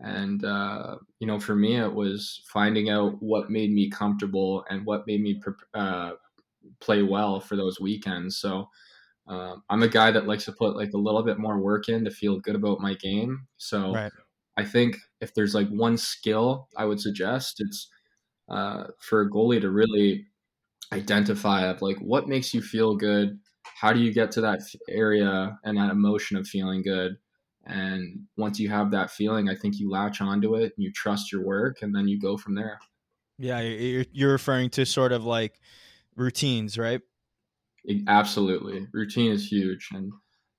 and, 0.00 0.44
uh, 0.44 0.96
you 1.18 1.26
know, 1.26 1.40
for 1.40 1.56
me, 1.56 1.76
it 1.76 1.92
was 1.92 2.42
finding 2.52 2.88
out 2.88 3.20
what 3.20 3.50
made 3.50 3.72
me 3.72 3.90
comfortable 3.90 4.64
and 4.70 4.86
what 4.86 5.06
made 5.06 5.20
me 5.20 5.40
uh, 5.74 6.12
play 6.80 7.02
well 7.02 7.40
for 7.40 7.56
those 7.56 7.80
weekends. 7.80 8.36
So 8.36 8.68
uh, 9.26 9.56
I'm 9.68 9.82
a 9.82 9.88
guy 9.88 10.10
that 10.10 10.26
likes 10.26 10.44
to 10.44 10.52
put 10.52 10.76
like 10.76 10.92
a 10.92 10.98
little 10.98 11.22
bit 11.22 11.38
more 11.38 11.58
work 11.58 11.88
in 11.88 12.04
to 12.04 12.10
feel 12.10 12.38
good 12.38 12.54
about 12.54 12.80
my 12.80 12.94
game. 12.94 13.46
So 13.56 13.92
right. 13.92 14.12
I 14.56 14.64
think 14.64 14.96
if 15.20 15.34
there's 15.34 15.54
like 15.54 15.68
one 15.68 15.96
skill 15.96 16.68
I 16.76 16.84
would 16.84 17.00
suggest, 17.00 17.60
it's 17.60 17.88
uh, 18.48 18.84
for 19.00 19.22
a 19.22 19.30
goalie 19.30 19.60
to 19.60 19.70
really 19.70 20.26
identify 20.92 21.66
of 21.66 21.82
like 21.82 21.98
what 21.98 22.28
makes 22.28 22.54
you 22.54 22.62
feel 22.62 22.96
good. 22.96 23.38
How 23.80 23.92
do 23.92 24.00
you 24.00 24.12
get 24.12 24.30
to 24.32 24.40
that 24.42 24.60
area 24.88 25.58
and 25.64 25.76
that 25.76 25.90
emotion 25.90 26.36
of 26.36 26.46
feeling 26.46 26.82
good? 26.82 27.16
And 27.68 28.20
once 28.36 28.58
you 28.58 28.70
have 28.70 28.90
that 28.92 29.10
feeling, 29.10 29.48
I 29.48 29.54
think 29.54 29.78
you 29.78 29.90
latch 29.90 30.20
onto 30.22 30.54
it 30.54 30.72
and 30.76 30.84
you 30.84 30.90
trust 30.90 31.30
your 31.30 31.44
work 31.44 31.82
and 31.82 31.94
then 31.94 32.08
you 32.08 32.18
go 32.18 32.36
from 32.38 32.54
there. 32.54 32.80
Yeah, 33.38 33.60
you're 33.60 34.32
referring 34.32 34.70
to 34.70 34.86
sort 34.86 35.12
of 35.12 35.24
like 35.24 35.60
routines, 36.16 36.78
right? 36.78 37.02
Absolutely. 38.08 38.86
Routine 38.92 39.30
is 39.32 39.50
huge. 39.50 39.90
And, 39.92 40.12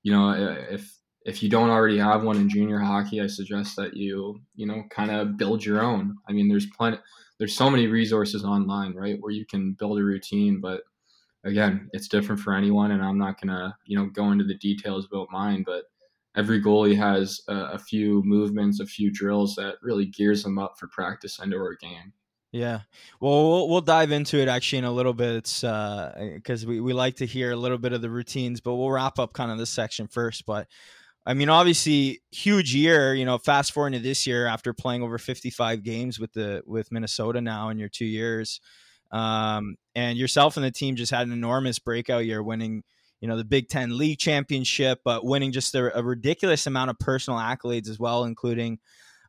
you 0.04 0.14
know, 0.14 0.32
if, 0.70 0.98
if 1.26 1.44
you 1.44 1.50
don't 1.50 1.70
already 1.70 1.98
have 1.98 2.24
one 2.24 2.38
in 2.38 2.48
junior 2.48 2.80
hockey, 2.80 3.22
I 3.22 3.28
suggest 3.28 3.76
that 3.76 3.98
you, 3.98 4.40
you 4.56 4.66
know, 4.66 4.84
kind 4.90 5.12
of 5.12 5.36
build 5.36 5.66
your 5.66 5.82
own. 5.82 6.16
I 6.30 6.32
mean, 6.32 6.48
there's 6.48 6.68
plenty, 6.78 6.98
there's 7.38 7.56
so 7.56 7.70
many 7.70 7.88
resources 7.88 8.46
online, 8.46 8.94
right, 8.94 9.18
where 9.20 9.34
you 9.34 9.46
can 9.46 9.74
build 9.74 10.00
a 10.00 10.04
routine, 10.04 10.62
but 10.62 10.84
again, 11.44 11.90
it's 11.92 12.08
different 12.08 12.40
for 12.40 12.54
anyone. 12.54 12.92
And 12.92 13.04
I'm 13.04 13.18
not 13.18 13.42
going 13.42 13.50
to, 13.50 13.76
you 13.86 13.98
know, 13.98 14.06
go 14.06 14.32
into 14.32 14.46
the 14.46 14.58
details 14.58 15.06
about 15.12 15.28
mine, 15.32 15.64
but 15.66 15.84
every 16.36 16.62
goalie 16.62 16.98
has 16.98 17.42
a, 17.48 17.56
a, 17.56 17.80
few 17.80 18.22
movements, 18.24 18.80
a 18.80 18.86
few 18.86 19.12
drills 19.12 19.56
that 19.56 19.76
really 19.82 20.06
gears 20.06 20.44
them 20.44 20.60
up 20.60 20.76
for 20.80 20.88
practice 20.88 21.40
and 21.40 21.54
or 21.54 21.76
game. 21.76 22.14
Yeah, 22.52 22.82
well, 23.20 23.70
well, 23.70 23.82
dive 23.82 24.12
into 24.12 24.38
it 24.38 24.48
actually 24.48 24.80
in 24.80 24.86
a 24.86 24.92
little 24.92 25.14
bit. 25.14 25.36
It's 25.36 25.62
because 25.62 26.64
uh, 26.64 26.68
we 26.68 26.82
we 26.82 26.94
like 26.94 27.18
to 27.18 27.28
hear 27.28 27.52
a 27.52 27.56
little 27.56 27.78
bit 27.78 27.94
of 27.94 28.02
the 28.02 28.10
routines, 28.10 28.60
but 28.60 28.74
we'll 28.74 28.90
wrap 28.90 29.20
up 29.20 29.34
kind 29.34 29.52
of 29.52 29.60
this 29.60 29.70
section 29.70 30.08
first. 30.08 30.48
But 30.48 30.68
I 31.28 31.36
mean, 31.36 31.50
obviously, 31.50 32.22
huge 32.32 32.74
year. 32.74 33.14
You 33.14 33.26
know, 33.26 33.38
fast 33.38 33.72
forward 33.72 33.94
to 33.94 34.00
this 34.00 34.26
year 34.26 34.48
after 34.48 34.74
playing 34.74 35.04
over 35.04 35.20
55 35.20 35.84
games 35.84 36.20
with 36.20 36.34
the 36.34 36.64
with 36.66 36.92
Minnesota 36.92 37.40
now 37.40 37.70
in 37.70 37.78
your 37.78 37.90
two 37.90 38.06
years, 38.06 38.62
um, 39.12 39.76
and 39.94 40.18
yourself 40.18 40.58
and 40.58 40.66
the 40.66 40.72
team 40.72 40.96
just 40.96 41.12
had 41.12 41.28
an 41.28 41.34
enormous 41.34 41.78
breakout 41.78 42.26
year, 42.26 42.42
winning 42.42 42.84
you 43.22 43.28
know 43.28 43.38
the 43.38 43.46
Big 43.46 43.70
Ten 43.70 43.98
League 43.98 44.20
Championship, 44.20 45.02
but 45.04 45.26
winning 45.26 45.52
just 45.52 45.76
a, 45.76 45.98
a 45.98 46.04
ridiculous 46.04 46.68
amount 46.68 46.90
of 46.90 47.00
personal 47.00 47.40
accolades 47.40 47.90
as 47.90 48.00
well, 48.00 48.24
including 48.24 48.80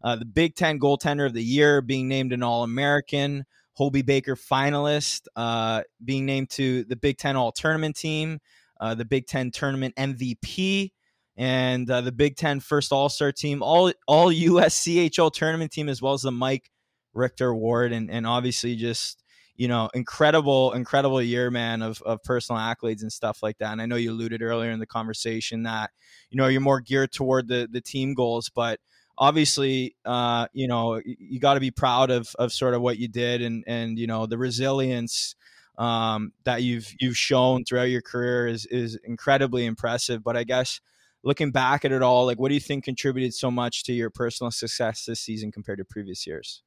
uh, 0.03 0.17
the 0.17 0.25
Big 0.25 0.55
Ten 0.55 0.79
Goaltender 0.79 1.27
of 1.27 1.35
the 1.35 1.43
Year, 1.43 1.81
being 1.83 2.09
named 2.09 2.33
an 2.33 2.43
All 2.43 2.63
American, 2.63 3.45
Hobey 3.75 4.03
Baker 4.03 4.37
finalist, 4.37 5.23
uh, 5.37 5.83
being 6.05 6.27
named 6.27 6.51
to 6.51 6.85
the 6.85 6.97
Big 6.97 7.19
Ten 7.19 7.37
All 7.37 7.53
Tournament 7.53 7.97
team, 7.97 8.39
uh, 8.81 8.95
the 8.95 9.05
Big 9.05 9.27
Ten 9.27 9.51
Tournament 9.51 9.95
MVP, 9.97 10.93
and 11.37 11.91
uh, 11.91 12.01
the 12.01 12.13
Big 12.13 12.37
Ten 12.37 12.61
First 12.61 12.93
All 12.93 13.09
Star 13.09 13.33
team, 13.33 13.63
all 13.63 13.93
all 14.07 14.33
USCHO 14.33 15.33
tournament 15.33 15.73
team, 15.73 15.89
as 15.89 16.01
well 16.01 16.13
as 16.13 16.23
the 16.23 16.31
Mike 16.31 16.71
Richter 17.13 17.49
Award, 17.49 17.93
and 17.93 18.11
and 18.11 18.27
obviously 18.27 18.77
just 18.77 19.23
you 19.61 19.69
know, 19.69 19.91
incredible, 19.93 20.73
incredible 20.73 21.21
year, 21.21 21.51
man, 21.51 21.83
of, 21.83 22.01
of 22.07 22.23
personal 22.23 22.59
accolades 22.59 23.03
and 23.03 23.13
stuff 23.13 23.43
like 23.43 23.59
that. 23.59 23.73
And 23.73 23.83
I 23.83 23.85
know 23.85 23.97
you 23.97 24.11
alluded 24.11 24.41
earlier 24.41 24.71
in 24.71 24.81
the 24.81 24.87
conversation 24.87 25.65
that, 25.65 25.91
you 26.31 26.39
know, 26.39 26.47
you're 26.47 26.63
more 26.63 26.81
geared 26.81 27.13
toward 27.13 27.47
the, 27.47 27.69
the 27.71 27.83
team 27.83 28.15
goals, 28.15 28.49
but 28.49 28.81
obviously, 29.19 29.97
uh, 30.07 30.47
you 30.55 30.67
know, 30.67 30.99
you 31.05 31.39
got 31.39 31.55
to 31.55 31.61
be 31.61 31.71
proud 31.71 32.11
of, 32.11 32.35
of 32.39 32.55
sort 32.55 32.73
of 32.73 32.81
what 32.81 32.97
you 32.97 33.07
did 33.07 33.43
and, 33.43 33.63
and, 33.67 33.99
you 33.99 34.07
know, 34.07 34.25
the 34.25 34.39
resilience, 34.39 35.35
um, 35.77 36.33
that 36.45 36.63
you've, 36.63 36.91
you've 36.99 37.19
shown 37.19 37.63
throughout 37.65 37.91
your 37.91 38.01
career 38.01 38.47
is, 38.47 38.65
is 38.65 38.99
incredibly 39.05 39.67
impressive. 39.67 40.25
But 40.25 40.39
I 40.39 40.45
guess 40.45 40.81
looking 41.23 41.51
back 41.51 41.85
at 41.85 41.93
it 41.93 42.01
all, 42.01 42.25
like, 42.25 42.41
what 42.41 42.49
do 42.49 42.55
you 42.55 42.61
think 42.61 42.85
contributed 42.85 43.35
so 43.35 43.51
much 43.51 43.85
to 43.85 43.93
your 43.93 44.09
personal 44.09 44.51
success 44.51 45.05
this 45.05 45.21
season 45.21 45.53
compared 45.53 45.81
to 45.81 45.85
previous 45.85 46.27
years? 46.27 46.63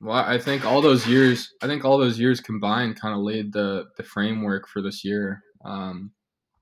Well, 0.00 0.16
I 0.16 0.38
think 0.38 0.64
all 0.64 0.80
those 0.80 1.06
years, 1.06 1.52
I 1.62 1.66
think 1.66 1.84
all 1.84 1.98
those 1.98 2.18
years 2.18 2.40
combined, 2.40 3.00
kind 3.00 3.14
of 3.14 3.20
laid 3.20 3.52
the 3.52 3.86
the 3.96 4.02
framework 4.02 4.68
for 4.68 4.80
this 4.80 5.04
year. 5.04 5.42
Um, 5.64 6.12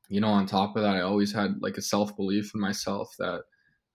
you 0.09 0.21
know, 0.21 0.29
on 0.29 0.47
top 0.47 0.77
of 0.77 0.83
that, 0.83 0.97
I 0.97 1.01
always 1.03 1.33
had 1.33 1.57
like 1.61 1.77
a 1.77 1.83
self 1.83 2.17
belief 2.17 2.53
in 2.55 2.61
myself 2.61 3.15
that, 3.19 3.43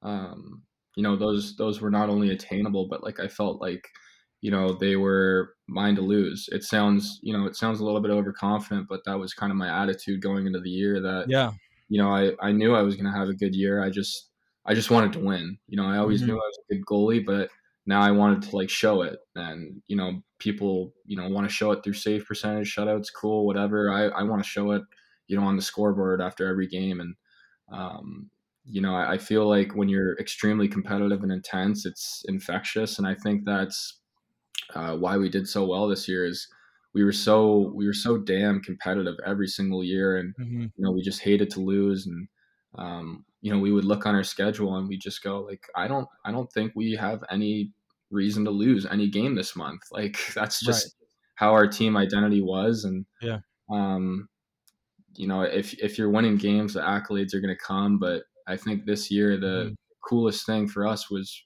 um, 0.03 0.61
you 0.95 1.03
know, 1.03 1.15
those 1.15 1.55
those 1.55 1.81
were 1.81 1.89
not 1.89 2.09
only 2.09 2.29
attainable, 2.31 2.87
but 2.87 3.03
like 3.03 3.19
I 3.19 3.27
felt 3.27 3.61
like 3.61 3.87
you 4.41 4.49
know, 4.49 4.73
they 4.73 4.95
were 4.95 5.53
mine 5.67 5.95
to 5.95 6.01
lose. 6.01 6.49
It 6.51 6.63
sounds, 6.63 7.19
you 7.21 7.31
know, 7.31 7.45
it 7.45 7.55
sounds 7.55 7.79
a 7.79 7.85
little 7.85 8.01
bit 8.01 8.11
overconfident, 8.11 8.87
but 8.89 9.01
that 9.05 9.17
was 9.17 9.33
kind 9.33 9.51
of 9.51 9.57
my 9.57 9.83
attitude 9.83 10.21
going 10.21 10.47
into 10.47 10.59
the 10.59 10.69
year 10.69 10.99
that, 10.99 11.25
yeah, 11.27 11.51
you 11.89 12.01
know, 12.01 12.09
I, 12.09 12.31
I 12.41 12.51
knew 12.51 12.73
I 12.73 12.81
was 12.81 12.95
going 12.95 13.11
to 13.11 13.17
have 13.17 13.29
a 13.29 13.35
good 13.35 13.53
year. 13.53 13.83
I 13.83 13.89
just, 13.91 14.29
I 14.65 14.73
just 14.73 14.89
wanted 14.89 15.13
to 15.13 15.19
win. 15.19 15.57
You 15.67 15.77
know, 15.77 15.85
I 15.85 15.97
always 15.97 16.21
mm-hmm. 16.21 16.31
knew 16.31 16.35
I 16.37 16.37
was 16.37 16.59
a 16.59 16.73
good 16.73 16.85
goalie, 16.85 17.23
but 17.23 17.49
now 17.85 18.01
I 18.01 18.11
wanted 18.11 18.43
to 18.43 18.55
like 18.55 18.69
show 18.69 19.01
it. 19.01 19.19
And, 19.35 19.81
you 19.87 19.95
know, 19.95 20.21
people, 20.39 20.93
you 21.05 21.17
know, 21.17 21.27
want 21.29 21.47
to 21.47 21.53
show 21.53 21.71
it 21.71 21.83
through 21.83 21.93
save 21.93 22.25
percentage, 22.25 22.73
shutouts, 22.73 23.07
cool, 23.15 23.45
whatever. 23.45 23.91
I, 23.91 24.07
I 24.07 24.23
want 24.23 24.43
to 24.43 24.49
show 24.49 24.71
it, 24.71 24.83
you 25.27 25.37
know, 25.37 25.45
on 25.45 25.55
the 25.55 25.61
scoreboard 25.61 26.21
after 26.21 26.47
every 26.47 26.67
game. 26.67 26.99
And, 26.99 27.15
um, 27.71 28.29
you 28.65 28.81
know, 28.81 28.95
I, 28.95 29.13
I 29.13 29.17
feel 29.17 29.47
like 29.47 29.75
when 29.75 29.89
you're 29.89 30.17
extremely 30.19 30.67
competitive 30.67 31.23
and 31.23 31.31
intense, 31.31 31.85
it's 31.85 32.23
infectious. 32.27 32.97
And 32.97 33.07
I 33.07 33.15
think 33.15 33.45
that's 33.45 33.99
uh, 34.75 34.95
why 34.95 35.17
we 35.17 35.29
did 35.29 35.47
so 35.47 35.65
well 35.65 35.87
this 35.87 36.07
year 36.07 36.25
is 36.25 36.47
we 36.93 37.03
were 37.03 37.11
so 37.11 37.71
we 37.73 37.85
were 37.87 37.93
so 37.93 38.17
damn 38.17 38.61
competitive 38.61 39.15
every 39.25 39.47
single 39.47 39.83
year, 39.83 40.17
and 40.17 40.35
mm-hmm. 40.35 40.61
you 40.61 40.71
know 40.77 40.91
we 40.91 41.01
just 41.01 41.21
hated 41.21 41.49
to 41.51 41.61
lose, 41.61 42.05
and 42.05 42.27
um, 42.75 43.25
you 43.41 43.51
know 43.51 43.59
we 43.59 43.71
would 43.71 43.85
look 43.85 44.05
on 44.05 44.15
our 44.15 44.23
schedule 44.23 44.75
and 44.77 44.87
we 44.87 44.97
just 44.97 45.23
go 45.23 45.39
like 45.41 45.65
I 45.75 45.87
don't 45.87 46.07
I 46.25 46.31
don't 46.31 46.51
think 46.51 46.73
we 46.75 46.93
have 46.93 47.23
any 47.29 47.71
reason 48.11 48.45
to 48.45 48.51
lose 48.51 48.85
any 48.85 49.09
game 49.09 49.35
this 49.35 49.55
month. 49.55 49.81
Like 49.91 50.17
that's 50.33 50.63
just 50.63 50.85
right. 50.85 51.07
how 51.35 51.51
our 51.53 51.67
team 51.67 51.97
identity 51.97 52.41
was, 52.41 52.85
and 52.85 53.05
yeah, 53.21 53.39
um, 53.69 54.29
you 55.15 55.27
know 55.27 55.41
if 55.41 55.73
if 55.79 55.97
you're 55.97 56.09
winning 56.09 56.37
games, 56.37 56.73
the 56.73 56.81
accolades 56.81 57.33
are 57.33 57.41
going 57.41 57.55
to 57.55 57.63
come, 57.63 57.97
but 57.99 58.23
I 58.47 58.57
think 58.57 58.85
this 58.85 59.11
year 59.11 59.37
the 59.37 59.65
mm-hmm. 59.65 59.73
coolest 60.07 60.45
thing 60.45 60.67
for 60.67 60.87
us 60.87 61.09
was 61.09 61.43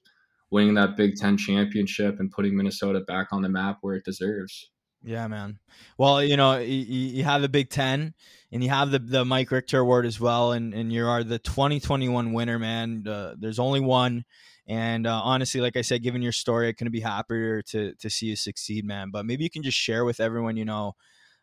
winning 0.50 0.74
that 0.74 0.96
Big 0.96 1.16
Ten 1.16 1.36
championship 1.36 2.20
and 2.20 2.30
putting 2.30 2.56
Minnesota 2.56 3.00
back 3.00 3.28
on 3.32 3.42
the 3.42 3.48
map 3.48 3.78
where 3.80 3.94
it 3.94 4.04
deserves. 4.04 4.70
Yeah, 5.06 5.28
man. 5.28 5.60
Well, 5.98 6.20
you 6.20 6.36
know, 6.36 6.58
you, 6.58 6.74
you 6.74 7.22
have 7.22 7.40
the 7.40 7.48
Big 7.48 7.70
Ten 7.70 8.12
and 8.50 8.62
you 8.62 8.70
have 8.70 8.90
the, 8.90 8.98
the 8.98 9.24
Mike 9.24 9.52
Richter 9.52 9.78
Award 9.78 10.04
as 10.04 10.18
well, 10.18 10.50
and, 10.50 10.74
and 10.74 10.92
you 10.92 11.06
are 11.06 11.22
the 11.22 11.38
2021 11.38 12.32
winner, 12.32 12.58
man. 12.58 13.06
Uh, 13.06 13.36
there's 13.38 13.60
only 13.60 13.78
one. 13.78 14.24
And 14.66 15.06
uh, 15.06 15.20
honestly, 15.22 15.60
like 15.60 15.76
I 15.76 15.82
said, 15.82 16.02
given 16.02 16.22
your 16.22 16.32
story, 16.32 16.66
I 16.66 16.72
couldn't 16.72 16.92
be 16.92 16.98
happier 17.00 17.62
to, 17.62 17.94
to 17.94 18.10
see 18.10 18.26
you 18.26 18.34
succeed, 18.34 18.84
man. 18.84 19.10
But 19.12 19.26
maybe 19.26 19.44
you 19.44 19.50
can 19.50 19.62
just 19.62 19.78
share 19.78 20.04
with 20.04 20.18
everyone, 20.18 20.56
you 20.56 20.64
know, 20.64 20.96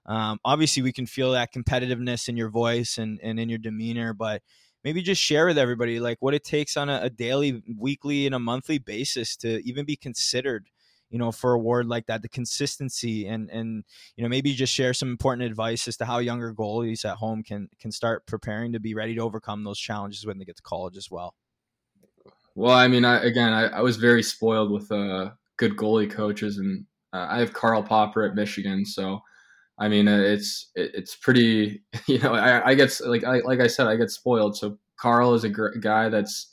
um, 0.08 0.40
obviously 0.44 0.84
we 0.84 0.92
can 0.92 1.06
feel 1.06 1.32
that 1.32 1.54
competitiveness 1.54 2.28
in 2.28 2.36
your 2.36 2.50
voice 2.50 2.98
and, 2.98 3.18
and 3.24 3.40
in 3.40 3.48
your 3.48 3.60
demeanor, 3.60 4.14
but 4.14 4.42
maybe 4.84 5.02
just 5.02 5.22
share 5.22 5.46
with 5.46 5.58
everybody 5.58 6.02
like 6.02 6.18
what 6.20 6.34
it 6.34 6.44
takes 6.44 6.76
on 6.76 6.90
a, 6.90 7.00
a 7.04 7.10
daily, 7.10 7.64
weekly, 7.80 8.26
and 8.26 8.36
a 8.36 8.40
monthly 8.40 8.78
basis 8.78 9.38
to 9.38 9.66
even 9.66 9.86
be 9.86 9.96
considered 9.96 10.68
you 11.14 11.20
know 11.20 11.32
for 11.32 11.54
a 11.54 11.56
award 11.56 11.88
like 11.88 12.08
that 12.08 12.24
the 12.24 12.28
consistency 12.28 13.28
and 13.28 13.50
and 13.52 13.84
you 14.18 14.24
know 14.24 14.30
maybe 14.30 14.54
just 14.54 14.74
share 14.74 14.94
some 14.94 15.10
important 15.10 15.48
advice 15.48 15.88
as 15.88 15.96
to 15.96 16.06
how 16.06 16.18
younger 16.18 16.54
goalies 16.54 17.06
at 17.06 17.18
home 17.18 17.44
can 17.44 17.70
can 17.80 17.92
start 17.92 18.26
preparing 18.26 18.74
to 18.74 18.80
be 18.80 18.96
ready 18.96 19.14
to 19.16 19.22
overcome 19.22 19.64
those 19.64 19.80
challenges 19.80 20.26
when 20.26 20.40
they 20.40 20.46
get 20.46 20.58
to 20.58 20.64
college 20.64 20.98
as 20.98 21.12
well 21.12 21.36
well 22.56 22.76
i 22.76 22.88
mean 22.88 23.06
I, 23.06 23.24
again 23.24 23.54
I, 23.54 23.68
I 23.68 23.82
was 23.82 23.98
very 23.98 24.24
spoiled 24.24 24.72
with 24.72 24.92
uh, 24.92 25.30
good 25.58 25.78
goalie 25.78 26.10
coaches 26.10 26.58
and 26.58 26.86
uh, 27.14 27.28
i 27.30 27.40
have 27.40 27.54
carl 27.54 27.84
popper 27.84 28.24
at 28.24 28.36
michigan 28.36 28.84
so 28.86 29.22
I 29.80 29.88
mean, 29.90 30.08
uh, 30.08 30.20
it's 30.20 30.70
it's 30.76 31.16
pretty. 31.16 31.82
You 32.08 32.20
know, 32.20 32.36
I, 32.36 32.70
I 32.70 32.76
get 32.76 32.96
like 33.06 33.24
I 33.24 33.40
like 33.40 33.60
I 33.60 33.66
said, 33.66 33.88
I 33.88 33.96
get 33.96 34.12
spoiled. 34.12 34.56
So 34.56 34.78
Carl 35.00 35.34
is 35.34 35.46
a 35.46 35.50
gr- 35.50 35.76
guy 35.80 36.10
that's, 36.10 36.53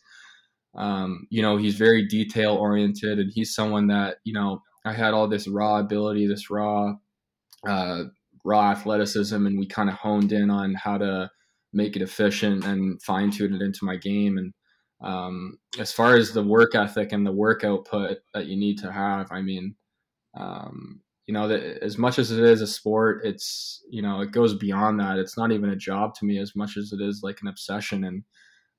um, 0.74 1.26
you 1.30 1.42
know, 1.42 1.56
he's 1.56 1.74
very 1.74 2.06
detail 2.06 2.54
oriented, 2.54 3.18
and 3.18 3.30
he's 3.32 3.54
someone 3.54 3.88
that 3.88 4.16
you 4.24 4.32
know 4.32 4.62
I 4.84 4.92
had 4.92 5.14
all 5.14 5.28
this 5.28 5.48
raw 5.48 5.78
ability, 5.78 6.26
this 6.26 6.50
raw, 6.50 6.94
uh, 7.66 8.04
raw 8.44 8.70
athleticism, 8.70 9.46
and 9.46 9.58
we 9.58 9.66
kind 9.66 9.88
of 9.88 9.96
honed 9.96 10.32
in 10.32 10.50
on 10.50 10.74
how 10.74 10.98
to 10.98 11.30
make 11.72 11.96
it 11.96 12.02
efficient 12.02 12.64
and 12.64 13.00
fine 13.02 13.30
tune 13.30 13.54
it 13.54 13.62
into 13.62 13.84
my 13.84 13.96
game. 13.96 14.38
And 14.38 14.52
um, 15.02 15.58
as 15.78 15.92
far 15.92 16.16
as 16.16 16.32
the 16.32 16.42
work 16.42 16.74
ethic 16.74 17.12
and 17.12 17.26
the 17.26 17.32
work 17.32 17.64
output 17.64 18.18
that 18.34 18.46
you 18.46 18.56
need 18.56 18.78
to 18.78 18.92
have, 18.92 19.30
I 19.30 19.42
mean, 19.42 19.76
um, 20.36 21.00
you 21.30 21.34
know 21.34 21.48
as 21.48 21.96
much 21.96 22.18
as 22.18 22.32
it 22.32 22.42
is 22.42 22.60
a 22.60 22.66
sport 22.66 23.20
it's 23.22 23.84
you 23.88 24.02
know 24.02 24.20
it 24.20 24.32
goes 24.32 24.54
beyond 24.54 24.98
that 24.98 25.16
it's 25.16 25.38
not 25.38 25.52
even 25.52 25.70
a 25.70 25.76
job 25.76 26.12
to 26.12 26.24
me 26.24 26.38
as 26.38 26.56
much 26.56 26.76
as 26.76 26.92
it 26.92 27.00
is 27.00 27.20
like 27.22 27.38
an 27.40 27.46
obsession 27.46 28.02
and 28.02 28.24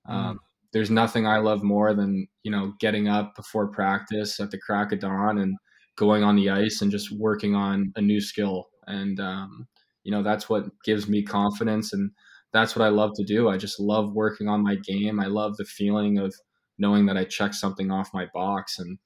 um, 0.10 0.36
mm. 0.36 0.38
There's 0.74 0.92
nothing 0.92 1.26
i 1.26 1.38
love 1.38 1.64
more 1.64 1.94
than 1.94 2.28
you 2.44 2.52
know 2.52 2.74
getting 2.80 3.08
up 3.08 3.36
before 3.36 3.68
practice 3.68 4.40
at 4.40 4.52
the 4.52 4.58
crack 4.58 4.92
of 4.92 5.00
dawn 5.00 5.38
and 5.38 5.56
going 5.98 6.24
on 6.24 6.36
the 6.36 6.50
ice 6.50 6.82
and 6.82 6.92
just 6.92 7.12
working 7.18 7.56
on 7.56 7.92
a 7.96 8.02
new 8.02 8.22
skill 8.22 8.68
and 8.88 9.20
um, 9.20 9.68
you 10.04 10.12
know 10.12 10.24
that's 10.24 10.50
what 10.50 10.66
gives 10.84 11.08
me 11.08 11.24
confidence 11.24 11.94
and 11.94 12.12
that's 12.54 12.76
what 12.76 12.86
i 12.86 12.90
love 12.90 13.12
to 13.16 13.24
do 13.24 13.50
i 13.50 13.58
just 13.58 13.80
love 13.80 14.14
working 14.14 14.48
on 14.48 14.64
my 14.64 14.76
game 14.76 15.20
i 15.20 15.26
love 15.26 15.56
the 15.58 15.66
feeling 15.66 16.18
of 16.18 16.34
knowing 16.78 17.06
that 17.06 17.18
i 17.18 17.24
checked 17.24 17.56
something 17.56 17.92
off 17.92 18.14
my 18.14 18.26
box 18.34 18.80
and 18.80 18.98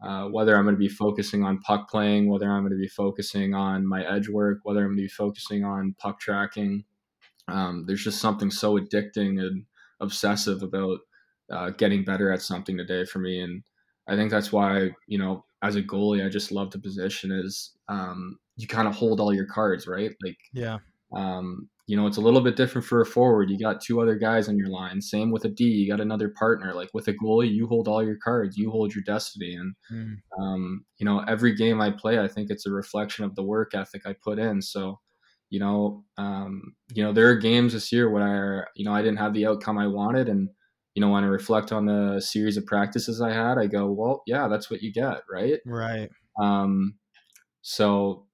uh, 0.00 0.26
whether 0.26 0.56
I'm 0.56 0.64
going 0.64 0.76
to 0.76 0.78
be 0.78 0.88
focusing 0.88 1.42
on 1.42 1.58
puck 1.58 1.90
playing, 1.90 2.30
whether 2.30 2.48
I'm 2.48 2.62
going 2.62 2.72
to 2.72 2.78
be 2.78 2.88
focusing 2.88 3.54
on 3.54 3.86
my 3.86 4.04
edge 4.04 4.28
work, 4.28 4.60
whether 4.62 4.80
I'm 4.80 4.90
going 4.90 4.98
to 4.98 5.02
be 5.02 5.08
focusing 5.08 5.64
on 5.64 5.96
puck 5.98 6.20
tracking. 6.20 6.84
Um, 7.48 7.84
there's 7.86 8.04
just 8.04 8.20
something 8.20 8.50
so 8.50 8.78
addicting 8.78 9.40
and 9.40 9.64
obsessive 10.00 10.62
about 10.62 11.00
uh, 11.50 11.70
getting 11.70 12.04
better 12.04 12.32
at 12.32 12.42
something 12.42 12.76
today 12.76 13.04
for 13.04 13.18
me. 13.18 13.40
And 13.40 13.62
I 14.08 14.16
think 14.16 14.30
that's 14.30 14.52
why, 14.52 14.90
you 15.06 15.18
know, 15.18 15.44
as 15.62 15.76
a 15.76 15.82
goalie, 15.82 16.24
I 16.24 16.28
just 16.28 16.52
love 16.52 16.70
the 16.70 16.78
position 16.78 17.32
is 17.32 17.72
um, 17.88 18.38
you 18.56 18.66
kind 18.66 18.88
of 18.88 18.94
hold 18.94 19.20
all 19.20 19.34
your 19.34 19.46
cards, 19.46 19.86
right? 19.86 20.12
Like, 20.22 20.38
yeah. 20.52 20.78
Um, 21.14 21.68
you 21.86 21.96
know, 21.96 22.06
it's 22.06 22.18
a 22.18 22.20
little 22.20 22.42
bit 22.42 22.54
different 22.54 22.86
for 22.86 23.00
a 23.00 23.06
forward. 23.06 23.48
You 23.48 23.58
got 23.58 23.80
two 23.80 24.02
other 24.02 24.14
guys 24.14 24.46
on 24.46 24.58
your 24.58 24.68
line. 24.68 25.00
Same 25.00 25.30
with 25.30 25.46
a 25.46 25.48
D. 25.48 25.64
You 25.64 25.88
got 25.90 26.02
another 26.02 26.28
partner. 26.38 26.74
Like 26.74 26.90
with 26.92 27.08
a 27.08 27.14
goalie, 27.14 27.50
you 27.50 27.66
hold 27.66 27.88
all 27.88 28.04
your 28.04 28.18
cards. 28.22 28.58
You 28.58 28.70
hold 28.70 28.94
your 28.94 29.02
destiny. 29.04 29.54
And 29.54 29.74
mm. 29.90 30.16
um, 30.38 30.84
you 30.98 31.06
know, 31.06 31.20
every 31.26 31.54
game 31.54 31.80
I 31.80 31.90
play, 31.90 32.18
I 32.18 32.28
think 32.28 32.50
it's 32.50 32.66
a 32.66 32.70
reflection 32.70 33.24
of 33.24 33.34
the 33.34 33.42
work 33.42 33.74
ethic 33.74 34.02
I 34.04 34.14
put 34.22 34.38
in. 34.38 34.60
So, 34.60 35.00
you 35.48 35.60
know, 35.60 36.04
um, 36.18 36.74
you 36.92 37.02
know, 37.02 37.14
there 37.14 37.30
are 37.30 37.36
games 37.36 37.72
this 37.72 37.90
year 37.90 38.10
where 38.10 38.66
I, 38.66 38.68
you 38.74 38.84
know 38.84 38.92
I 38.92 39.00
didn't 39.00 39.18
have 39.18 39.32
the 39.32 39.46
outcome 39.46 39.78
I 39.78 39.86
wanted, 39.86 40.28
and 40.28 40.50
you 40.98 41.00
know, 41.00 41.10
when 41.10 41.22
I 41.22 41.28
reflect 41.28 41.70
on 41.70 41.86
the 41.86 42.20
series 42.20 42.56
of 42.56 42.66
practices 42.66 43.20
I 43.20 43.32
had, 43.32 43.56
I 43.56 43.68
go, 43.68 43.88
well, 43.88 44.24
yeah, 44.26 44.48
that's 44.48 44.68
what 44.68 44.82
you 44.82 44.92
get, 44.92 45.22
right? 45.30 45.60
Right. 45.64 46.10
Um, 46.42 46.96
so, 47.62 48.26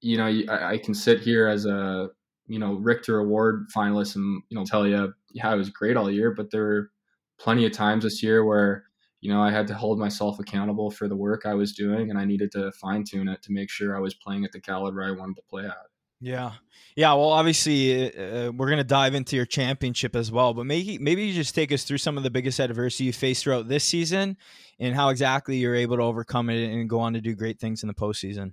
you 0.00 0.16
know, 0.16 0.24
I, 0.24 0.72
I 0.72 0.78
can 0.78 0.94
sit 0.94 1.20
here 1.20 1.46
as 1.48 1.66
a 1.66 2.08
you 2.46 2.58
know 2.58 2.76
Richter 2.76 3.18
Award 3.18 3.66
finalist 3.76 4.16
and 4.16 4.42
you 4.48 4.58
know 4.58 4.64
tell 4.64 4.86
you 4.86 5.12
yeah 5.32 5.52
it 5.52 5.58
was 5.58 5.68
great 5.68 5.98
all 5.98 6.10
year, 6.10 6.32
but 6.34 6.50
there 6.50 6.62
were 6.62 6.90
plenty 7.38 7.66
of 7.66 7.72
times 7.72 8.04
this 8.04 8.22
year 8.22 8.42
where 8.42 8.84
you 9.20 9.30
know 9.30 9.42
I 9.42 9.50
had 9.50 9.66
to 9.66 9.74
hold 9.74 9.98
myself 9.98 10.38
accountable 10.38 10.90
for 10.90 11.08
the 11.08 11.16
work 11.16 11.42
I 11.44 11.52
was 11.52 11.74
doing, 11.74 12.08
and 12.08 12.18
I 12.18 12.24
needed 12.24 12.52
to 12.52 12.72
fine 12.72 13.04
tune 13.04 13.28
it 13.28 13.42
to 13.42 13.52
make 13.52 13.68
sure 13.68 13.94
I 13.94 14.00
was 14.00 14.14
playing 14.14 14.46
at 14.46 14.52
the 14.52 14.62
caliber 14.62 15.04
I 15.04 15.10
wanted 15.10 15.36
to 15.36 15.42
play 15.50 15.66
at. 15.66 15.76
Yeah, 16.22 16.52
yeah. 16.94 17.12
Well, 17.14 17.30
obviously, 17.30 18.12
uh, 18.16 18.48
uh 18.48 18.52
we're 18.52 18.70
gonna 18.70 18.84
dive 18.84 19.14
into 19.14 19.34
your 19.34 19.44
championship 19.44 20.14
as 20.14 20.30
well, 20.30 20.54
but 20.54 20.66
maybe 20.66 20.96
maybe 20.98 21.24
you 21.24 21.34
just 21.34 21.54
take 21.54 21.72
us 21.72 21.82
through 21.82 21.98
some 21.98 22.16
of 22.16 22.22
the 22.22 22.30
biggest 22.30 22.60
adversity 22.60 23.04
you 23.04 23.12
faced 23.12 23.42
throughout 23.42 23.66
this 23.66 23.82
season, 23.82 24.36
and 24.78 24.94
how 24.94 25.08
exactly 25.08 25.56
you're 25.56 25.74
able 25.74 25.96
to 25.96 26.02
overcome 26.02 26.48
it 26.48 26.64
and 26.64 26.88
go 26.88 27.00
on 27.00 27.14
to 27.14 27.20
do 27.20 27.34
great 27.34 27.58
things 27.58 27.82
in 27.82 27.88
the 27.88 27.94
postseason. 27.94 28.52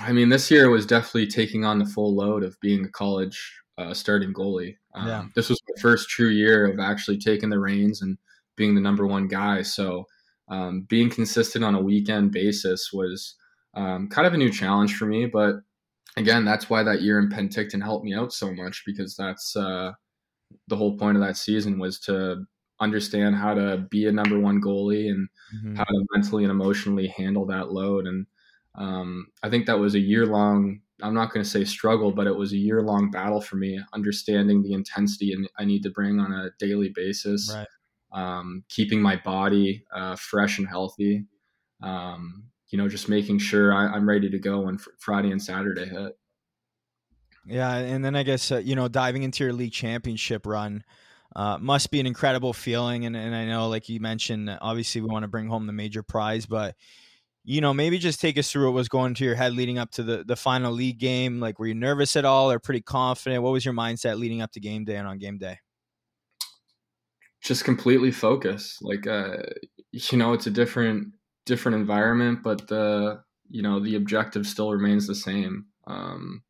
I 0.00 0.10
mean, 0.10 0.28
this 0.28 0.50
year 0.50 0.68
was 0.68 0.84
definitely 0.84 1.28
taking 1.28 1.64
on 1.64 1.78
the 1.78 1.86
full 1.86 2.16
load 2.16 2.42
of 2.42 2.58
being 2.60 2.84
a 2.84 2.88
college 2.88 3.40
uh, 3.78 3.94
starting 3.94 4.32
goalie. 4.32 4.76
Um, 4.94 5.06
yeah. 5.06 5.24
This 5.36 5.48
was 5.48 5.60
my 5.68 5.80
first 5.80 6.08
true 6.08 6.30
year 6.30 6.66
of 6.66 6.80
actually 6.80 7.18
taking 7.18 7.50
the 7.50 7.60
reins 7.60 8.02
and 8.02 8.18
being 8.56 8.74
the 8.74 8.80
number 8.80 9.06
one 9.06 9.28
guy. 9.28 9.62
So 9.62 10.06
um, 10.48 10.86
being 10.88 11.10
consistent 11.10 11.64
on 11.64 11.76
a 11.76 11.80
weekend 11.80 12.32
basis 12.32 12.90
was 12.92 13.36
um, 13.74 14.08
kind 14.08 14.26
of 14.26 14.34
a 14.34 14.38
new 14.38 14.50
challenge 14.50 14.96
for 14.96 15.06
me. 15.06 15.26
But 15.26 15.56
again, 16.16 16.44
that's 16.44 16.70
why 16.70 16.82
that 16.82 17.02
year 17.02 17.18
in 17.18 17.28
Penticton 17.28 17.82
helped 17.82 18.04
me 18.04 18.14
out 18.14 18.32
so 18.32 18.52
much 18.52 18.82
because 18.86 19.16
that's 19.16 19.56
uh, 19.56 19.92
the 20.68 20.76
whole 20.76 20.96
point 20.96 21.16
of 21.16 21.22
that 21.22 21.36
season 21.36 21.78
was 21.78 21.98
to 22.00 22.44
understand 22.80 23.36
how 23.36 23.54
to 23.54 23.78
be 23.90 24.06
a 24.06 24.12
number 24.12 24.38
one 24.38 24.60
goalie 24.60 25.08
and 25.08 25.28
mm-hmm. 25.56 25.76
how 25.76 25.84
to 25.84 26.06
mentally 26.12 26.44
and 26.44 26.50
emotionally 26.50 27.06
handle 27.06 27.46
that 27.46 27.72
load. 27.72 28.06
And 28.06 28.26
um, 28.74 29.28
I 29.42 29.50
think 29.50 29.66
that 29.66 29.78
was 29.78 29.94
a 29.94 30.00
year 30.00 30.26
long. 30.26 30.80
I'm 31.02 31.14
not 31.14 31.32
going 31.32 31.42
to 31.42 31.50
say 31.50 31.64
struggle, 31.64 32.12
but 32.12 32.26
it 32.26 32.36
was 32.36 32.52
a 32.52 32.56
year 32.56 32.82
long 32.82 33.10
battle 33.10 33.40
for 33.40 33.56
me, 33.56 33.80
understanding 33.92 34.62
the 34.62 34.72
intensity 34.72 35.32
and 35.32 35.48
I 35.58 35.64
need 35.64 35.82
to 35.82 35.90
bring 35.90 36.20
on 36.20 36.32
a 36.32 36.50
daily 36.58 36.90
basis, 36.94 37.52
right. 37.54 37.66
um, 38.12 38.64
keeping 38.68 39.02
my 39.02 39.16
body 39.16 39.84
uh, 39.94 40.16
fresh 40.16 40.58
and 40.58 40.68
healthy. 40.68 41.24
Um, 41.82 42.44
you 42.70 42.78
know, 42.78 42.88
just 42.88 43.08
making 43.08 43.38
sure 43.38 43.72
I, 43.72 43.96
am 43.96 44.08
ready 44.08 44.30
to 44.30 44.38
go 44.38 44.60
when 44.60 44.78
fr- 44.78 44.90
Friday 44.98 45.30
and 45.30 45.42
Saturday 45.42 45.86
hit. 45.86 46.18
Yeah, 47.46 47.74
and 47.74 48.04
then 48.04 48.16
I 48.16 48.22
guess 48.22 48.50
uh, 48.50 48.58
you 48.58 48.74
know 48.74 48.88
diving 48.88 49.22
into 49.22 49.44
your 49.44 49.52
league 49.52 49.72
championship 49.72 50.46
run 50.46 50.82
uh, 51.36 51.58
must 51.60 51.90
be 51.90 52.00
an 52.00 52.06
incredible 52.06 52.52
feeling, 52.52 53.06
and, 53.06 53.16
and 53.16 53.34
I 53.34 53.44
know, 53.44 53.68
like 53.68 53.88
you 53.88 54.00
mentioned, 54.00 54.56
obviously 54.60 55.00
we 55.00 55.08
want 55.08 55.24
to 55.24 55.28
bring 55.28 55.48
home 55.48 55.66
the 55.66 55.72
major 55.72 56.02
prize, 56.02 56.46
but 56.46 56.74
you 57.46 57.60
know, 57.60 57.74
maybe 57.74 57.98
just 57.98 58.20
take 58.20 58.38
us 58.38 58.50
through 58.50 58.64
what 58.64 58.74
was 58.74 58.88
going 58.88 59.12
to 59.14 59.24
your 59.24 59.34
head 59.34 59.52
leading 59.52 59.78
up 59.78 59.90
to 59.92 60.02
the 60.02 60.24
the 60.24 60.36
final 60.36 60.72
league 60.72 60.98
game. 60.98 61.40
Like, 61.40 61.58
were 61.58 61.66
you 61.66 61.74
nervous 61.74 62.16
at 62.16 62.24
all, 62.24 62.50
or 62.50 62.58
pretty 62.58 62.80
confident? 62.80 63.42
What 63.42 63.52
was 63.52 63.64
your 63.64 63.74
mindset 63.74 64.18
leading 64.18 64.40
up 64.40 64.52
to 64.52 64.60
game 64.60 64.84
day 64.84 64.96
and 64.96 65.06
on 65.06 65.18
game 65.18 65.36
day? 65.36 65.58
Just 67.42 67.64
completely 67.64 68.10
focused. 68.10 68.78
Like, 68.80 69.06
uh, 69.06 69.36
you 69.92 70.16
know, 70.16 70.32
it's 70.32 70.46
a 70.46 70.50
different 70.50 71.08
different 71.46 71.76
environment, 71.76 72.40
but 72.42 72.68
the 72.68 73.22
you 73.50 73.62
know 73.62 73.80
the 73.80 73.96
objective 73.96 74.46
still 74.46 74.72
remains 74.72 75.06
the 75.06 75.14
same. 75.14 75.66
Um, 75.86 76.42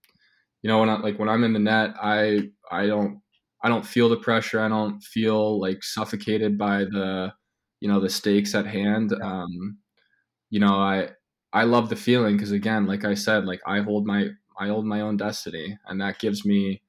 you 0.62 0.68
know, 0.68 0.80
when 0.80 0.90
I 0.90 0.98
like 1.00 1.18
when 1.18 1.28
I'm 1.28 1.44
in 1.44 1.52
the 1.52 1.58
net, 1.58 1.94
I 2.00 2.50
I 2.70 2.86
don't 2.86 3.20
I 3.62 3.68
don't 3.68 3.86
feel 3.86 4.08
the 4.08 4.16
pressure. 4.16 4.60
I 4.60 4.68
don't 4.68 5.02
feel 5.02 5.60
like 5.60 5.82
suffocated 5.84 6.58
by 6.58 6.84
the 6.84 7.32
you 7.80 7.88
know 7.88 8.00
the 8.00 8.10
stakes 8.10 8.54
at 8.54 8.66
hand. 8.66 9.12
Um, 9.22 9.78
you 10.50 10.60
know, 10.60 10.74
I 10.74 11.10
I 11.52 11.64
love 11.64 11.88
the 11.88 11.96
feeling 11.96 12.36
because 12.36 12.52
again, 12.52 12.86
like 12.86 13.04
I 13.04 13.14
said, 13.14 13.44
like 13.46 13.60
I 13.66 13.80
hold 13.80 14.06
my 14.06 14.28
I 14.58 14.68
hold 14.68 14.86
my 14.86 15.00
own 15.00 15.16
destiny, 15.16 15.78
and 15.86 16.00
that 16.00 16.18
gives 16.18 16.44
me 16.44 16.82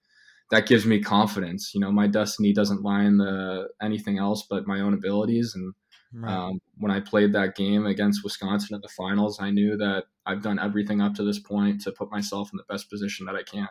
that 0.52 0.68
gives 0.68 0.86
me 0.86 1.02
confidence. 1.02 1.74
You 1.74 1.82
know, 1.82 1.92
my 1.92 2.08
destiny 2.08 2.54
doesn't 2.54 2.84
lie 2.84 3.04
in 3.04 3.18
the 3.18 3.70
anything 3.82 4.18
else 4.20 4.46
but 4.50 4.68
my 4.68 4.82
own 4.82 4.94
abilities. 4.94 5.54
And 5.56 5.74
right. 6.16 6.32
um, 6.32 6.60
when 6.78 6.92
I 6.92 7.00
played 7.00 7.34
that 7.34 7.56
game 7.56 7.86
against 7.86 8.24
Wisconsin 8.24 8.76
at 8.76 8.82
the 8.82 8.90
finals, 8.90 9.40
I 9.40 9.52
knew 9.52 9.78
that 9.78 10.06
I've 10.26 10.42
done 10.42 10.60
everything 10.60 11.02
up 11.02 11.16
to 11.16 11.24
this 11.24 11.40
point 11.40 11.82
to 11.82 11.92
put 11.92 12.12
myself 12.12 12.50
in 12.52 12.58
the 12.58 12.64
best 12.68 12.90
position 12.90 13.26
that 13.26 13.36
I 13.36 13.44
can. 13.44 13.68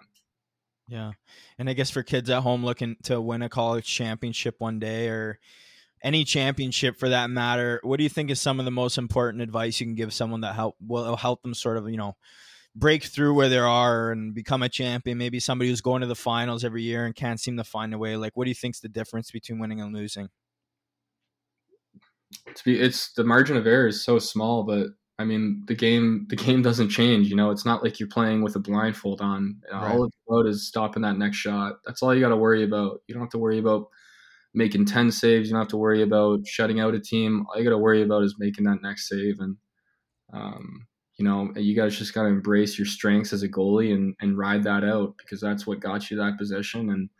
Yeah, 0.89 1.13
and 1.59 1.71
I 1.71 1.73
guess 1.73 1.91
for 1.91 2.03
kids 2.03 2.29
at 2.29 2.43
home 2.43 2.65
looking 2.65 2.97
to 3.05 3.21
win 3.21 3.43
a 3.43 3.49
college 3.49 3.87
championship 3.87 4.57
one 4.59 4.79
day, 4.79 5.09
or 5.09 5.39
any 6.03 6.25
championship 6.25 6.99
for 6.99 7.09
that 7.09 7.31
matter, 7.31 7.81
what 7.83 7.97
do 7.97 8.03
you 8.03 8.11
think 8.11 8.31
is 8.31 8.41
some 8.41 8.59
of 8.59 8.67
the 8.67 8.71
most 8.71 8.99
important 8.99 9.43
advice 9.43 9.81
you 9.81 9.87
can 9.87 9.95
give 9.95 10.13
someone 10.13 10.43
that 10.43 10.55
help 10.55 10.77
will 10.87 11.17
help 11.17 11.43
them 11.43 11.55
sort 11.55 11.79
of 11.79 11.89
you 11.89 11.97
know 11.97 12.15
break 12.77 13.05
through 13.05 13.33
where 13.33 13.49
they 13.49 13.59
are 13.59 14.13
and 14.13 14.35
become 14.35 14.63
a 14.63 14.69
champion? 14.69 15.17
Maybe 15.17 15.41
somebody 15.41 15.71
who's 15.71 15.81
going 15.81 16.03
to 16.03 16.07
the 16.07 16.15
finals 16.15 16.65
every 16.65 16.83
year 16.83 17.07
and 17.07 17.15
can't 17.15 17.41
seem 17.41 17.57
to 17.57 17.65
find 17.65 17.95
a 17.95 17.99
way. 17.99 18.17
Like, 18.17 18.37
what 18.37 18.45
do 18.45 18.51
you 18.51 18.55
think's 18.55 18.81
the 18.81 18.89
difference 18.89 19.31
between 19.31 19.59
winning 19.59 19.81
and 19.81 19.95
losing? 19.95 20.29
It's, 22.47 22.63
it's 22.67 23.13
the 23.13 23.25
margin 23.25 23.57
of 23.57 23.67
error 23.67 23.89
is 23.89 24.05
so 24.05 24.19
small, 24.19 24.65
but 24.65 24.89
I 25.19 25.25
mean 25.25 25.63
the 25.67 25.75
game 25.75 26.27
the 26.29 26.37
game 26.37 26.63
doesn't 26.63 26.89
change. 26.91 27.29
You 27.29 27.37
know, 27.37 27.51
it's 27.51 27.65
not 27.65 27.83
like 27.83 27.99
you're 28.01 28.09
playing 28.09 28.43
with 28.43 28.57
a 28.57 28.61
blindfold 28.61 29.21
on. 29.21 29.61
Right. 29.73 29.93
All 29.93 30.05
it's 30.05 30.17
about 30.29 30.47
is 30.47 30.67
stopping 30.67 31.03
that 31.03 31.19
next 31.19 31.37
shot. 31.37 31.75
That's 31.87 32.03
all 32.03 32.15
you 32.15 32.21
got 32.21 32.31
to 32.31 32.37
worry 32.37 32.65
about. 32.65 33.01
You 33.07 33.15
don't 33.15 33.23
have 33.23 33.31
to 33.31 33.39
worry 33.39 33.59
about 33.59 33.89
making 34.55 34.87
10 34.87 35.11
saves. 35.11 35.49
You 35.49 35.55
don't 35.55 35.63
have 35.63 35.69
to 35.69 35.77
worry 35.77 36.03
about 36.03 36.47
shutting 36.47 36.81
out 36.81 36.95
a 36.95 37.01
team. 37.01 37.45
All 37.49 37.59
you 37.59 37.65
got 37.65 37.71
to 37.71 37.79
worry 37.79 38.03
about 38.03 38.23
is 38.23 38.37
making 38.39 38.65
that 38.65 38.83
next 38.83 39.09
save. 39.09 39.41
And, 39.41 39.57
um, 40.33 40.87
you 41.17 41.25
know, 41.25 41.53
you 41.57 41.75
guys 41.75 41.99
just 41.99 42.15
got 42.15 42.23
to 42.23 42.29
embrace 42.29 42.79
your 42.79 42.87
strengths 42.87 43.33
as 43.33 43.43
a 43.43 43.49
goalie 43.49 43.93
and, 43.93 44.15
and 44.21 44.39
ride 44.39 44.63
that 44.65 44.85
out 44.85 45.15
because 45.19 45.41
that's 45.41 45.67
what 45.67 45.81
got 45.81 46.11
you 46.11 46.17
that 46.17 46.39
position. 46.39 46.91
And 46.91 47.11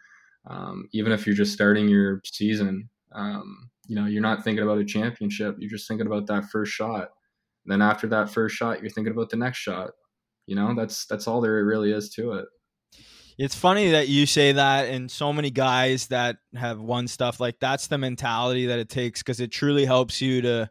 um, 0.49 0.89
even 0.93 1.13
if 1.13 1.27
you're 1.27 1.37
just 1.37 1.53
starting 1.53 1.89
your 1.89 2.21
season, 2.25 2.89
um, 3.13 3.71
you 3.87 3.97
know, 3.97 4.07
you're 4.07 4.23
not 4.23 4.45
thinking 4.45 4.63
about 4.63 4.79
a 4.79 4.85
championship. 4.85 5.57
You're 5.59 5.71
just 5.71 5.89
thinking 5.89 6.07
about 6.07 6.27
that 6.27 6.45
first 6.51 6.73
shot. 6.73 7.11
And 7.65 7.73
then 7.73 7.83
after 7.83 8.07
that 8.09 8.31
first 8.31 8.57
shot, 8.57 8.81
you're 8.81 8.91
thinking 8.91 9.13
about 9.13 9.31
the 9.31 9.37
next 9.37 9.59
shot. 9.59 9.91
You 10.47 10.57
know, 10.57 10.75
that's 10.75 11.07
that's 11.07 11.27
all 11.27 11.41
there 11.41 11.65
really 11.65 11.93
is 11.93 12.11
to 12.11 12.33
it. 12.33 12.47
It's 13.37 13.55
funny 13.55 13.91
that 13.91 14.09
you 14.09 14.27
say 14.27 14.53
that, 14.53 14.89
and 14.89 15.11
so 15.11 15.33
many 15.33 15.51
guys 15.51 16.07
that 16.09 16.37
have 16.55 16.81
won 16.81 17.09
stuff 17.09 17.41
like 17.41 17.59
that's 17.59 17.89
the 17.89 17.99
mentality 17.99 18.67
that 18.67 18.79
it 18.79 18.89
takes 18.89 19.23
because 19.23 19.41
it 19.41 19.51
truly 19.51 19.85
helps 19.85 20.21
you 20.21 20.43
to 20.43 20.71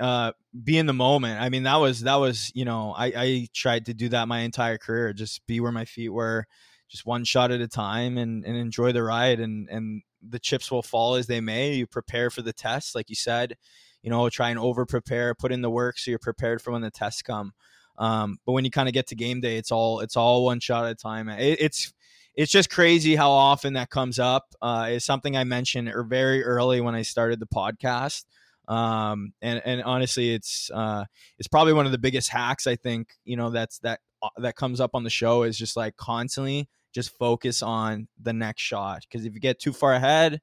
uh, 0.00 0.32
be 0.64 0.78
in 0.78 0.86
the 0.86 0.92
moment. 0.92 1.40
I 1.40 1.48
mean, 1.48 1.62
that 1.62 1.76
was 1.76 2.00
that 2.00 2.16
was 2.16 2.50
you 2.54 2.64
know 2.64 2.92
I, 2.96 3.06
I 3.16 3.48
tried 3.54 3.86
to 3.86 3.94
do 3.94 4.08
that 4.08 4.28
my 4.28 4.40
entire 4.40 4.78
career, 4.78 5.12
just 5.12 5.46
be 5.46 5.60
where 5.60 5.72
my 5.72 5.84
feet 5.84 6.08
were, 6.08 6.46
just 6.88 7.06
one 7.06 7.24
shot 7.24 7.52
at 7.52 7.60
a 7.60 7.68
time, 7.68 8.18
and 8.18 8.44
and 8.44 8.56
enjoy 8.56 8.92
the 8.92 9.02
ride, 9.02 9.38
and 9.38 9.68
and 9.68 10.02
the 10.26 10.38
chips 10.38 10.70
will 10.70 10.82
fall 10.82 11.14
as 11.14 11.26
they 11.26 11.40
may. 11.40 11.74
You 11.74 11.86
prepare 11.86 12.30
for 12.30 12.42
the 12.42 12.52
test, 12.52 12.94
like 12.94 13.08
you 13.08 13.16
said, 13.16 13.56
you 14.02 14.10
know, 14.10 14.28
try 14.28 14.50
and 14.50 14.58
over 14.58 14.86
prepare, 14.86 15.34
put 15.34 15.52
in 15.52 15.62
the 15.62 15.70
work 15.70 15.98
so 15.98 16.10
you're 16.10 16.18
prepared 16.18 16.60
for 16.60 16.72
when 16.72 16.82
the 16.82 16.90
tests 16.90 17.22
come. 17.22 17.52
Um, 17.98 18.38
but 18.46 18.52
when 18.52 18.64
you 18.64 18.70
kind 18.70 18.88
of 18.88 18.94
get 18.94 19.08
to 19.08 19.14
game 19.14 19.40
day, 19.40 19.56
it's 19.56 19.70
all 19.70 20.00
it's 20.00 20.16
all 20.16 20.44
one 20.44 20.60
shot 20.60 20.86
at 20.86 20.92
a 20.92 20.94
time. 20.94 21.28
It, 21.28 21.58
it's 21.60 21.92
it's 22.34 22.50
just 22.50 22.70
crazy 22.70 23.14
how 23.14 23.30
often 23.30 23.74
that 23.74 23.90
comes 23.90 24.18
up. 24.18 24.54
Uh, 24.62 24.88
it's 24.90 25.04
something 25.04 25.36
I 25.36 25.44
mentioned 25.44 25.88
er, 25.88 26.02
very 26.02 26.42
early 26.42 26.80
when 26.80 26.94
I 26.94 27.02
started 27.02 27.40
the 27.40 27.46
podcast. 27.46 28.24
Um, 28.68 29.34
and 29.42 29.60
and 29.64 29.82
honestly, 29.82 30.34
it's 30.34 30.70
uh, 30.72 31.04
it's 31.38 31.48
probably 31.48 31.74
one 31.74 31.86
of 31.86 31.92
the 31.92 31.98
biggest 31.98 32.30
hacks 32.30 32.66
I 32.66 32.76
think 32.76 33.08
you 33.24 33.36
know 33.36 33.50
that's 33.50 33.78
that 33.80 34.00
uh, 34.22 34.28
that 34.38 34.56
comes 34.56 34.80
up 34.80 34.92
on 34.94 35.04
the 35.04 35.10
show 35.10 35.42
is 35.42 35.58
just 35.58 35.76
like 35.76 35.96
constantly 35.96 36.68
just 36.92 37.16
focus 37.18 37.62
on 37.62 38.08
the 38.20 38.32
next 38.32 38.62
shot 38.62 39.02
because 39.02 39.24
if 39.26 39.34
you 39.34 39.40
get 39.40 39.58
too 39.58 39.72
far 39.72 39.94
ahead, 39.94 40.40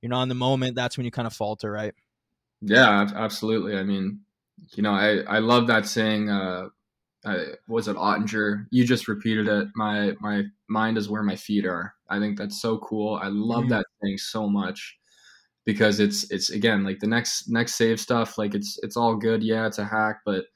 you're 0.00 0.10
not 0.10 0.22
in 0.22 0.28
the 0.28 0.34
moment. 0.34 0.74
That's 0.74 0.96
when 0.96 1.04
you 1.04 1.10
kind 1.10 1.26
of 1.26 1.32
falter, 1.32 1.70
right? 1.70 1.94
Yeah, 2.62 3.08
absolutely. 3.14 3.76
I 3.76 3.82
mean, 3.82 4.20
you 4.74 4.82
know, 4.82 4.92
I 4.92 5.18
I 5.20 5.38
love 5.38 5.66
that 5.68 5.86
saying. 5.86 6.30
Uh, 6.30 6.68
uh, 7.24 7.44
was 7.68 7.86
it 7.86 7.96
Oettinger? 7.96 8.66
You 8.70 8.84
just 8.84 9.08
repeated 9.08 9.46
it. 9.46 9.68
My 9.74 10.14
my 10.20 10.44
mind 10.68 10.96
is 10.96 11.08
where 11.08 11.22
my 11.22 11.36
feet 11.36 11.66
are. 11.66 11.94
I 12.08 12.18
think 12.18 12.38
that's 12.38 12.60
so 12.60 12.78
cool. 12.78 13.18
I 13.22 13.28
love 13.28 13.64
mm-hmm. 13.64 13.70
that 13.70 13.86
thing 14.02 14.16
so 14.18 14.48
much 14.48 14.98
because 15.66 16.00
it's 16.00 16.30
it's 16.30 16.50
again 16.50 16.84
like 16.84 16.98
the 17.00 17.06
next 17.06 17.48
next 17.48 17.74
save 17.74 18.00
stuff. 18.00 18.38
Like 18.38 18.54
it's 18.54 18.78
it's 18.82 18.96
all 18.96 19.16
good. 19.16 19.42
Yeah, 19.42 19.66
it's 19.66 19.78
a 19.78 19.84
hack, 19.84 20.20
but 20.24 20.46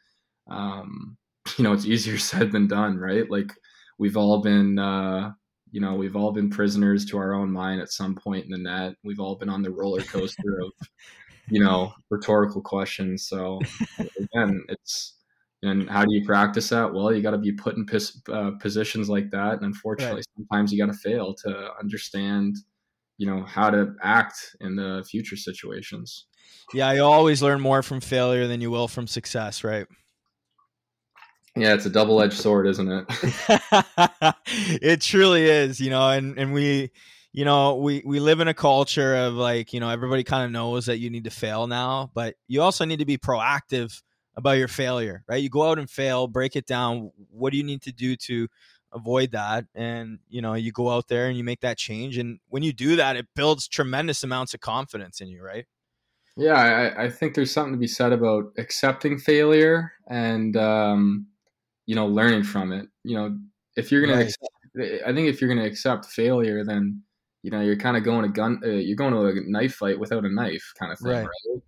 um, 0.48 1.16
you 1.58 1.64
know 1.64 1.72
it's 1.72 1.86
easier 1.86 2.18
said 2.18 2.52
than 2.52 2.66
done, 2.66 2.96
right? 2.98 3.30
Like 3.30 3.52
we've 3.98 4.16
all 4.16 4.40
been 4.40 4.78
uh, 4.78 5.32
you 5.70 5.80
know 5.80 5.94
we've 5.94 6.16
all 6.16 6.32
been 6.32 6.50
prisoners 6.50 7.04
to 7.06 7.18
our 7.18 7.34
own 7.34 7.50
mind 7.50 7.80
at 7.80 7.90
some 7.90 8.14
point 8.14 8.44
in 8.44 8.50
the 8.50 8.58
net. 8.58 8.94
We've 9.04 9.20
all 9.20 9.36
been 9.36 9.48
on 9.48 9.62
the 9.62 9.70
roller 9.70 10.02
coaster 10.02 10.60
of 10.62 10.88
you 11.50 11.62
know 11.62 11.92
rhetorical 12.10 12.62
questions. 12.62 13.26
So 13.28 13.60
again, 13.98 14.62
it's 14.68 15.14
and 15.62 15.88
how 15.88 16.04
do 16.04 16.14
you 16.14 16.24
practice 16.24 16.68
that? 16.68 16.92
Well, 16.92 17.12
you 17.12 17.22
got 17.22 17.30
to 17.30 17.38
be 17.38 17.52
put 17.52 17.76
in 17.76 17.86
pos- 17.86 18.20
uh, 18.30 18.52
positions 18.60 19.08
like 19.08 19.30
that, 19.30 19.54
and 19.54 19.64
unfortunately, 19.64 20.16
right. 20.16 20.26
sometimes 20.36 20.72
you 20.72 20.78
got 20.78 20.92
to 20.92 20.98
fail 20.98 21.34
to 21.44 21.70
understand, 21.80 22.56
you 23.16 23.26
know, 23.26 23.44
how 23.44 23.70
to 23.70 23.94
act 24.02 24.56
in 24.60 24.76
the 24.76 25.04
future 25.10 25.36
situations. 25.36 26.26
Yeah, 26.72 26.92
you 26.92 27.02
always 27.02 27.42
learn 27.42 27.60
more 27.60 27.82
from 27.82 28.00
failure 28.00 28.46
than 28.46 28.60
you 28.60 28.70
will 28.70 28.88
from 28.88 29.06
success, 29.06 29.64
right? 29.64 29.86
Yeah, 31.56 31.74
it's 31.74 31.86
a 31.86 31.90
double-edged 31.90 32.36
sword, 32.36 32.66
isn't 32.66 32.90
it? 32.90 33.04
it 34.82 35.00
truly 35.00 35.44
is, 35.44 35.80
you 35.80 35.90
know, 35.90 36.10
and 36.10 36.36
and 36.38 36.52
we 36.52 36.90
you 37.34 37.44
know, 37.44 37.74
we 37.74 38.00
we 38.06 38.20
live 38.20 38.38
in 38.38 38.46
a 38.46 38.54
culture 38.54 39.16
of 39.16 39.34
like, 39.34 39.72
you 39.72 39.80
know, 39.80 39.90
everybody 39.90 40.22
kind 40.22 40.44
of 40.44 40.52
knows 40.52 40.86
that 40.86 40.98
you 40.98 41.10
need 41.10 41.24
to 41.24 41.30
fail 41.30 41.66
now, 41.66 42.10
but 42.14 42.36
you 42.46 42.62
also 42.62 42.84
need 42.84 43.00
to 43.00 43.04
be 43.04 43.18
proactive 43.18 44.02
about 44.36 44.52
your 44.52 44.68
failure, 44.68 45.24
right? 45.28 45.42
You 45.42 45.50
go 45.50 45.68
out 45.68 45.78
and 45.78 45.90
fail, 45.90 46.28
break 46.28 46.54
it 46.54 46.66
down. 46.66 47.10
What 47.30 47.50
do 47.50 47.56
you 47.56 47.64
need 47.64 47.82
to 47.82 47.92
do 47.92 48.14
to 48.16 48.48
avoid 48.92 49.32
that? 49.32 49.66
And, 49.74 50.20
you 50.28 50.42
know, 50.42 50.54
you 50.54 50.70
go 50.70 50.90
out 50.90 51.08
there 51.08 51.26
and 51.26 51.36
you 51.36 51.42
make 51.42 51.60
that 51.60 51.76
change. 51.76 52.18
And 52.18 52.38
when 52.48 52.62
you 52.62 52.72
do 52.72 52.96
that, 52.96 53.16
it 53.16 53.26
builds 53.34 53.66
tremendous 53.66 54.22
amounts 54.22 54.54
of 54.54 54.60
confidence 54.60 55.20
in 55.20 55.28
you, 55.28 55.42
right? 55.42 55.66
Yeah, 56.36 56.54
I, 56.96 57.04
I 57.04 57.10
think 57.10 57.34
there's 57.34 57.52
something 57.52 57.74
to 57.74 57.78
be 57.78 57.86
said 57.86 58.12
about 58.12 58.52
accepting 58.58 59.18
failure 59.18 59.92
and, 60.08 60.56
um, 60.56 61.26
you 61.86 61.94
know, 61.94 62.06
learning 62.06 62.44
from 62.44 62.72
it. 62.72 62.88
You 63.02 63.16
know, 63.16 63.38
if 63.76 63.90
you're 63.90 64.06
going 64.06 64.18
right. 64.18 64.34
to, 64.76 65.08
I 65.08 65.12
think 65.12 65.28
if 65.28 65.40
you're 65.40 65.52
going 65.52 65.62
to 65.62 65.68
accept 65.68 66.06
failure, 66.06 66.64
then, 66.64 67.02
you 67.42 67.50
know, 67.50 67.60
you're 67.60 67.76
kind 67.76 67.96
of 67.96 68.04
going 68.04 68.24
a 68.24 68.28
gun, 68.28 68.60
uh, 68.64 68.68
you're 68.68 68.96
going 68.96 69.12
to 69.12 69.26
a 69.26 69.50
knife 69.50 69.74
fight 69.74 69.98
without 69.98 70.24
a 70.24 70.32
knife 70.32 70.72
kind 70.78 70.92
of 70.92 70.98
thing, 70.98 71.12
right? 71.12 71.26
right? 71.26 71.62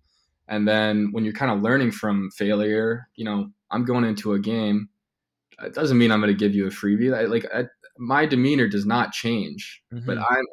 And 0.47 0.67
then 0.67 1.11
when 1.11 1.23
you're 1.23 1.33
kind 1.33 1.51
of 1.51 1.61
learning 1.61 1.91
from 1.91 2.31
failure, 2.31 3.07
you 3.15 3.25
know, 3.25 3.49
I'm 3.69 3.85
going 3.85 4.05
into 4.05 4.33
a 4.33 4.39
game. 4.39 4.89
It 5.61 5.73
doesn't 5.73 5.97
mean 5.97 6.11
I'm 6.11 6.21
going 6.21 6.33
to 6.33 6.37
give 6.37 6.55
you 6.55 6.67
a 6.67 6.69
freebie. 6.69 7.15
I, 7.15 7.23
like 7.23 7.45
I, 7.53 7.65
my 7.97 8.25
demeanor 8.25 8.67
does 8.67 8.85
not 8.85 9.11
change, 9.11 9.83
mm-hmm. 9.93 10.05
but 10.05 10.17
I'm 10.17 10.45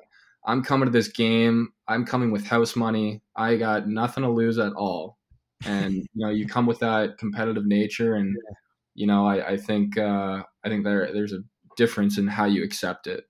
I'm 0.46 0.62
coming 0.62 0.86
to 0.86 0.92
this 0.92 1.08
game. 1.08 1.72
I'm 1.88 2.04
coming 2.04 2.30
with 2.30 2.46
house 2.46 2.76
money. 2.76 3.22
I 3.36 3.56
got 3.56 3.88
nothing 3.88 4.24
to 4.24 4.30
lose 4.30 4.58
at 4.58 4.72
all, 4.72 5.18
and 5.64 5.94
you 5.94 6.08
know, 6.14 6.30
you 6.30 6.46
come 6.46 6.66
with 6.66 6.78
that 6.80 7.18
competitive 7.18 7.66
nature, 7.66 8.14
and 8.14 8.36
you 8.94 9.06
know, 9.06 9.26
I, 9.26 9.52
I 9.52 9.56
think 9.56 9.98
uh, 9.98 10.42
I 10.64 10.68
think 10.68 10.84
there 10.84 11.10
there's 11.12 11.32
a 11.32 11.40
difference 11.76 12.18
in 12.18 12.26
how 12.26 12.44
you 12.44 12.64
accept 12.64 13.06
it. 13.06 13.24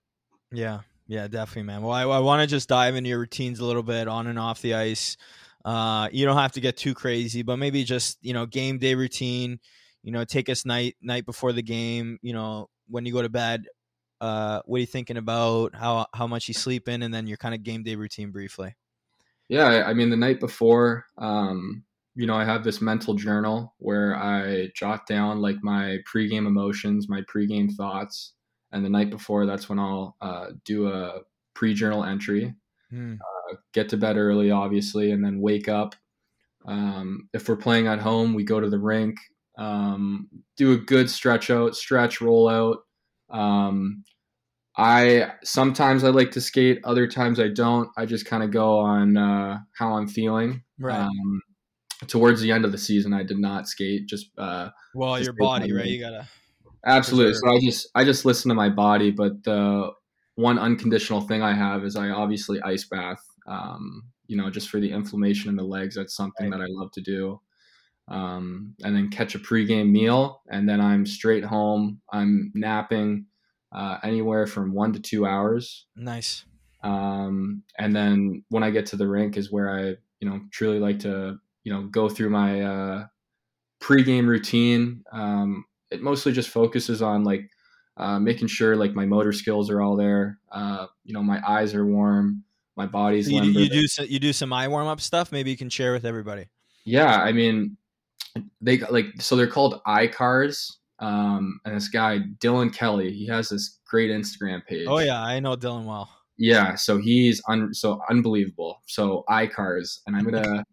Yeah, 0.52 0.80
yeah, 1.06 1.26
definitely, 1.28 1.64
man. 1.64 1.82
Well, 1.82 1.92
I, 1.92 2.02
I 2.02 2.18
want 2.20 2.42
to 2.42 2.46
just 2.46 2.68
dive 2.68 2.96
into 2.96 3.10
your 3.10 3.18
routines 3.18 3.60
a 3.60 3.64
little 3.64 3.82
bit 3.82 4.08
on 4.08 4.26
and 4.26 4.38
off 4.38 4.62
the 4.62 4.74
ice. 4.74 5.16
Uh, 5.64 6.08
you 6.12 6.26
don't 6.26 6.36
have 6.36 6.52
to 6.52 6.60
get 6.60 6.76
too 6.76 6.94
crazy, 6.94 7.42
but 7.42 7.56
maybe 7.56 7.84
just 7.84 8.18
you 8.22 8.34
know 8.34 8.46
game 8.46 8.78
day 8.78 8.94
routine. 8.94 9.58
You 10.02 10.12
know, 10.12 10.24
take 10.24 10.48
us 10.48 10.66
night 10.66 10.96
night 11.00 11.24
before 11.24 11.52
the 11.52 11.62
game. 11.62 12.18
You 12.22 12.34
know, 12.34 12.68
when 12.88 13.06
you 13.06 13.12
go 13.12 13.22
to 13.22 13.30
bed, 13.30 13.64
uh, 14.20 14.60
what 14.66 14.76
are 14.76 14.80
you 14.80 14.86
thinking 14.86 15.16
about? 15.16 15.74
How 15.74 16.06
how 16.14 16.26
much 16.26 16.48
you 16.48 16.54
sleeping, 16.54 17.02
and 17.02 17.12
then 17.12 17.26
your 17.26 17.38
kind 17.38 17.54
of 17.54 17.62
game 17.62 17.82
day 17.82 17.94
routine 17.94 18.30
briefly. 18.30 18.76
Yeah, 19.48 19.84
I 19.86 19.94
mean 19.94 20.10
the 20.10 20.16
night 20.16 20.40
before, 20.40 21.06
um, 21.18 21.84
you 22.14 22.26
know, 22.26 22.36
I 22.36 22.44
have 22.44 22.64
this 22.64 22.80
mental 22.80 23.14
journal 23.14 23.74
where 23.78 24.16
I 24.16 24.70
jot 24.74 25.06
down 25.06 25.40
like 25.40 25.56
my 25.62 25.98
pregame 26.12 26.46
emotions, 26.46 27.08
my 27.08 27.22
pregame 27.22 27.72
thoughts, 27.72 28.34
and 28.72 28.84
the 28.84 28.90
night 28.90 29.10
before, 29.10 29.46
that's 29.46 29.68
when 29.68 29.78
I'll 29.78 30.16
uh, 30.20 30.46
do 30.64 30.88
a 30.88 31.20
pre-journal 31.54 32.04
entry. 32.04 32.54
Hmm. 32.90 33.14
Uh, 33.14 33.56
get 33.72 33.88
to 33.90 33.96
bed 33.96 34.16
early, 34.16 34.50
obviously, 34.50 35.10
and 35.10 35.24
then 35.24 35.40
wake 35.40 35.68
up. 35.68 35.94
Um, 36.66 37.28
if 37.32 37.48
we're 37.48 37.56
playing 37.56 37.86
at 37.86 38.00
home, 38.00 38.34
we 38.34 38.44
go 38.44 38.60
to 38.60 38.70
the 38.70 38.78
rink, 38.78 39.16
um, 39.58 40.28
do 40.56 40.72
a 40.72 40.78
good 40.78 41.10
stretch 41.10 41.50
out, 41.50 41.76
stretch, 41.76 42.20
roll 42.20 42.48
out. 42.48 42.78
Um, 43.30 44.04
I 44.76 45.32
sometimes 45.44 46.02
I 46.02 46.08
like 46.08 46.32
to 46.32 46.40
skate, 46.40 46.80
other 46.84 47.06
times 47.06 47.38
I 47.38 47.48
don't. 47.48 47.88
I 47.96 48.06
just 48.06 48.26
kind 48.26 48.42
of 48.42 48.50
go 48.50 48.78
on 48.78 49.16
uh, 49.16 49.58
how 49.76 49.94
I'm 49.94 50.08
feeling. 50.08 50.62
Right. 50.78 51.08
Towards 52.06 52.40
the 52.40 52.50
end 52.50 52.64
of 52.64 52.72
the 52.72 52.78
season, 52.78 53.12
I 53.12 53.22
did 53.22 53.38
not 53.38 53.68
skate. 53.68 54.06
Just 54.06 54.30
uh, 54.38 54.70
well, 54.94 55.16
just 55.16 55.26
your 55.26 55.34
body, 55.34 55.72
right? 55.72 55.86
You 55.86 56.00
gotta 56.00 56.26
absolutely. 56.84 57.34
So 57.34 57.54
I 57.54 57.60
just 57.60 57.88
I 57.94 58.04
just 58.04 58.24
listen 58.24 58.48
to 58.48 58.54
my 58.54 58.68
body. 58.68 59.10
But 59.10 59.44
the 59.44 59.92
one 60.34 60.58
unconditional 60.58 61.20
thing 61.20 61.42
I 61.42 61.54
have 61.54 61.84
is 61.84 61.96
I 61.96 62.10
obviously 62.10 62.60
ice 62.62 62.84
bath. 62.84 63.22
Um, 63.46 64.04
you 64.26 64.36
know, 64.36 64.50
just 64.50 64.70
for 64.70 64.80
the 64.80 64.90
inflammation 64.90 65.50
in 65.50 65.56
the 65.56 65.62
legs. 65.64 65.94
That's 65.94 66.16
something 66.16 66.50
right. 66.50 66.58
that 66.58 66.64
I 66.64 66.68
love 66.68 66.90
to 66.92 67.00
do. 67.00 67.40
Um, 68.08 68.74
and 68.82 68.94
then 68.94 69.08
catch 69.08 69.34
a 69.34 69.38
pregame 69.38 69.90
meal, 69.90 70.42
and 70.50 70.68
then 70.68 70.80
I'm 70.80 71.06
straight 71.06 71.44
home. 71.44 72.00
I'm 72.12 72.52
napping 72.54 73.26
uh, 73.72 73.98
anywhere 74.02 74.46
from 74.46 74.72
one 74.72 74.92
to 74.92 75.00
two 75.00 75.26
hours. 75.26 75.86
Nice. 75.96 76.44
Um, 76.82 77.62
and 77.78 77.96
then 77.96 78.44
when 78.50 78.62
I 78.62 78.70
get 78.70 78.86
to 78.86 78.96
the 78.96 79.08
rink 79.08 79.36
is 79.36 79.50
where 79.50 79.78
I, 79.78 79.96
you 80.20 80.28
know, 80.28 80.40
truly 80.52 80.78
like 80.78 81.00
to, 81.00 81.38
you 81.64 81.72
know, 81.72 81.82
go 81.84 82.08
through 82.08 82.30
my 82.30 82.62
uh, 82.62 83.06
pregame 83.82 84.26
routine. 84.26 85.02
Um, 85.12 85.64
it 85.90 86.02
mostly 86.02 86.32
just 86.32 86.50
focuses 86.50 87.02
on 87.02 87.24
like 87.24 87.48
uh, 87.96 88.18
making 88.18 88.48
sure 88.48 88.76
like 88.76 88.94
my 88.94 89.06
motor 89.06 89.32
skills 89.32 89.70
are 89.70 89.80
all 89.82 89.96
there. 89.96 90.38
Uh, 90.52 90.86
you 91.04 91.14
know, 91.14 91.22
my 91.22 91.40
eyes 91.46 91.74
are 91.74 91.86
warm, 91.86 92.44
my 92.76 92.86
body's. 92.86 93.30
You, 93.30 93.42
you 93.42 93.68
do 93.68 93.86
some, 93.86 94.06
you 94.08 94.18
do 94.18 94.32
some 94.32 94.52
eye 94.52 94.68
warm 94.68 94.86
up 94.86 95.00
stuff. 95.00 95.32
Maybe 95.32 95.50
you 95.50 95.56
can 95.56 95.70
share 95.70 95.92
with 95.92 96.04
everybody. 96.04 96.46
Yeah, 96.84 97.16
I 97.20 97.32
mean, 97.32 97.76
they 98.60 98.78
like 98.78 99.06
so 99.20 99.36
they're 99.36 99.46
called 99.46 99.80
eye 99.86 100.06
CARs. 100.06 100.78
Um, 101.00 101.60
and 101.64 101.74
this 101.74 101.88
guy 101.88 102.20
Dylan 102.38 102.72
Kelly, 102.72 103.12
he 103.12 103.26
has 103.26 103.48
this 103.48 103.80
great 103.86 104.10
Instagram 104.10 104.64
page. 104.64 104.86
Oh 104.88 104.98
yeah, 104.98 105.22
I 105.22 105.40
know 105.40 105.56
Dylan 105.56 105.84
well. 105.84 106.08
Yeah, 106.36 106.74
so 106.74 106.98
he's 106.98 107.40
un- 107.48 107.72
so 107.72 108.00
unbelievable. 108.10 108.82
So 108.86 109.24
eye 109.28 109.46
CARs, 109.46 110.00
and 110.06 110.16
I'm 110.16 110.24
gonna 110.24 110.64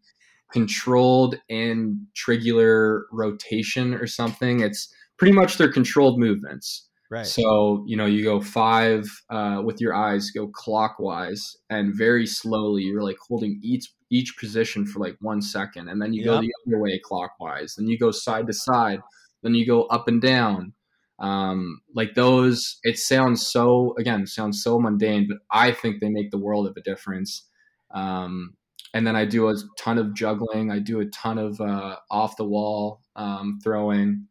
controlled 0.52 1.36
and 1.50 1.98
trigular 2.16 3.04
rotation 3.12 3.94
or 3.94 4.08
something. 4.08 4.62
It's 4.62 4.94
pretty 5.18 5.34
much 5.34 5.58
their 5.58 5.72
controlled 5.72 6.20
movements. 6.20 6.88
Right. 7.10 7.26
So 7.26 7.84
you 7.86 7.98
know 7.98 8.06
you 8.06 8.24
go 8.24 8.40
five 8.40 9.06
uh, 9.30 9.62
with 9.66 9.82
your 9.82 9.94
eyes, 9.94 10.32
go 10.32 10.48
clockwise, 10.48 11.58
and 11.70 11.94
very 11.94 12.26
slowly 12.26 12.84
you're 12.84 13.04
like 13.04 13.18
holding 13.28 13.60
each 13.62 13.94
each 14.10 14.38
position 14.38 14.86
for 14.86 15.00
like 15.00 15.18
one 15.20 15.42
second, 15.42 15.90
and 15.90 16.02
then 16.02 16.14
you 16.14 16.22
yep. 16.22 16.28
go 16.28 16.42
the 16.42 16.54
other 16.68 16.80
way 16.80 17.00
clockwise, 17.04 17.76
then 17.76 17.88
you 17.88 17.98
go 17.98 18.12
side 18.12 18.48
to 18.48 18.54
side 18.54 19.02
then 19.42 19.56
you 19.56 19.66
go 19.66 19.84
up 19.84 20.08
and 20.08 20.22
down. 20.22 20.74
Um, 21.20 21.82
like 21.94 22.16
those, 22.16 22.80
it 22.84 22.98
sounds 22.98 23.46
so 23.46 23.94
again 24.00 24.26
sounds 24.26 24.64
so 24.64 24.80
mundane, 24.80 25.28
but 25.28 25.38
I 25.52 25.72
think 25.72 26.00
they 26.00 26.10
make 26.10 26.32
the 26.32 26.40
world 26.40 26.68
of 26.68 26.76
a 26.78 26.82
difference. 26.82 27.48
Um, 27.94 28.56
and 28.94 29.06
then 29.08 29.16
I 29.16 29.26
do 29.26 29.50
a 29.50 29.56
ton 29.78 29.98
of 29.98 30.14
juggling. 30.14 30.72
I 30.72 30.80
do 30.80 31.00
a 31.00 31.06
ton 31.06 31.38
of 31.38 31.60
uh, 31.62 31.98
off 32.10 32.38
the 32.38 32.46
wall 32.46 33.02
um, 33.16 33.60
throwing. 33.64 34.28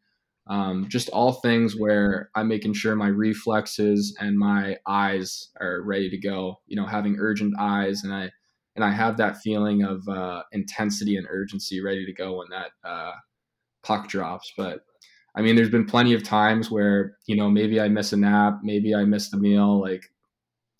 Um, 0.46 0.86
just 0.88 1.08
all 1.10 1.34
things 1.34 1.76
where 1.78 2.30
I'm 2.34 2.48
making 2.48 2.74
sure 2.74 2.96
my 2.96 3.08
reflexes 3.08 4.16
and 4.18 4.36
my 4.36 4.76
eyes 4.86 5.50
are 5.60 5.82
ready 5.82 6.10
to 6.10 6.18
go. 6.18 6.56
You 6.66 6.76
know, 6.76 6.86
having 6.86 7.16
urgent 7.18 7.54
eyes, 7.58 8.02
and 8.02 8.12
I 8.12 8.30
and 8.76 8.84
I 8.84 8.90
have 8.90 9.16
that 9.18 9.38
feeling 9.38 9.82
of 9.82 10.06
uh, 10.08 10.42
intensity 10.52 11.16
and 11.16 11.26
urgency 11.30 11.80
ready 11.80 12.04
to 12.04 12.12
go 12.12 12.38
when 12.38 12.48
that 12.50 12.70
uh, 12.84 13.12
puck 13.82 14.08
drops. 14.08 14.52
But 14.56 14.80
I 15.34 15.42
mean, 15.42 15.56
there's 15.56 15.70
been 15.70 15.86
plenty 15.86 16.14
of 16.14 16.24
times 16.24 16.70
where, 16.70 17.16
you 17.26 17.36
know, 17.36 17.48
maybe 17.48 17.80
I 17.80 17.88
miss 17.88 18.12
a 18.12 18.16
nap, 18.16 18.60
maybe 18.62 18.94
I 18.94 19.04
miss 19.04 19.30
the 19.30 19.38
meal. 19.38 19.80
Like, 19.80 20.02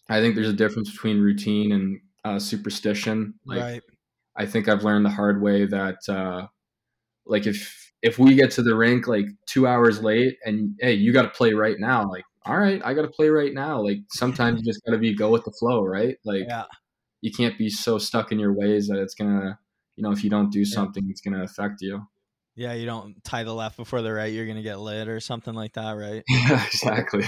I 0.08 0.20
think 0.20 0.34
there's 0.34 0.48
a 0.48 0.54
difference 0.54 0.90
between 0.90 1.20
routine 1.20 1.72
and 1.72 2.00
uh, 2.24 2.38
superstition. 2.38 3.34
Like, 3.44 3.60
right. 3.60 3.82
I 4.36 4.46
think 4.46 4.68
I've 4.68 4.84
learned 4.84 5.04
the 5.04 5.10
hard 5.10 5.42
way 5.42 5.66
that, 5.66 5.98
uh, 6.08 6.46
like, 7.26 7.46
if 7.46 7.92
if 8.02 8.18
we 8.18 8.34
get 8.34 8.50
to 8.52 8.62
the 8.62 8.74
rink 8.74 9.06
like 9.06 9.26
two 9.46 9.66
hours 9.66 10.02
late 10.02 10.38
and 10.44 10.74
hey, 10.80 10.94
you 10.94 11.12
got 11.12 11.22
to 11.22 11.28
play 11.28 11.52
right 11.52 11.76
now. 11.78 12.08
Like, 12.08 12.24
all 12.46 12.56
right, 12.56 12.80
I 12.84 12.94
got 12.94 13.02
to 13.02 13.08
play 13.08 13.28
right 13.28 13.52
now. 13.52 13.80
Like, 13.82 13.98
sometimes 14.10 14.60
you 14.60 14.64
just 14.72 14.84
got 14.84 14.92
to 14.92 14.98
be 14.98 15.14
go 15.14 15.30
with 15.30 15.44
the 15.44 15.52
flow, 15.52 15.84
right? 15.84 16.16
Like, 16.24 16.44
yeah. 16.48 16.64
you 17.20 17.30
can't 17.30 17.58
be 17.58 17.68
so 17.68 17.98
stuck 17.98 18.32
in 18.32 18.38
your 18.38 18.52
ways 18.52 18.88
that 18.88 18.98
it's 18.98 19.14
gonna, 19.14 19.58
you 19.96 20.02
know, 20.02 20.12
if 20.12 20.24
you 20.24 20.30
don't 20.30 20.50
do 20.50 20.64
something, 20.64 21.04
yeah. 21.04 21.10
it's 21.10 21.20
gonna 21.20 21.42
affect 21.42 21.82
you. 21.82 22.06
Yeah, 22.60 22.74
you 22.74 22.84
don't 22.84 23.24
tie 23.24 23.42
the 23.42 23.54
left 23.54 23.78
before 23.78 24.02
the 24.02 24.12
right, 24.12 24.30
you're 24.30 24.46
gonna 24.46 24.60
get 24.60 24.78
lit 24.78 25.08
or 25.08 25.18
something 25.18 25.54
like 25.54 25.72
that, 25.72 25.92
right? 25.92 26.22
Yeah, 26.28 26.62
exactly. 26.66 27.24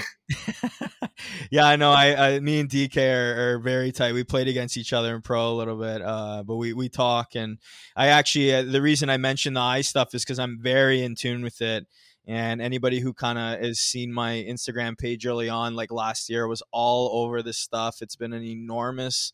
yeah, 1.50 1.64
I 1.64 1.76
know. 1.76 1.90
I, 1.90 2.34
I, 2.34 2.40
me 2.40 2.60
and 2.60 2.68
DK 2.68 2.98
are, 2.98 3.54
are, 3.54 3.58
very 3.58 3.92
tight. 3.92 4.12
We 4.12 4.24
played 4.24 4.46
against 4.46 4.76
each 4.76 4.92
other 4.92 5.16
in 5.16 5.22
pro 5.22 5.50
a 5.50 5.54
little 5.54 5.78
bit, 5.78 6.02
uh, 6.02 6.42
but 6.46 6.56
we 6.56 6.74
we 6.74 6.90
talk. 6.90 7.34
And 7.34 7.56
I 7.96 8.08
actually, 8.08 8.54
uh, 8.54 8.60
the 8.60 8.82
reason 8.82 9.08
I 9.08 9.16
mentioned 9.16 9.56
the 9.56 9.62
eye 9.62 9.80
stuff 9.80 10.14
is 10.14 10.22
because 10.22 10.38
I'm 10.38 10.58
very 10.60 11.02
in 11.02 11.14
tune 11.14 11.42
with 11.42 11.62
it. 11.62 11.86
And 12.26 12.60
anybody 12.60 13.00
who 13.00 13.14
kind 13.14 13.38
of 13.38 13.58
has 13.58 13.78
seen 13.78 14.12
my 14.12 14.32
Instagram 14.32 14.98
page 14.98 15.26
early 15.26 15.48
on, 15.48 15.74
like 15.74 15.90
last 15.90 16.28
year, 16.28 16.46
was 16.46 16.62
all 16.72 17.24
over 17.24 17.42
this 17.42 17.56
stuff. 17.56 18.02
It's 18.02 18.16
been 18.16 18.34
an 18.34 18.44
enormous 18.44 19.32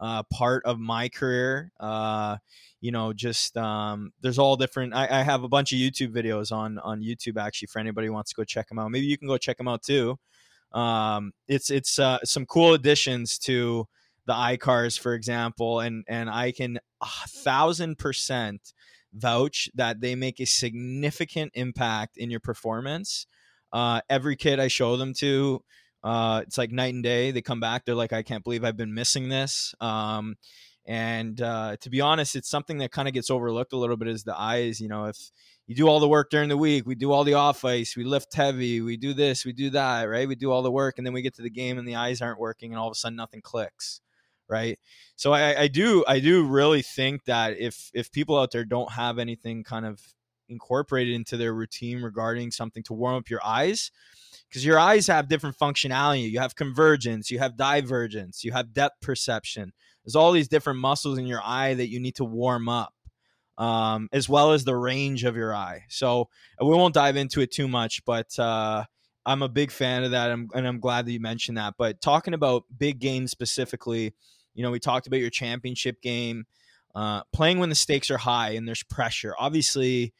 uh, 0.00 0.22
part 0.24 0.64
of 0.64 0.80
my 0.80 1.08
career. 1.08 1.70
Uh, 1.78 2.38
you 2.80 2.90
know, 2.90 3.12
just 3.12 3.56
um, 3.56 4.12
there's 4.22 4.38
all 4.38 4.56
different. 4.56 4.94
I, 4.94 5.20
I, 5.20 5.22
have 5.22 5.44
a 5.44 5.48
bunch 5.48 5.72
of 5.72 5.78
YouTube 5.78 6.14
videos 6.14 6.50
on 6.50 6.78
on 6.78 7.02
YouTube 7.02 7.38
actually 7.38 7.66
for 7.66 7.78
anybody 7.78 8.06
who 8.06 8.14
wants 8.14 8.30
to 8.30 8.36
go 8.36 8.44
check 8.44 8.68
them 8.68 8.78
out. 8.78 8.90
Maybe 8.90 9.06
you 9.06 9.18
can 9.18 9.28
go 9.28 9.36
check 9.36 9.58
them 9.58 9.68
out 9.68 9.82
too. 9.82 10.18
Um, 10.72 11.32
it's 11.46 11.70
it's 11.70 11.98
uh, 11.98 12.18
some 12.24 12.46
cool 12.46 12.72
additions 12.72 13.38
to 13.40 13.86
the 14.26 14.34
eye 14.34 14.56
CARs, 14.56 14.96
for 14.96 15.12
example, 15.14 15.80
and 15.80 16.04
and 16.08 16.30
I 16.30 16.52
can 16.52 16.78
a 17.02 17.28
thousand 17.28 17.98
percent 17.98 18.72
vouch 19.12 19.68
that 19.74 20.00
they 20.00 20.14
make 20.14 20.40
a 20.40 20.46
significant 20.46 21.52
impact 21.54 22.16
in 22.16 22.30
your 22.30 22.40
performance. 22.40 23.26
Uh, 23.72 24.00
every 24.08 24.36
kid 24.36 24.58
I 24.58 24.68
show 24.68 24.96
them 24.96 25.12
to, 25.14 25.62
uh, 26.02 26.42
it's 26.46 26.58
like 26.58 26.70
night 26.70 26.94
and 26.94 27.02
day. 27.02 27.30
They 27.30 27.42
come 27.42 27.60
back, 27.60 27.84
they're 27.84 27.94
like, 27.94 28.12
I 28.12 28.22
can't 28.22 28.44
believe 28.44 28.64
I've 28.64 28.76
been 28.76 28.94
missing 28.94 29.28
this. 29.28 29.74
Um, 29.80 30.36
and 30.86 31.40
uh, 31.40 31.76
to 31.80 31.90
be 31.90 32.00
honest, 32.00 32.36
it's 32.36 32.48
something 32.48 32.78
that 32.78 32.90
kind 32.90 33.06
of 33.06 33.14
gets 33.14 33.30
overlooked 33.30 33.72
a 33.72 33.76
little 33.76 33.96
bit 33.96 34.08
is 34.08 34.24
the 34.24 34.38
eyes. 34.38 34.80
You 34.80 34.88
know, 34.88 35.04
if 35.04 35.16
you 35.66 35.74
do 35.74 35.86
all 35.86 36.00
the 36.00 36.08
work 36.08 36.30
during 36.30 36.48
the 36.48 36.56
week, 36.56 36.86
we 36.86 36.94
do 36.94 37.12
all 37.12 37.22
the 37.22 37.34
off 37.34 37.64
ice, 37.64 37.96
we 37.96 38.02
lift 38.02 38.34
heavy, 38.34 38.80
we 38.80 38.96
do 38.96 39.12
this, 39.14 39.44
we 39.44 39.52
do 39.52 39.70
that, 39.70 40.04
right? 40.04 40.26
We 40.26 40.34
do 40.34 40.50
all 40.50 40.62
the 40.62 40.70
work, 40.70 40.98
and 40.98 41.06
then 41.06 41.12
we 41.12 41.22
get 41.22 41.34
to 41.36 41.42
the 41.42 41.50
game 41.50 41.78
and 41.78 41.86
the 41.86 41.94
eyes 41.96 42.20
aren't 42.20 42.40
working, 42.40 42.72
and 42.72 42.80
all 42.80 42.88
of 42.88 42.92
a 42.92 42.96
sudden 42.96 43.14
nothing 43.14 43.40
clicks, 43.40 44.00
right? 44.48 44.78
So 45.14 45.32
I, 45.32 45.60
I 45.60 45.68
do, 45.68 46.02
I 46.08 46.18
do 46.18 46.44
really 46.44 46.82
think 46.82 47.24
that 47.26 47.58
if 47.58 47.90
if 47.94 48.10
people 48.10 48.36
out 48.36 48.50
there 48.50 48.64
don't 48.64 48.92
have 48.92 49.18
anything 49.18 49.62
kind 49.62 49.86
of 49.86 50.00
incorporated 50.50 51.14
into 51.14 51.36
their 51.36 51.54
routine 51.54 52.02
regarding 52.02 52.50
something 52.50 52.82
to 52.82 52.92
warm 52.92 53.16
up 53.16 53.30
your 53.30 53.44
eyes, 53.44 53.90
because 54.48 54.66
your 54.66 54.78
eyes 54.78 55.06
have 55.06 55.28
different 55.28 55.56
functionality. 55.56 56.30
You 56.30 56.40
have 56.40 56.54
convergence, 56.54 57.30
you 57.30 57.38
have 57.38 57.56
divergence, 57.56 58.44
you 58.44 58.52
have 58.52 58.74
depth 58.74 59.00
perception 59.00 59.72
there's 60.04 60.16
all 60.16 60.32
these 60.32 60.48
different 60.48 60.80
muscles 60.80 61.18
in 61.18 61.26
your 61.26 61.40
eye 61.44 61.74
that 61.74 61.88
you 61.88 62.00
need 62.00 62.16
to 62.16 62.24
warm 62.24 62.68
up, 62.68 62.94
um, 63.58 64.08
as 64.12 64.28
well 64.28 64.52
as 64.52 64.64
the 64.64 64.76
range 64.76 65.24
of 65.24 65.36
your 65.36 65.54
eye. 65.54 65.84
So 65.88 66.28
we 66.60 66.68
won't 66.68 66.94
dive 66.94 67.16
into 67.16 67.40
it 67.40 67.52
too 67.52 67.68
much, 67.68 68.04
but 68.04 68.36
uh, 68.38 68.84
I'm 69.26 69.42
a 69.42 69.48
big 69.48 69.70
fan 69.70 70.04
of 70.04 70.12
that, 70.12 70.30
and 70.30 70.66
I'm 70.66 70.80
glad 70.80 71.06
that 71.06 71.12
you 71.12 71.20
mentioned 71.20 71.58
that. 71.58 71.74
But 71.76 72.00
talking 72.00 72.34
about 72.34 72.64
big 72.76 72.98
games 72.98 73.30
specifically, 73.30 74.14
you 74.54 74.62
know, 74.62 74.70
we 74.70 74.80
talked 74.80 75.06
about 75.06 75.20
your 75.20 75.30
championship 75.30 76.00
game, 76.02 76.44
uh, 76.94 77.22
playing 77.32 77.58
when 77.58 77.68
the 77.68 77.74
stakes 77.74 78.10
are 78.10 78.18
high 78.18 78.50
and 78.50 78.66
there's 78.66 78.82
pressure. 78.82 79.34
Obviously, 79.38 80.12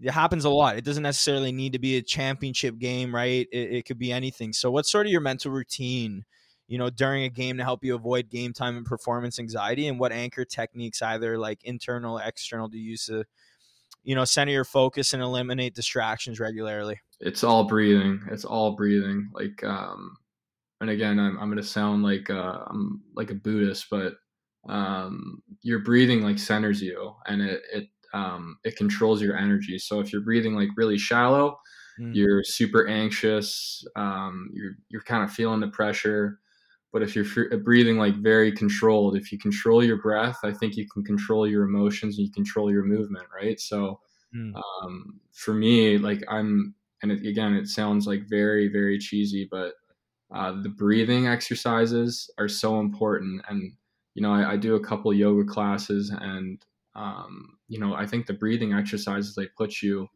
it 0.00 0.12
happens 0.12 0.44
a 0.44 0.50
lot. 0.50 0.76
It 0.76 0.84
doesn't 0.84 1.02
necessarily 1.02 1.52
need 1.52 1.72
to 1.74 1.78
be 1.78 1.96
a 1.96 2.02
championship 2.02 2.78
game, 2.78 3.14
right? 3.14 3.46
It, 3.52 3.72
it 3.72 3.86
could 3.86 3.98
be 3.98 4.12
anything. 4.12 4.52
So, 4.52 4.70
what's 4.70 4.90
sort 4.90 5.06
of 5.06 5.12
your 5.12 5.20
mental 5.20 5.50
routine 5.50 6.24
you 6.70 6.78
know, 6.78 6.88
during 6.88 7.24
a 7.24 7.28
game 7.28 7.56
to 7.56 7.64
help 7.64 7.82
you 7.82 7.96
avoid 7.96 8.30
game 8.30 8.52
time 8.52 8.76
and 8.76 8.86
performance 8.86 9.40
anxiety? 9.40 9.88
And 9.88 9.98
what 9.98 10.12
anchor 10.12 10.44
techniques, 10.44 11.02
either 11.02 11.36
like 11.36 11.58
internal 11.64 12.18
external, 12.18 12.68
do 12.68 12.78
you 12.78 12.92
use 12.92 13.06
to, 13.06 13.24
you 14.04 14.14
know, 14.14 14.24
center 14.24 14.52
your 14.52 14.64
focus 14.64 15.12
and 15.12 15.20
eliminate 15.20 15.74
distractions 15.74 16.38
regularly? 16.38 17.00
It's 17.18 17.42
all 17.42 17.64
breathing. 17.64 18.22
It's 18.30 18.44
all 18.44 18.76
breathing. 18.76 19.30
Like, 19.34 19.64
um, 19.64 20.16
and 20.80 20.90
again, 20.90 21.18
I'm, 21.18 21.36
I'm 21.40 21.54
to 21.56 21.62
sound 21.64 22.04
like, 22.04 22.30
uh, 22.30 22.60
I'm 22.68 23.02
like 23.16 23.32
a 23.32 23.34
Buddhist, 23.34 23.86
but, 23.90 24.14
um, 24.68 25.42
your 25.62 25.80
breathing 25.80 26.22
like 26.22 26.38
centers 26.38 26.80
you 26.80 27.16
and 27.26 27.42
it, 27.42 27.62
it, 27.72 27.88
um, 28.12 28.56
it 28.64 28.76
controls 28.76 29.22
your 29.22 29.36
energy. 29.36 29.78
So 29.78 30.00
if 30.00 30.12
you're 30.12 30.22
breathing 30.22 30.54
like 30.54 30.68
really 30.76 30.98
shallow, 30.98 31.58
mm. 31.98 32.14
you're 32.14 32.42
super 32.44 32.86
anxious. 32.88 33.84
Um, 33.96 34.50
you're 34.52 34.72
you're 34.88 35.02
kind 35.02 35.24
of 35.24 35.32
feeling 35.32 35.60
the 35.60 35.68
pressure. 35.68 36.40
But 36.92 37.02
if 37.02 37.14
you're 37.14 37.58
breathing 37.58 37.98
like 37.98 38.16
very 38.16 38.50
controlled, 38.50 39.16
if 39.16 39.30
you 39.30 39.38
control 39.38 39.84
your 39.84 40.02
breath, 40.02 40.38
I 40.42 40.52
think 40.52 40.76
you 40.76 40.88
can 40.88 41.04
control 41.04 41.46
your 41.46 41.62
emotions 41.62 42.18
and 42.18 42.26
you 42.26 42.32
control 42.32 42.68
your 42.68 42.82
movement, 42.82 43.26
right? 43.32 43.60
So 43.60 44.00
mm. 44.34 44.52
um, 44.56 45.20
for 45.32 45.54
me, 45.54 45.98
like 45.98 46.24
I'm, 46.28 46.74
and 47.02 47.12
it, 47.12 47.24
again, 47.24 47.54
it 47.54 47.68
sounds 47.68 48.08
like 48.08 48.28
very 48.28 48.68
very 48.68 48.98
cheesy, 48.98 49.48
but 49.48 49.74
uh, 50.34 50.60
the 50.62 50.68
breathing 50.68 51.26
exercises 51.26 52.30
are 52.38 52.48
so 52.48 52.80
important. 52.80 53.42
And 53.48 53.72
you 54.14 54.22
know, 54.22 54.32
I, 54.32 54.52
I 54.52 54.56
do 54.56 54.74
a 54.74 54.84
couple 54.84 55.12
yoga 55.12 55.44
classes, 55.44 56.10
and 56.10 56.64
um, 56.94 57.56
you 57.70 57.78
know, 57.78 57.94
I 57.94 58.04
think 58.04 58.26
the 58.26 58.34
breathing 58.34 58.74
exercises 58.74 59.34
they 59.34 59.46
put 59.56 59.80
you 59.80 60.08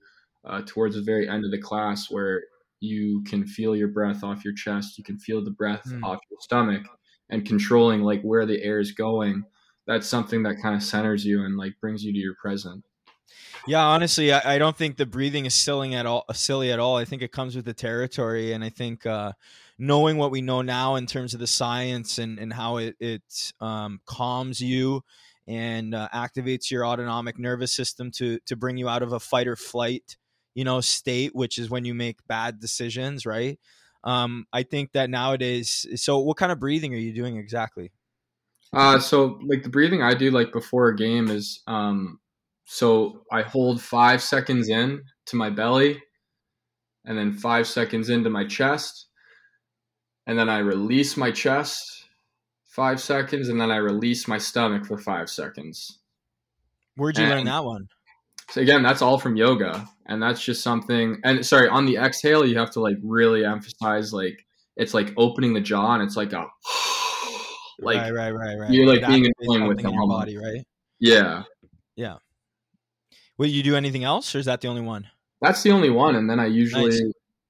uh, 0.45 0.63
towards 0.67 0.97
the 0.97 1.03
very 1.03 1.29
end 1.29 1.45
of 1.45 1.53
the 1.53 1.61
class 1.61 2.11
where 2.11 2.43
you 2.81 3.23
can 3.23 3.47
feel 3.47 3.77
your 3.77 3.89
breath 3.89 4.25
off 4.25 4.45
your 4.45 4.55
chest, 4.55 4.99
you 4.99 5.05
can 5.05 5.19
feel 5.19 5.43
the 5.43 5.53
breath 5.53 5.85
mm. 5.87 6.03
off 6.03 6.19
your 6.29 6.41
stomach, 6.41 6.83
and 7.31 7.47
controlling 7.47 8.03
like 8.03 8.21
where 8.23 8.45
the 8.45 8.63
air 8.63 8.81
is 8.81 8.93
going. 8.93 9.45
That's 9.87 10.07
something 10.07 10.43
that 10.43 10.57
kind 10.61 10.75
of 10.75 10.83
centers 10.83 11.25
you 11.25 11.45
and 11.45 11.57
like 11.57 11.75
brings 11.81 12.05
you 12.05 12.13
to 12.13 12.19
your 12.19 12.35
present. 12.35 12.85
Yeah, 13.67 13.85
honestly, 13.85 14.33
I, 14.33 14.57
I 14.57 14.59
don't 14.59 14.77
think 14.77 14.97
the 14.97 15.07
breathing 15.07 15.47
is 15.47 15.55
silly 15.55 15.95
at 15.95 16.07
all. 16.07 16.25
Silly 16.33 16.73
at 16.73 16.81
all. 16.81 16.97
I 16.97 17.05
think 17.05 17.23
it 17.23 17.33
comes 17.33 17.55
with 17.55 17.65
the 17.65 17.73
territory, 17.73 18.53
and 18.53 18.65
I 18.65 18.69
think 18.69 19.07
uh, 19.07 19.33
knowing 19.79 20.19
what 20.19 20.33
we 20.33 20.43
know 20.43 20.61
now 20.61 20.97
in 20.97 21.07
terms 21.07 21.35
of 21.35 21.41
the 21.41 21.47
science 21.47 22.19
and 22.19 22.39
and 22.41 22.53
how 22.53 22.79
it 22.79 22.97
it 22.99 23.53
um, 23.61 24.01
calms 24.07 24.61
you 24.61 25.03
and 25.47 25.95
uh, 25.95 26.09
activates 26.15 26.71
your 26.71 26.87
autonomic 26.87 27.39
nervous 27.39 27.73
system 27.73 28.11
to 28.11 28.39
to 28.47 28.57
bring 28.57 28.77
you 28.77 28.89
out 28.89 29.03
of 29.03 29.13
a 29.13 29.21
fight 29.21 29.47
or 29.47 29.57
flight 29.57 30.17
you 30.55 30.65
know 30.65 30.81
state 30.81 31.35
which 31.35 31.59
is 31.59 31.69
when 31.69 31.85
you 31.85 31.95
make 31.95 32.27
bad 32.27 32.61
decisions 32.61 33.27
right? 33.27 33.59
Um 34.05 34.47
i 34.53 34.63
think 34.63 34.93
that 34.93 35.11
nowadays 35.11 35.87
so 35.97 36.19
what 36.19 36.37
kind 36.37 36.53
of 36.53 36.61
breathing 36.61 36.95
are 36.95 36.99
you 36.99 37.13
doing 37.13 37.37
exactly? 37.37 37.93
Uh 38.73 38.99
so 38.99 39.39
like 39.47 39.63
the 39.63 39.69
breathing 39.69 40.03
i 40.03 40.15
do 40.15 40.31
like 40.31 40.53
before 40.53 40.89
a 40.89 40.97
game 40.97 41.29
is 41.29 41.63
um 41.67 42.19
so 42.65 43.23
i 43.31 43.43
hold 43.43 43.81
five 43.81 44.23
seconds 44.23 44.69
in 44.69 45.03
to 45.27 45.37
my 45.37 45.51
belly 45.51 46.03
and 47.05 47.19
then 47.19 47.33
five 47.33 47.67
seconds 47.67 48.09
into 48.09 48.31
my 48.31 48.47
chest 48.47 49.07
and 50.27 50.39
then 50.39 50.49
i 50.49 50.59
release 50.59 51.17
my 51.17 51.31
chest 51.31 52.04
five 52.75 53.01
seconds 53.01 53.49
and 53.49 53.61
then 53.61 53.71
i 53.71 53.77
release 53.77 54.27
my 54.27 54.39
stomach 54.39 54.85
for 54.85 54.99
five 54.99 55.29
seconds 55.29 56.01
where'd 56.97 57.17
you 57.17 57.25
and, 57.25 57.33
learn 57.33 57.45
that 57.45 57.65
one 57.65 57.89
so 58.51 58.61
again, 58.61 58.83
that's 58.83 59.03
all 59.03 59.19
from 59.19 59.37
yoga, 59.37 59.89
and 60.07 60.23
that's 60.23 60.43
just 60.43 60.63
something. 60.63 61.21
And 61.25 61.45
sorry, 61.45 61.69
on 61.69 61.87
the 61.87 61.97
exhale, 61.97 62.47
you 62.47 62.59
have 62.59 62.71
to 62.73 62.81
like 62.81 62.97
really 63.03 63.45
emphasize 63.45 64.13
like 64.13 64.45
it's 64.77 64.95
like 64.95 65.13
opening 65.17 65.55
the 65.55 65.61
jaw, 65.61 65.95
and 65.95 66.03
it's 66.03 66.17
like 66.17 66.33
a 66.33 66.47
like 67.81 67.97
right, 67.97 68.13
right, 68.13 68.31
right, 68.31 68.59
right. 68.59 68.71
You're 68.71 68.87
like 68.87 69.03
it 69.03 69.09
being 69.09 69.33
in 69.41 69.67
with 69.67 69.81
your 69.81 70.09
body, 70.09 70.37
right? 70.37 70.65
Yeah, 71.01 71.45
yeah. 71.97 72.17
Will 73.39 73.47
you 73.47 73.63
do 73.63 73.77
anything 73.77 74.05
else, 74.05 74.35
or 74.35 74.39
is 74.39 74.47
that 74.47 74.61
the 74.61 74.69
only 74.69 74.83
one? 74.83 75.09
That's 75.41 75.63
the 75.63 75.73
only 75.73 75.91
one, 75.91 76.15
and 76.15 76.29
then 76.29 76.39
I 76.39 76.47
usually 76.47 76.91
nice. 76.91 77.03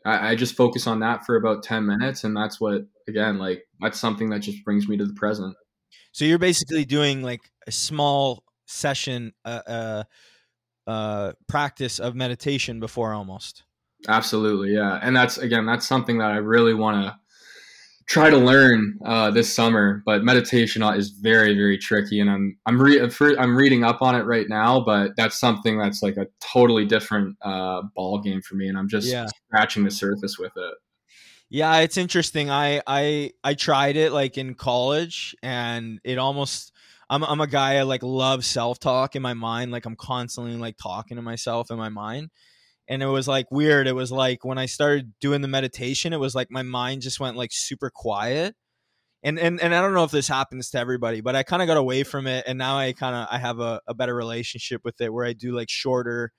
I, 0.05 0.31
I 0.31 0.35
just 0.35 0.55
focus 0.55 0.87
on 0.87 1.01
that 1.01 1.25
for 1.25 1.37
about 1.37 1.63
ten 1.63 1.87
minutes, 1.87 2.25
and 2.25 2.37
that's 2.37 2.61
what 2.61 2.83
again 3.09 3.39
like 3.39 3.65
that's 3.81 3.99
something 3.99 4.31
that 4.31 4.41
just 4.41 4.65
brings 4.65 4.89
me 4.89 4.97
to 4.97 5.07
the 5.07 5.15
present. 5.15 5.55
So 6.13 6.25
you're 6.25 6.39
basically 6.39 6.85
doing 6.85 7.23
like 7.23 7.41
a 7.67 7.73
small 7.73 8.45
session, 8.67 9.33
uh, 9.45 9.63
uh 9.67 10.05
uh, 10.87 11.33
practice 11.49 11.99
of 11.99 12.15
meditation 12.15 12.79
before 12.81 13.15
almost. 13.15 13.65
Absolutely, 14.07 14.75
yeah, 14.75 14.99
and 15.03 15.17
that's 15.17 15.39
again 15.39 15.67
that's 15.67 15.87
something 15.87 16.19
that 16.19 16.31
I 16.31 16.37
really 16.37 16.75
want 16.75 17.05
to 17.05 17.19
try 18.07 18.31
to 18.31 18.37
learn 18.37 18.99
uh, 19.05 19.31
this 19.31 19.53
summer. 19.53 20.03
But 20.05 20.25
meditation 20.25 20.83
is 20.83 21.11
very 21.11 21.55
very 21.55 21.79
tricky, 21.79 22.21
and 22.21 22.31
I'm 22.31 22.59
I'm 22.67 22.81
re- 22.81 23.01
I'm 23.39 23.57
reading 23.57 23.85
up 23.85 24.03
on 24.03 24.15
it 24.15 24.25
right 24.25 24.49
now. 24.49 24.81
But 24.81 25.13
that's 25.17 25.39
something 25.39 25.79
that's 25.79 26.03
like 26.03 26.17
a 26.17 26.27
totally 26.41 26.87
different 26.87 27.37
uh, 27.43 27.83
ball 27.95 28.21
game 28.21 28.43
for 28.43 28.55
me, 28.55 28.69
and 28.69 28.79
I'm 28.79 28.89
just 28.89 29.09
yeah. 29.09 29.27
scratching 29.47 29.85
the 29.85 29.91
surface 29.91 30.39
with 30.39 30.53
it. 30.57 30.75
Yeah, 31.51 31.79
it's 31.79 31.97
interesting. 31.97 32.51
I 32.51 32.83
I 32.87 33.33
I 33.43 33.55
tried 33.55 33.97
it 33.97 34.13
like 34.13 34.39
in 34.39 34.55
college, 34.55 35.37
and 35.43 36.01
it 36.05 36.19
almost 36.19 36.73
I'm 37.09 37.23
I'm 37.23 37.41
a 37.41 37.47
guy 37.47 37.77
I 37.77 37.83
like 37.83 38.03
love 38.03 38.45
self 38.45 38.79
talk 38.79 39.17
in 39.17 39.23
my 39.23 39.35
mind. 39.35 39.71
Like 39.71 39.87
I'm 39.87 39.97
constantly 39.97 40.57
like 40.57 40.77
talking 40.77 41.17
to 41.17 41.23
myself 41.23 41.71
in 41.71 41.77
my 41.77 41.91
mind. 41.91 42.31
And 42.89 43.03
it 43.03 43.07
was 43.07 43.27
like 43.27 43.51
weird. 43.51 43.87
It 43.87 43.95
was 43.95 44.13
like 44.13 44.45
when 44.45 44.59
I 44.59 44.67
started 44.67 45.15
doing 45.21 45.41
the 45.41 45.49
meditation, 45.49 46.13
it 46.13 46.21
was 46.21 46.35
like 46.35 46.51
my 46.51 46.63
mind 46.63 47.03
just 47.03 47.21
went 47.21 47.37
like 47.37 47.51
super 47.53 47.91
quiet. 47.91 48.55
And 49.23 49.39
and, 49.39 49.61
and 49.61 49.75
I 49.75 49.81
don't 49.81 49.95
know 49.95 50.05
if 50.05 50.11
this 50.11 50.29
happens 50.29 50.71
to 50.71 50.79
everybody, 50.79 51.23
but 51.23 51.35
I 51.35 51.43
kind 51.43 51.63
of 51.63 51.69
got 51.69 51.79
away 51.79 52.03
from 52.03 52.27
it 52.27 52.45
and 52.47 52.59
now 52.59 52.77
I 52.77 52.93
kind 52.93 53.17
of 53.17 53.27
I 53.31 53.39
have 53.39 53.59
a, 53.59 53.81
a 53.87 53.95
better 53.95 54.15
relationship 54.15 54.83
with 54.85 55.01
it 55.01 55.13
where 55.13 55.25
I 55.25 55.33
do 55.33 55.53
like 55.57 55.71
shorter, 55.71 56.33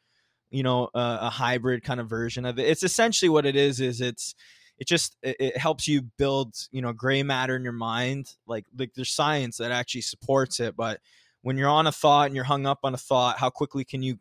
you 0.51 0.61
know, 0.61 0.89
uh, 0.93 1.17
a 1.21 1.29
hybrid 1.31 1.83
kind 1.83 1.99
of 1.99 2.07
version 2.07 2.45
of 2.45 2.59
it. 2.59 2.67
It's 2.67 2.83
essentially 2.83 3.29
what 3.29 3.47
it 3.47 3.55
is 3.55 3.81
is 3.81 4.01
it's 4.01 4.35
it 4.77 4.87
just 4.87 5.15
it, 5.21 5.35
it 5.39 5.57
helps 5.57 5.87
you 5.87 6.03
build 6.17 6.55
you 6.71 6.81
know 6.81 6.93
gray 6.93 7.23
matter 7.23 7.55
in 7.55 7.63
your 7.63 7.73
mind 7.73 8.33
like 8.47 8.65
like 8.77 8.91
there's 8.95 9.11
science 9.11 9.57
that 9.57 9.71
actually 9.71 10.01
supports 10.01 10.59
it 10.59 10.75
but 10.75 10.99
when 11.41 11.57
you're 11.57 11.69
on 11.69 11.87
a 11.87 11.91
thought 11.91 12.27
and 12.27 12.35
you're 12.35 12.43
hung 12.43 12.65
up 12.65 12.79
on 12.83 12.93
a 12.93 12.97
thought 12.97 13.37
how 13.37 13.49
quickly 13.49 13.83
can 13.83 14.03
you 14.03 14.17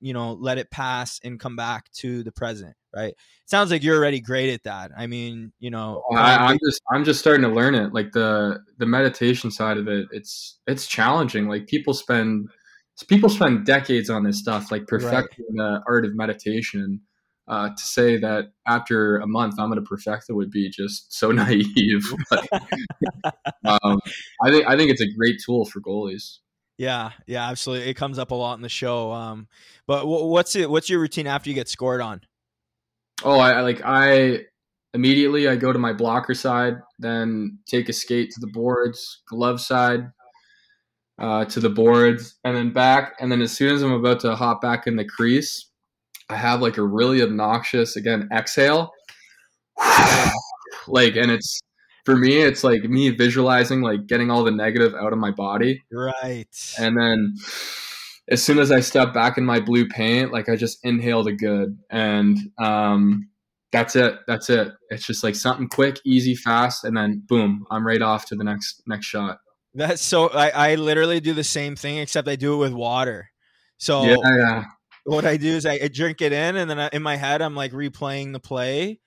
you 0.00 0.12
know 0.12 0.32
let 0.34 0.58
it 0.58 0.70
pass 0.70 1.20
and 1.24 1.40
come 1.40 1.56
back 1.56 1.90
to 1.92 2.22
the 2.22 2.32
present 2.32 2.74
right 2.94 3.10
it 3.10 3.16
sounds 3.46 3.70
like 3.70 3.82
you're 3.82 3.96
already 3.96 4.20
great 4.20 4.52
at 4.52 4.62
that 4.64 4.90
i 4.96 5.06
mean 5.06 5.52
you 5.58 5.70
know 5.70 6.02
I, 6.14 6.52
am 6.52 6.58
just 6.64 6.80
i'm 6.92 7.04
just 7.04 7.20
starting 7.20 7.42
to 7.42 7.54
learn 7.54 7.74
it 7.74 7.92
like 7.92 8.12
the 8.12 8.60
the 8.78 8.86
meditation 8.86 9.50
side 9.50 9.76
of 9.76 9.88
it 9.88 10.06
it's 10.12 10.58
it's 10.66 10.86
challenging 10.86 11.48
like 11.48 11.66
people 11.66 11.94
spend 11.94 12.48
people 13.08 13.28
spend 13.28 13.64
decades 13.64 14.10
on 14.10 14.24
this 14.24 14.38
stuff 14.38 14.72
like 14.72 14.86
perfecting 14.86 15.44
right. 15.50 15.56
the 15.56 15.82
art 15.86 16.04
of 16.04 16.14
meditation 16.14 17.00
uh, 17.48 17.70
to 17.70 17.82
say 17.82 18.18
that 18.18 18.52
after 18.66 19.16
a 19.18 19.26
month 19.26 19.54
I'm 19.58 19.70
going 19.70 19.82
to 19.82 19.88
perfect 19.88 20.26
it 20.28 20.34
would 20.34 20.50
be 20.50 20.70
just 20.70 21.12
so 21.12 21.32
naive. 21.32 22.12
um, 23.64 24.00
I 24.42 24.50
think 24.50 24.66
I 24.66 24.76
think 24.76 24.90
it's 24.90 25.00
a 25.00 25.10
great 25.16 25.40
tool 25.44 25.64
for 25.64 25.80
goalies. 25.80 26.38
Yeah, 26.78 27.10
yeah, 27.26 27.50
absolutely. 27.50 27.90
It 27.90 27.94
comes 27.94 28.20
up 28.20 28.30
a 28.30 28.36
lot 28.36 28.54
in 28.54 28.62
the 28.62 28.68
show. 28.68 29.12
Um, 29.12 29.48
but 29.86 30.06
what's 30.06 30.54
it? 30.54 30.70
What's 30.70 30.88
your 30.88 31.00
routine 31.00 31.26
after 31.26 31.50
you 31.50 31.54
get 31.54 31.68
scored 31.68 32.00
on? 32.00 32.20
Oh, 33.24 33.38
I, 33.38 33.50
I 33.50 33.60
like 33.62 33.82
I 33.84 34.44
immediately 34.94 35.48
I 35.48 35.56
go 35.56 35.72
to 35.72 35.78
my 35.78 35.92
blocker 35.92 36.34
side, 36.34 36.74
then 37.00 37.58
take 37.66 37.88
a 37.88 37.92
skate 37.92 38.30
to 38.30 38.40
the 38.40 38.46
boards, 38.46 39.22
glove 39.28 39.60
side, 39.60 40.08
uh, 41.18 41.44
to 41.46 41.58
the 41.58 41.68
boards, 41.68 42.38
and 42.44 42.56
then 42.56 42.72
back. 42.72 43.14
And 43.18 43.30
then 43.30 43.42
as 43.42 43.50
soon 43.50 43.74
as 43.74 43.82
I'm 43.82 43.92
about 43.92 44.20
to 44.20 44.36
hop 44.36 44.62
back 44.62 44.86
in 44.86 44.94
the 44.94 45.04
crease, 45.04 45.70
I 46.30 46.36
have 46.36 46.62
like 46.62 46.76
a 46.76 46.82
really 46.82 47.22
obnoxious 47.22 47.96
again 47.96 48.28
exhale, 48.32 48.92
like, 50.86 51.16
and 51.16 51.32
it's 51.32 51.60
for 52.08 52.16
me, 52.16 52.38
it's 52.38 52.64
like 52.64 52.84
me 52.84 53.10
visualizing 53.10 53.82
like 53.82 54.06
getting 54.06 54.30
all 54.30 54.42
the 54.42 54.50
negative 54.50 54.94
out 54.94 55.12
of 55.12 55.18
my 55.18 55.30
body, 55.30 55.84
right? 55.92 56.48
And 56.78 56.96
then 56.96 57.34
as 58.30 58.42
soon 58.42 58.58
as 58.58 58.72
I 58.72 58.80
step 58.80 59.12
back 59.12 59.36
in 59.36 59.44
my 59.44 59.60
blue 59.60 59.86
paint, 59.86 60.32
like 60.32 60.48
I 60.48 60.56
just 60.56 60.78
inhale 60.82 61.22
the 61.22 61.34
good, 61.34 61.76
and 61.90 62.38
um, 62.58 63.28
that's 63.72 63.94
it. 63.94 64.14
That's 64.26 64.48
it. 64.48 64.72
It's 64.88 65.04
just 65.04 65.22
like 65.22 65.34
something 65.34 65.68
quick, 65.68 66.00
easy, 66.06 66.34
fast, 66.34 66.82
and 66.82 66.96
then 66.96 67.24
boom, 67.28 67.66
I'm 67.70 67.86
right 67.86 68.00
off 68.00 68.24
to 68.28 68.36
the 68.36 68.44
next 68.44 68.80
next 68.86 69.04
shot. 69.04 69.36
That's 69.74 70.00
so. 70.00 70.30
I, 70.30 70.48
I 70.48 70.74
literally 70.76 71.20
do 71.20 71.34
the 71.34 71.44
same 71.44 71.76
thing, 71.76 71.98
except 71.98 72.26
I 72.26 72.36
do 72.36 72.54
it 72.54 72.56
with 72.56 72.72
water. 72.72 73.28
So 73.76 74.04
yeah, 74.04 74.16
yeah 74.24 74.64
what 75.04 75.26
I 75.26 75.36
do 75.36 75.56
is 75.56 75.66
I, 75.66 75.74
I 75.74 75.88
drink 75.88 76.22
it 76.22 76.32
in, 76.32 76.56
and 76.56 76.70
then 76.70 76.80
I, 76.80 76.88
in 76.90 77.02
my 77.02 77.16
head 77.16 77.42
I'm 77.42 77.54
like 77.54 77.72
replaying 77.72 78.32
the 78.32 78.40
play, 78.40 79.00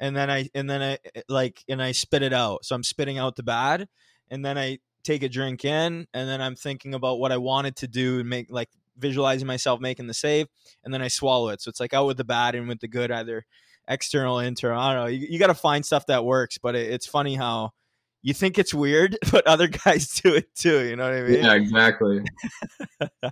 and 0.00 0.16
then 0.16 0.30
I 0.30 0.48
and 0.54 0.68
then 0.68 0.82
I 0.82 0.98
eh, 1.14 1.22
like 1.28 1.64
and 1.68 1.82
I 1.82 1.92
spit 1.92 2.22
it 2.22 2.32
out. 2.32 2.64
So 2.64 2.74
I'm 2.74 2.82
spitting 2.82 3.18
out 3.18 3.36
the 3.36 3.42
bad, 3.42 3.88
and 4.30 4.44
then 4.44 4.58
I 4.58 4.78
take 5.04 5.22
a 5.22 5.28
drink 5.28 5.64
in, 5.64 6.06
and 6.12 6.28
then 6.28 6.40
I'm 6.40 6.56
thinking 6.56 6.94
about 6.94 7.18
what 7.18 7.32
I 7.32 7.36
wanted 7.36 7.76
to 7.76 7.88
do 7.88 8.20
and 8.20 8.28
make 8.28 8.50
like 8.50 8.68
visualizing 8.98 9.46
myself 9.46 9.80
making 9.80 10.06
the 10.06 10.14
save, 10.14 10.48
and 10.84 10.92
then 10.92 11.02
I 11.02 11.08
swallow 11.08 11.48
it. 11.48 11.60
So 11.60 11.68
it's 11.68 11.80
like 11.80 11.94
out 11.94 12.06
with 12.06 12.16
the 12.16 12.24
bad 12.24 12.54
and 12.54 12.68
with 12.68 12.80
the 12.80 12.88
good, 12.88 13.10
either 13.10 13.44
external, 13.88 14.38
internal. 14.38 14.80
I 14.80 14.94
don't 14.94 15.02
know. 15.04 15.08
You, 15.08 15.26
you 15.30 15.38
got 15.38 15.48
to 15.48 15.54
find 15.54 15.84
stuff 15.84 16.06
that 16.06 16.24
works, 16.24 16.58
but 16.58 16.74
it, 16.74 16.90
it's 16.90 17.06
funny 17.06 17.34
how 17.34 17.72
you 18.22 18.34
think 18.34 18.58
it's 18.58 18.74
weird, 18.74 19.16
but 19.32 19.46
other 19.46 19.68
guys 19.68 20.08
do 20.22 20.34
it 20.34 20.54
too. 20.54 20.84
You 20.84 20.96
know 20.96 21.04
what 21.04 21.14
I 21.14 21.22
mean? 21.22 21.44
Yeah, 21.44 21.54
exactly. 21.54 22.22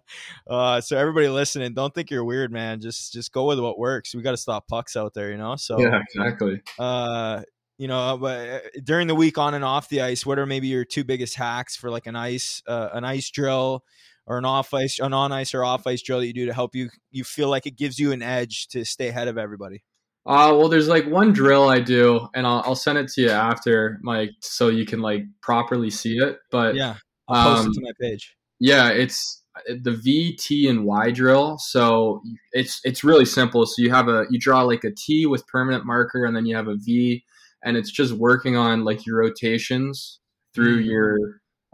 uh, 0.49 0.80
so 0.80 0.97
everybody 0.97 1.28
listening, 1.28 1.74
don't 1.74 1.95
think 1.95 2.11
you're 2.11 2.24
weird, 2.24 2.53
man. 2.53 2.80
Just 2.80 3.12
just 3.12 3.32
go 3.32 3.47
with 3.47 3.59
what 3.59 3.78
works. 3.78 4.14
We 4.14 4.22
got 4.22 4.32
to 4.32 4.37
stop 4.37 4.68
pucks 4.68 4.97
out 4.97 5.14
there, 5.14 5.30
you 5.30 5.37
know. 5.37 5.57
So 5.57 5.80
yeah, 5.80 6.01
exactly. 6.03 6.62
Uh, 6.78 7.43
you 7.78 7.89
know, 7.89 8.16
but 8.18 8.49
uh, 8.49 8.61
during 8.84 9.07
the 9.07 9.14
week 9.14 9.37
on 9.37 9.55
and 9.55 9.64
off 9.64 9.89
the 9.89 10.01
ice, 10.01 10.24
what 10.24 10.39
are 10.39 10.47
maybe 10.47 10.68
your 10.68 10.84
two 10.84 11.05
biggest 11.05 11.34
hacks 11.34 11.76
for 11.76 11.91
like 11.91 12.07
an 12.07 12.16
ice 12.16 12.62
uh, 12.66 12.89
an 12.93 13.05
ice 13.05 13.30
drill 13.30 13.84
or 14.26 14.39
an 14.39 14.45
off 14.45 14.72
ice, 14.74 14.99
an 14.99 15.12
on 15.12 15.30
ice 15.30 15.55
or 15.55 15.62
off 15.62 15.87
ice 15.87 16.03
drill 16.03 16.20
that 16.20 16.26
you 16.26 16.32
do 16.32 16.47
to 16.47 16.55
help 16.55 16.74
you 16.74 16.91
you 17.11 17.24
feel 17.24 17.49
like 17.49 17.66
it 17.66 17.76
gives 17.76 17.99
you 17.99 18.12
an 18.12 18.22
edge 18.22 18.68
to 18.68 18.84
stay 18.84 19.09
ahead 19.09 19.28
of 19.28 19.37
everybody? 19.37 19.82
Uh, 20.27 20.57
well, 20.57 20.68
there's 20.68 20.89
like 20.89 21.07
one 21.07 21.33
drill 21.33 21.68
I 21.68 21.81
do, 21.81 22.29
and 22.35 22.47
I'll, 22.47 22.62
I'll 22.66 22.74
send 22.74 22.99
it 22.99 23.09
to 23.12 23.22
you 23.22 23.31
after, 23.31 23.99
Mike, 24.03 24.31
so 24.41 24.68
you 24.68 24.85
can 24.85 25.01
like 25.01 25.22
properly 25.41 25.91
see 25.91 26.18
it. 26.18 26.39
But 26.51 26.74
yeah, 26.74 26.97
I'll 27.29 27.55
post 27.55 27.66
um, 27.66 27.70
it 27.70 27.74
to 27.74 27.81
my 27.83 27.93
page. 28.01 28.37
Yeah, 28.59 28.89
it's 28.89 29.43
the 29.68 29.93
V, 29.93 30.37
T, 30.37 30.68
and 30.68 30.85
Y 30.85 31.11
drill. 31.12 31.59
So 31.59 32.22
it's 32.53 32.81
it's 32.85 33.05
really 33.05 33.24
simple. 33.24 33.64
So 33.66 33.83
you 33.83 33.91
have 33.91 34.09
a 34.09 34.27
you 34.31 34.39
draw 34.41 34.62
like 34.62 34.85
a 34.85 34.91
T 34.91 35.27
with 35.27 35.47
permanent 35.47 35.87
marker, 35.87 36.24
and 36.24 36.35
then 36.35 36.47
you 36.47 36.57
have 36.57 36.68
a 36.68 36.77
V, 36.77 37.24
and 37.64 37.77
it's 37.77 37.91
just 37.91 38.12
working 38.12 38.57
on 38.57 38.85
like 38.85 39.07
your 39.07 39.18
rotations 39.18 40.20
through 40.55 40.81
Mm-hmm. 40.81 40.91
your. 40.91 41.18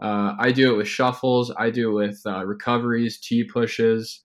Uh, 0.01 0.35
I 0.37 0.51
do 0.51 0.73
it 0.73 0.77
with 0.77 0.87
shuffles. 0.87 1.53
I 1.57 1.69
do 1.69 1.91
it 1.91 1.93
with 1.93 2.21
uh, 2.25 2.45
recoveries, 2.45 3.19
T 3.19 3.45
pushes, 3.45 4.21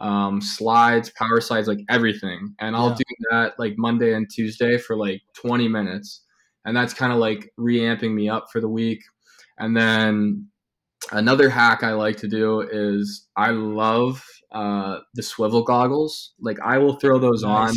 um, 0.00 0.40
slides, 0.40 1.10
power 1.10 1.40
slides, 1.40 1.68
like 1.68 1.80
everything. 1.88 2.54
And 2.58 2.74
I'll 2.74 2.90
Yeah. 2.90 2.94
do 2.96 3.04
that 3.30 3.58
like 3.58 3.74
Monday 3.76 4.14
and 4.14 4.28
Tuesday 4.30 4.78
for 4.78 4.96
like 4.96 5.22
20 5.34 5.68
minutes, 5.68 6.24
and 6.64 6.76
that's 6.76 6.94
kind 6.94 7.12
of 7.12 7.18
like 7.18 7.52
reamping 7.56 8.14
me 8.14 8.28
up 8.28 8.46
for 8.50 8.60
the 8.60 8.68
week. 8.68 9.00
And 9.58 9.76
then 9.76 10.48
another 11.12 11.50
hack 11.50 11.82
I 11.82 11.92
like 11.92 12.16
to 12.18 12.28
do 12.28 12.60
is 12.60 13.28
I 13.36 13.50
love 13.50 14.24
uh, 14.52 15.00
the 15.14 15.22
swivel 15.22 15.62
goggles. 15.62 16.32
Like 16.40 16.58
I 16.60 16.78
will 16.78 16.96
throw 16.96 17.18
those 17.18 17.44
on 17.44 17.72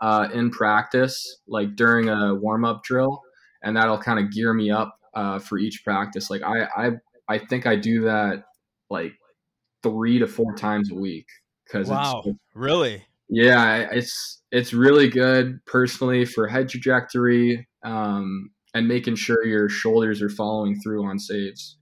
uh, 0.00 0.28
in 0.32 0.50
practice, 0.50 1.40
like 1.48 1.74
during 1.76 2.08
a 2.08 2.34
warm 2.34 2.64
up 2.64 2.84
drill, 2.84 3.22
and 3.62 3.76
that'll 3.76 3.98
kind 3.98 4.18
of 4.20 4.30
gear 4.32 4.54
me 4.54 4.70
up 4.70 4.96
uh, 5.14 5.38
for 5.38 5.58
each 5.58 5.82
practice. 5.84 6.30
Like 6.30 6.42
I, 6.42 6.64
I, 6.76 6.90
I 7.28 7.38
think 7.38 7.66
I 7.66 7.76
do 7.76 8.02
that 8.02 8.44
like 8.90 9.12
three 9.82 10.18
to 10.18 10.26
four 10.26 10.54
times 10.54 10.90
a 10.90 10.94
week 10.94 11.26
because 11.66 11.88
Wow, 11.88 12.22
it's 12.24 12.38
really? 12.54 13.04
yeah, 13.28 13.88
it's 13.90 14.42
it's 14.52 14.72
really 14.72 15.08
good 15.08 15.64
personally 15.66 16.24
for 16.24 16.46
head 16.46 16.68
trajectory 16.68 17.66
um, 17.84 18.50
and 18.74 18.86
making 18.88 19.16
sure 19.16 19.44
your 19.44 19.68
shoulders 19.68 20.22
are 20.22 20.28
following 20.30 20.80
through 20.80 21.04
on 21.04 21.18
saves. 21.18 21.76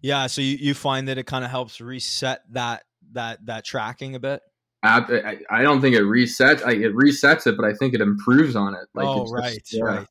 Yeah, 0.00 0.28
so 0.28 0.40
you, 0.40 0.56
you 0.56 0.74
find 0.74 1.08
that 1.08 1.18
it 1.18 1.26
kind 1.26 1.44
of 1.44 1.50
helps 1.50 1.80
reset 1.80 2.42
that 2.52 2.84
that 3.12 3.44
that 3.46 3.64
tracking 3.64 4.14
a 4.14 4.20
bit. 4.20 4.40
I, 4.82 5.40
I 5.50 5.62
don't 5.62 5.80
think 5.80 5.96
it 5.96 6.02
resets. 6.02 6.64
I, 6.64 6.72
it 6.72 6.94
resets 6.94 7.48
it, 7.48 7.56
but 7.56 7.64
I 7.66 7.74
think 7.74 7.94
it 7.94 8.00
improves 8.00 8.54
on 8.54 8.74
it. 8.74 8.86
oh, 8.96 9.22
it's 9.22 9.30
just- 9.30 9.34
right, 9.34 9.62
yeah. 9.72 9.84
right, 9.84 10.06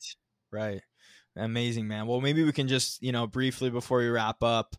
right. 0.51 0.82
Amazing, 1.38 1.88
man. 1.88 2.08
Well, 2.08 2.20
maybe 2.20 2.43
we 2.43 2.51
can 2.51 2.68
just 2.68 3.01
you 3.01 3.12
know 3.12 3.28
briefly 3.28 3.70
before 3.70 3.99
we 3.99 4.10
wrap 4.10 4.43
up, 4.43 4.76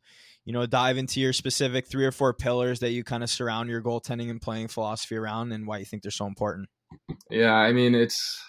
you 0.49 0.55
know, 0.55 0.65
dive 0.65 0.97
into 0.97 1.21
your 1.21 1.35
specific 1.35 1.87
three 1.87 2.07
or 2.07 2.11
four 2.11 2.33
pillars 2.33 2.81
that 2.81 2.93
you 2.93 3.05
kind 3.05 3.23
of 3.23 3.29
surround 3.29 3.69
your 3.69 3.83
goaltending 3.83 4.31
and 4.31 4.41
playing 4.41 4.67
philosophy 4.67 5.15
around, 5.15 5.53
and 5.53 5.67
why 5.67 5.77
you 5.77 5.85
think 5.85 6.03
they're 6.03 6.11
so 6.11 6.25
important. 6.27 6.71
Yeah, 7.29 7.53
I 7.53 7.75
mean 7.75 7.95
it's. 7.95 8.41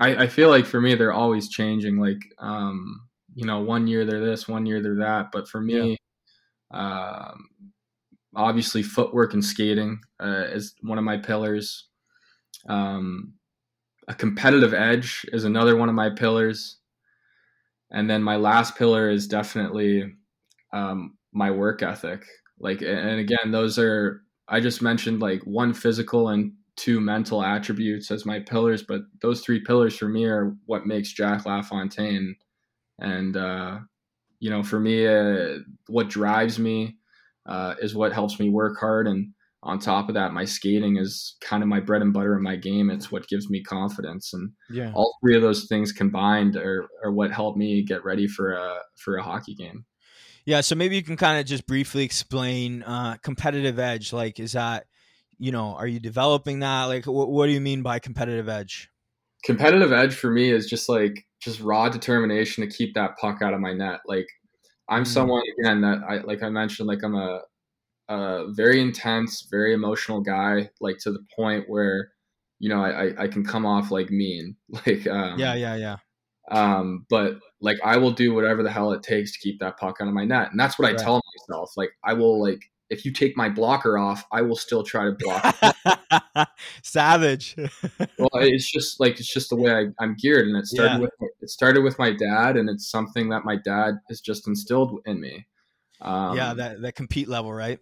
I, 0.00 0.22
I 0.22 0.26
feel 0.28 0.48
like 0.48 0.64
for 0.64 0.80
me 0.80 0.94
they're 0.94 1.12
always 1.12 1.50
changing. 1.50 1.98
Like 1.98 2.22
um, 2.38 3.02
you 3.34 3.44
know, 3.44 3.60
one 3.60 3.86
year 3.86 4.06
they're 4.06 4.24
this, 4.24 4.48
one 4.48 4.64
year 4.64 4.80
they're 4.80 4.96
that. 4.96 5.26
But 5.30 5.46
for 5.46 5.60
me, 5.60 5.98
um, 6.70 7.50
obviously 8.34 8.82
footwork 8.82 9.34
and 9.34 9.44
skating 9.44 10.00
uh, 10.20 10.46
is 10.52 10.74
one 10.80 10.96
of 10.96 11.04
my 11.04 11.18
pillars. 11.18 11.86
Um, 12.66 13.34
a 14.08 14.14
competitive 14.14 14.72
edge 14.72 15.26
is 15.34 15.44
another 15.44 15.76
one 15.76 15.90
of 15.90 15.94
my 15.94 16.08
pillars, 16.08 16.78
and 17.90 18.08
then 18.08 18.22
my 18.22 18.36
last 18.36 18.74
pillar 18.74 19.10
is 19.10 19.28
definitely 19.28 20.14
um, 20.74 21.16
my 21.32 21.50
work 21.50 21.82
ethic. 21.82 22.26
Like, 22.58 22.82
and 22.82 23.18
again, 23.18 23.50
those 23.50 23.78
are 23.78 24.22
I 24.48 24.60
just 24.60 24.82
mentioned 24.82 25.20
like 25.20 25.42
one 25.42 25.72
physical 25.72 26.28
and 26.28 26.52
two 26.76 27.00
mental 27.00 27.42
attributes 27.42 28.10
as 28.10 28.26
my 28.26 28.40
pillars, 28.40 28.82
but 28.82 29.02
those 29.22 29.40
three 29.40 29.60
pillars 29.60 29.96
for 29.96 30.08
me 30.08 30.24
are 30.24 30.54
what 30.66 30.86
makes 30.86 31.12
Jack 31.12 31.46
LaFontaine. 31.46 32.36
And, 32.98 33.36
uh, 33.36 33.78
you 34.40 34.50
know, 34.50 34.62
for 34.62 34.80
me, 34.80 35.06
uh, 35.06 35.58
what 35.86 36.10
drives 36.10 36.58
me 36.58 36.96
uh, 37.46 37.74
is 37.80 37.94
what 37.94 38.12
helps 38.12 38.38
me 38.38 38.50
work 38.50 38.78
hard. 38.78 39.06
And 39.06 39.32
on 39.62 39.78
top 39.78 40.08
of 40.08 40.14
that, 40.14 40.34
my 40.34 40.44
skating 40.44 40.96
is 40.96 41.36
kind 41.40 41.62
of 41.62 41.68
my 41.68 41.80
bread 41.80 42.02
and 42.02 42.12
butter 42.12 42.36
in 42.36 42.42
my 42.42 42.56
game. 42.56 42.90
It's 42.90 43.10
what 43.10 43.28
gives 43.28 43.48
me 43.48 43.62
confidence. 43.62 44.34
And 44.34 44.52
Yeah. 44.70 44.92
all 44.94 45.14
three 45.22 45.36
of 45.36 45.42
those 45.42 45.66
things 45.66 45.92
combined 45.92 46.56
are, 46.56 46.86
are 47.02 47.12
what 47.12 47.30
helped 47.30 47.56
me 47.56 47.82
get 47.82 48.04
ready 48.04 48.26
for 48.26 48.52
a, 48.52 48.80
for 48.96 49.16
a 49.16 49.22
hockey 49.22 49.54
game. 49.54 49.84
Yeah, 50.46 50.60
so 50.60 50.74
maybe 50.74 50.96
you 50.96 51.02
can 51.02 51.16
kind 51.16 51.40
of 51.40 51.46
just 51.46 51.66
briefly 51.66 52.04
explain 52.04 52.82
uh, 52.82 53.16
competitive 53.22 53.78
edge. 53.78 54.12
Like, 54.12 54.38
is 54.38 54.52
that, 54.52 54.86
you 55.38 55.52
know, 55.52 55.74
are 55.74 55.86
you 55.86 56.00
developing 56.00 56.60
that? 56.60 56.84
Like, 56.84 57.04
wh- 57.04 57.28
what 57.28 57.46
do 57.46 57.52
you 57.52 57.60
mean 57.60 57.82
by 57.82 57.98
competitive 57.98 58.48
edge? 58.48 58.90
competitive 59.44 59.92
edge 59.92 60.14
for 60.14 60.30
me 60.30 60.50
is 60.50 60.66
just 60.68 60.88
like 60.88 61.26
just 61.40 61.60
raw 61.60 61.88
determination 61.88 62.66
to 62.68 62.74
keep 62.76 62.94
that 62.94 63.16
puck 63.20 63.42
out 63.42 63.54
of 63.54 63.60
my 63.60 63.72
net. 63.72 64.00
Like 64.06 64.26
I'm 64.88 65.04
Mm. 65.04 65.06
someone 65.06 65.42
again 65.60 65.80
that 65.82 65.98
I 66.08 66.18
like 66.18 66.42
I 66.42 66.48
mentioned 66.48 66.88
like 66.88 67.02
I'm 67.02 67.14
a 67.14 67.42
a 68.08 68.52
very 68.52 68.80
intense, 68.80 69.46
very 69.50 69.74
emotional 69.74 70.20
guy, 70.22 70.70
like 70.80 70.98
to 71.00 71.12
the 71.12 71.24
point 71.36 71.66
where 71.68 72.12
you 72.60 72.68
know 72.68 72.82
I 72.84 73.06
I, 73.08 73.24
I 73.24 73.28
can 73.28 73.44
come 73.44 73.66
off 73.66 73.90
like 73.90 74.10
mean. 74.10 74.56
Like 74.86 75.06
um, 75.06 75.38
Yeah, 75.38 75.54
yeah, 75.54 75.76
yeah. 75.76 75.96
Um, 76.50 77.06
but 77.08 77.34
like 77.60 77.78
I 77.84 77.96
will 77.96 78.10
do 78.12 78.34
whatever 78.34 78.62
the 78.62 78.70
hell 78.70 78.92
it 78.92 79.02
takes 79.02 79.32
to 79.32 79.38
keep 79.38 79.60
that 79.60 79.78
puck 79.78 79.96
out 80.00 80.08
of 80.08 80.14
my 80.14 80.24
net, 80.24 80.50
and 80.50 80.60
that's 80.60 80.78
what 80.78 80.86
I 80.88 80.92
Right. 80.92 80.98
tell 81.00 81.20
myself. 81.48 81.72
Like 81.76 81.90
I 82.04 82.12
will 82.12 82.40
like 82.40 82.60
if 82.90 83.04
you 83.04 83.12
take 83.12 83.36
my 83.36 83.48
blocker 83.48 83.96
off, 83.98 84.24
I 84.30 84.42
will 84.42 84.56
still 84.56 84.82
try 84.82 85.04
to 85.04 85.12
block. 85.18 86.48
Savage. 86.82 87.56
well, 88.18 88.30
it's 88.34 88.70
just 88.70 89.00
like 89.00 89.18
it's 89.18 89.32
just 89.32 89.50
the 89.50 89.56
way 89.56 89.72
I, 89.72 89.84
I'm 90.02 90.16
geared, 90.20 90.46
and 90.46 90.56
it 90.56 90.66
started 90.66 90.94
Yeah. 90.94 90.98
with 91.00 91.10
it 91.40 91.48
started 91.50 91.82
with 91.82 91.98
my 91.98 92.12
dad, 92.12 92.56
and 92.56 92.68
it's 92.68 92.90
something 92.90 93.30
that 93.30 93.44
my 93.44 93.56
dad 93.56 93.94
has 94.08 94.20
just 94.20 94.46
instilled 94.46 95.00
in 95.06 95.20
me. 95.20 95.46
Um, 96.00 96.36
yeah, 96.36 96.54
that 96.54 96.82
that 96.82 96.94
compete 96.94 97.28
level, 97.28 97.52
right? 97.52 97.78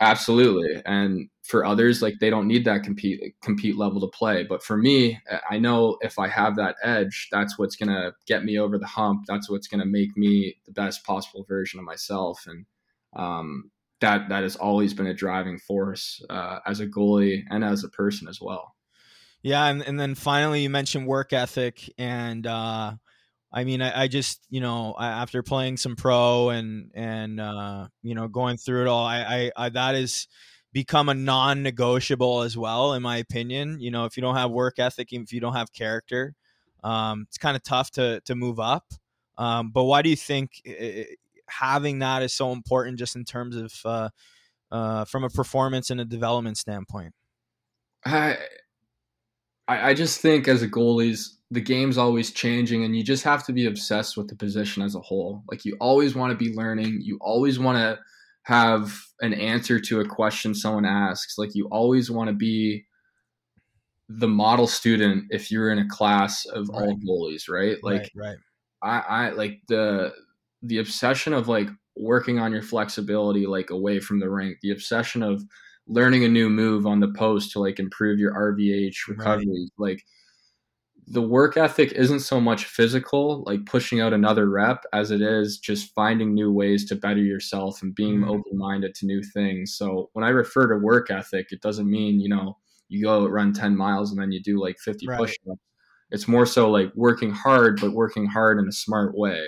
Absolutely. 0.00 0.82
And 0.84 1.28
for 1.42 1.64
others, 1.64 2.02
like 2.02 2.14
they 2.20 2.30
don't 2.30 2.48
need 2.48 2.64
that 2.64 2.82
compete 2.82 3.34
compete 3.42 3.76
level 3.76 4.00
to 4.00 4.08
play, 4.08 4.44
but 4.44 4.62
for 4.62 4.76
me, 4.76 5.20
I 5.48 5.58
know 5.58 5.96
if 6.00 6.18
I 6.18 6.28
have 6.28 6.56
that 6.56 6.76
edge, 6.82 7.28
that's 7.30 7.58
what's 7.58 7.76
gonna 7.76 8.12
get 8.26 8.44
me 8.44 8.58
over 8.58 8.78
the 8.78 8.86
hump. 8.86 9.24
That's 9.26 9.48
what's 9.48 9.68
gonna 9.68 9.86
make 9.86 10.16
me 10.16 10.56
the 10.66 10.72
best 10.72 11.04
possible 11.04 11.44
version 11.48 11.78
of 11.78 11.86
myself, 11.86 12.44
and 12.46 12.66
um, 13.14 13.70
that 14.00 14.28
that 14.28 14.42
has 14.42 14.56
always 14.56 14.92
been 14.92 15.06
a 15.06 15.14
driving 15.14 15.58
force 15.58 16.22
uh, 16.30 16.58
as 16.66 16.80
a 16.80 16.86
goalie 16.86 17.44
and 17.50 17.64
as 17.64 17.84
a 17.84 17.88
person 17.88 18.28
as 18.28 18.40
well. 18.40 18.74
Yeah, 19.42 19.66
and, 19.66 19.82
and 19.82 20.00
then 20.00 20.16
finally 20.16 20.62
you 20.62 20.70
mentioned 20.70 21.06
work 21.06 21.32
ethic, 21.32 21.88
and 21.98 22.46
uh, 22.46 22.94
I 23.56 23.64
mean, 23.64 23.80
I, 23.80 24.02
I 24.02 24.08
just 24.08 24.42
you 24.50 24.60
know 24.60 24.94
after 25.00 25.42
playing 25.42 25.78
some 25.78 25.96
pro 25.96 26.50
and 26.50 26.90
and 26.94 27.40
uh, 27.40 27.88
you 28.02 28.14
know 28.14 28.28
going 28.28 28.58
through 28.58 28.82
it 28.82 28.86
all, 28.86 29.06
I, 29.06 29.50
I, 29.56 29.64
I 29.64 29.68
that 29.70 29.94
is 29.94 30.28
become 30.74 31.08
a 31.08 31.14
non-negotiable 31.14 32.42
as 32.42 32.54
well, 32.54 32.92
in 32.92 33.00
my 33.00 33.16
opinion. 33.16 33.80
You 33.80 33.90
know, 33.90 34.04
if 34.04 34.18
you 34.18 34.20
don't 34.20 34.36
have 34.36 34.50
work 34.50 34.78
ethic, 34.78 35.08
if 35.10 35.32
you 35.32 35.40
don't 35.40 35.54
have 35.54 35.72
character, 35.72 36.34
um, 36.84 37.24
it's 37.28 37.38
kind 37.38 37.56
of 37.56 37.62
tough 37.62 37.90
to 37.92 38.20
to 38.26 38.34
move 38.34 38.60
up. 38.60 38.84
Um, 39.38 39.70
but 39.70 39.84
why 39.84 40.02
do 40.02 40.10
you 40.10 40.16
think 40.16 40.60
uh, 40.68 41.04
having 41.48 42.00
that 42.00 42.22
is 42.22 42.34
so 42.34 42.52
important, 42.52 42.98
just 42.98 43.16
in 43.16 43.24
terms 43.24 43.56
of 43.56 43.72
uh, 43.86 44.10
uh, 44.70 45.06
from 45.06 45.24
a 45.24 45.30
performance 45.30 45.88
and 45.88 45.98
a 45.98 46.04
development 46.04 46.58
standpoint? 46.58 47.14
I, 48.04 48.36
I 49.68 49.90
I 49.90 49.94
just 49.94 50.20
think 50.20 50.48
as 50.48 50.62
a 50.62 50.68
goalie's 50.68 51.36
the 51.50 51.60
game's 51.60 51.98
always 51.98 52.32
changing 52.32 52.84
and 52.84 52.96
you 52.96 53.04
just 53.04 53.22
have 53.22 53.44
to 53.46 53.52
be 53.52 53.66
obsessed 53.66 54.16
with 54.16 54.28
the 54.28 54.34
position 54.34 54.82
as 54.82 54.96
a 54.96 55.00
whole. 55.00 55.42
Like 55.48 55.64
you 55.64 55.76
always 55.80 56.14
want 56.14 56.32
to 56.32 56.36
be 56.36 56.54
learning, 56.54 56.98
you 57.02 57.18
always 57.20 57.58
want 57.58 57.78
to 57.78 57.98
have 58.42 58.92
an 59.20 59.32
answer 59.32 59.78
to 59.78 60.00
a 60.00 60.04
question 60.04 60.54
someone 60.54 60.84
asks. 60.84 61.38
Like 61.38 61.54
you 61.54 61.68
always 61.70 62.10
want 62.10 62.28
to 62.28 62.34
be 62.34 62.84
the 64.08 64.28
model 64.28 64.66
student 64.66 65.24
if 65.30 65.50
you're 65.50 65.70
in 65.70 65.78
a 65.78 65.88
class 65.88 66.46
of 66.46 66.68
all 66.70 66.96
goalies, 66.96 67.48
right? 67.48 67.76
Like 67.82 68.10
right, 68.14 68.36
right. 68.82 69.02
I, 69.08 69.26
I 69.26 69.30
like 69.30 69.60
the 69.68 70.12
the 70.62 70.78
obsession 70.78 71.32
of 71.32 71.48
like 71.48 71.68
working 71.96 72.38
on 72.38 72.52
your 72.52 72.62
flexibility 72.62 73.46
like 73.46 73.70
away 73.70 74.00
from 74.00 74.20
the 74.20 74.30
rink, 74.30 74.58
the 74.62 74.70
obsession 74.70 75.22
of 75.22 75.42
learning 75.86 76.24
a 76.24 76.28
new 76.28 76.50
move 76.50 76.86
on 76.86 77.00
the 77.00 77.12
post 77.12 77.52
to 77.52 77.60
like 77.60 77.78
improve 77.78 78.18
your 78.18 78.34
RVH 78.34 79.06
Right. 79.14 79.48
recovery. 79.48 79.70
Like 79.78 80.04
the 81.08 81.22
work 81.22 81.56
ethic 81.56 81.92
isn't 81.92 82.20
so 82.20 82.40
much 82.40 82.64
physical, 82.64 83.44
like 83.46 83.64
pushing 83.66 84.00
out 84.00 84.12
another 84.12 84.48
rep, 84.50 84.84
as 84.92 85.10
it 85.12 85.22
is 85.22 85.58
just 85.58 85.94
finding 85.94 86.34
new 86.34 86.52
ways 86.52 86.84
to 86.86 86.96
better 86.96 87.20
yourself 87.20 87.80
and 87.82 87.94
being 87.94 88.24
Mhm. 88.24 88.26
open 88.26 88.58
minded 88.58 88.94
to 88.96 89.06
new 89.06 89.22
things. 89.22 89.76
So 89.76 90.10
when 90.14 90.24
I 90.24 90.30
refer 90.30 90.66
to 90.68 90.76
work 90.84 91.10
ethic, 91.10 91.48
it 91.52 91.60
doesn't 91.62 91.88
mean, 91.88 92.20
you 92.20 92.28
know, 92.28 92.58
you 92.88 93.04
go 93.04 93.26
run 93.28 93.52
10 93.52 93.76
miles 93.76 94.10
and 94.10 94.20
then 94.20 94.32
you 94.32 94.42
do 94.42 94.60
like 94.60 94.78
50 94.80 95.06
Right. 95.06 95.16
push 95.16 95.36
ups. 95.50 95.60
It's 96.10 96.28
more 96.28 96.46
so 96.46 96.70
like 96.70 96.92
working 96.96 97.32
hard, 97.32 97.80
but 97.80 97.92
working 97.92 98.26
hard 98.26 98.58
in 98.58 98.68
a 98.68 98.72
smart 98.72 99.16
way. 99.16 99.46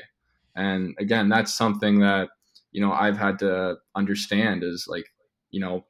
And 0.57 0.95
again, 1.01 1.29
that's 1.29 1.55
something 1.55 2.01
that 2.01 2.31
you 2.73 2.81
know 2.81 2.93
I've 2.93 3.19
had 3.19 3.39
to 3.41 3.79
understand 3.97 4.65
is 4.65 4.87
like 4.89 5.07
you 5.51 5.61
know 5.61 5.87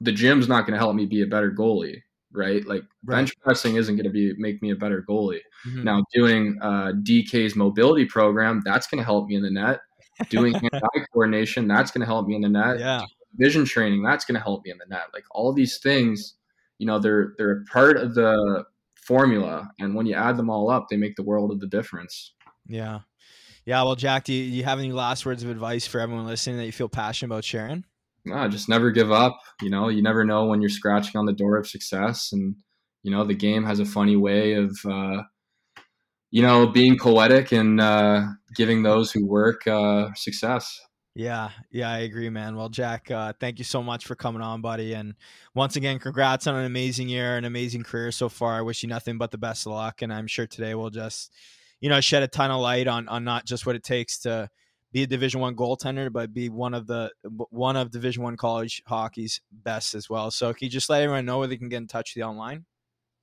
the 0.00 0.12
gym's 0.12 0.48
not 0.48 0.62
going 0.62 0.74
to 0.74 0.78
help 0.78 0.94
me 0.94 1.06
be 1.06 1.22
a 1.22 1.26
better 1.26 1.50
goalie 1.50 2.02
right? 2.32 2.66
Like 2.66 2.82
right. 3.04 3.16
bench 3.16 3.38
pressing 3.40 3.76
isn't 3.76 3.96
going 3.96 4.04
to 4.04 4.10
be 4.10 4.34
make 4.38 4.62
me 4.62 4.70
a 4.70 4.76
better 4.76 5.04
goalie. 5.08 5.40
Mm-hmm. 5.66 5.84
Now 5.84 6.04
doing 6.12 6.58
uh, 6.60 6.92
DK's 7.02 7.56
mobility 7.56 8.04
program, 8.04 8.62
that's 8.64 8.86
going 8.86 8.98
to 8.98 9.04
help 9.04 9.28
me 9.28 9.36
in 9.36 9.42
the 9.42 9.50
net. 9.50 9.80
Doing 10.30 10.52
hand-eye 10.72 11.04
coordination, 11.12 11.68
that's 11.68 11.90
going 11.90 12.00
to 12.00 12.06
help 12.06 12.26
me 12.26 12.34
in 12.34 12.42
the 12.42 12.48
net. 12.48 12.78
Yeah. 12.78 13.02
Vision 13.34 13.64
training, 13.64 14.02
that's 14.02 14.24
going 14.24 14.34
to 14.34 14.42
help 14.42 14.64
me 14.64 14.70
in 14.70 14.78
the 14.78 14.86
net. 14.88 15.06
Like 15.12 15.24
all 15.30 15.52
these 15.52 15.78
things, 15.78 16.34
you 16.78 16.86
know, 16.86 16.98
they're 16.98 17.34
they're 17.36 17.62
a 17.62 17.64
part 17.64 17.96
of 17.96 18.14
the 18.14 18.64
formula, 18.94 19.70
and 19.78 19.94
when 19.94 20.06
you 20.06 20.14
add 20.14 20.36
them 20.36 20.50
all 20.50 20.70
up, 20.70 20.88
they 20.88 20.96
make 20.96 21.16
the 21.16 21.22
world 21.22 21.50
of 21.50 21.60
the 21.60 21.66
difference. 21.66 22.32
Yeah. 22.66 23.00
Yeah, 23.64 23.82
well, 23.82 23.96
Jack, 23.96 24.24
do 24.24 24.32
you, 24.32 24.50
do 24.50 24.56
you 24.56 24.64
have 24.64 24.78
any 24.78 24.92
last 24.92 25.26
words 25.26 25.42
of 25.42 25.50
advice 25.50 25.86
for 25.86 26.00
everyone 26.00 26.24
listening 26.24 26.56
that 26.56 26.64
you 26.64 26.72
feel 26.72 26.88
passionate 26.88 27.34
about 27.34 27.44
sharing? 27.44 27.84
No, 28.24 28.48
just 28.48 28.68
never 28.68 28.90
give 28.90 29.10
up. 29.10 29.38
You 29.62 29.70
know, 29.70 29.88
you 29.88 30.02
never 30.02 30.24
know 30.24 30.46
when 30.46 30.60
you're 30.60 30.68
scratching 30.68 31.18
on 31.18 31.26
the 31.26 31.32
door 31.32 31.56
of 31.56 31.68
success, 31.68 32.30
and 32.32 32.56
you 33.02 33.10
know 33.10 33.24
the 33.24 33.34
game 33.34 33.64
has 33.64 33.80
a 33.80 33.84
funny 33.84 34.16
way 34.16 34.54
of, 34.54 34.76
uh, 34.84 35.22
you 36.30 36.42
know, 36.42 36.66
being 36.66 36.98
poetic 36.98 37.52
and 37.52 37.80
uh, 37.80 38.22
giving 38.54 38.82
those 38.82 39.10
who 39.10 39.26
work 39.26 39.66
uh, 39.66 40.08
success. 40.14 40.78
Yeah, 41.14 41.50
yeah, 41.72 41.90
I 41.90 41.98
agree, 41.98 42.30
man. 42.30 42.54
Well, 42.54 42.68
Jack, 42.68 43.10
uh, 43.10 43.32
thank 43.40 43.58
you 43.58 43.64
so 43.64 43.82
much 43.82 44.06
for 44.06 44.14
coming 44.14 44.40
on, 44.40 44.60
buddy. 44.60 44.92
And 44.92 45.14
once 45.52 45.74
again, 45.74 45.98
congrats 45.98 46.46
on 46.46 46.54
an 46.54 46.64
amazing 46.64 47.08
year, 47.08 47.36
an 47.36 47.44
amazing 47.44 47.82
career 47.82 48.12
so 48.12 48.28
far. 48.28 48.54
I 48.54 48.60
wish 48.60 48.84
you 48.84 48.88
nothing 48.88 49.18
but 49.18 49.32
the 49.32 49.38
best 49.38 49.66
of 49.66 49.72
luck, 49.72 50.02
and 50.02 50.12
I'm 50.12 50.28
sure 50.28 50.46
today 50.46 50.76
will 50.76 50.90
just, 50.90 51.32
you 51.80 51.88
know, 51.88 52.00
shed 52.00 52.22
a 52.22 52.28
ton 52.28 52.52
of 52.52 52.60
light 52.60 52.86
on 52.86 53.08
on 53.08 53.24
not 53.24 53.46
just 53.46 53.66
what 53.66 53.74
it 53.74 53.82
takes 53.82 54.20
to 54.20 54.48
be 54.92 55.02
a 55.02 55.06
Division 55.06 55.40
One 55.40 55.54
goaltender, 55.54 56.12
but 56.12 56.32
be 56.32 56.48
one 56.48 56.74
of 56.74 56.86
the 56.86 57.10
one 57.50 57.76
of 57.76 57.90
Division 57.90 58.22
One 58.22 58.36
college 58.36 58.82
hockey's 58.86 59.40
best 59.50 59.94
as 59.94 60.08
well. 60.08 60.30
So 60.30 60.52
can 60.52 60.66
you 60.66 60.70
just 60.70 60.88
let 60.88 61.02
everyone 61.02 61.26
know 61.26 61.38
where 61.38 61.48
they 61.48 61.56
can 61.56 61.68
get 61.68 61.78
in 61.78 61.86
touch 61.86 62.14
with 62.14 62.22
you 62.22 62.24
online? 62.24 62.64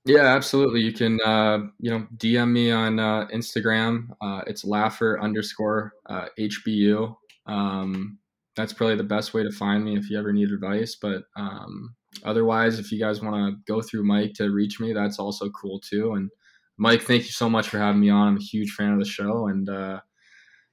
Yeah, 0.05 0.36
absolutely. 0.36 0.82
You 0.82 0.93
can 0.93 1.20
uh, 1.26 1.59
you 1.80 1.91
know 1.91 2.07
DM 2.18 2.51
me 2.51 2.72
on 2.72 2.99
uh, 2.99 3.28
Instagram. 3.34 4.09
Uh, 4.22 4.41
it's 4.45 4.63
Laffer 4.63 5.20
underscore 5.22 5.93
uh, 6.07 6.28
HBU. 6.39 7.16
Um, 7.47 8.20
that's 8.55 8.72
probably 8.72 8.95
the 8.95 9.03
best 9.03 9.34
way 9.34 9.43
to 9.43 9.51
find 9.51 9.84
me 9.84 9.97
if 9.97 10.09
you 10.09 10.18
ever 10.18 10.32
need 10.32 10.51
advice. 10.51 10.95
But 10.95 11.24
um, 11.36 11.95
otherwise, 12.24 12.80
if 12.80 12.91
you 12.91 12.99
guys 12.99 13.22
want 13.22 13.36
to 13.36 13.72
go 13.72 13.82
through 13.82 14.05
Mike 14.05 14.34
to 14.36 14.51
reach 14.51 14.80
me, 14.80 14.93
that's 14.93 15.20
also 15.20 15.49
cool 15.49 15.80
too. 15.80 16.13
And 16.13 16.30
Mike, 16.78 17.01
thank 17.01 17.24
you 17.24 17.32
so 17.32 17.49
much 17.49 17.68
for 17.70 17.80
having 17.80 18.01
me 18.01 18.09
on. 18.09 18.28
I'm 18.28 18.38
a 18.38 18.41
huge 18.41 18.72
fan 18.72 18.93
of 18.93 18.99
the 18.99 19.05
show, 19.05 19.47
and 19.47 19.68
uh, 19.70 19.99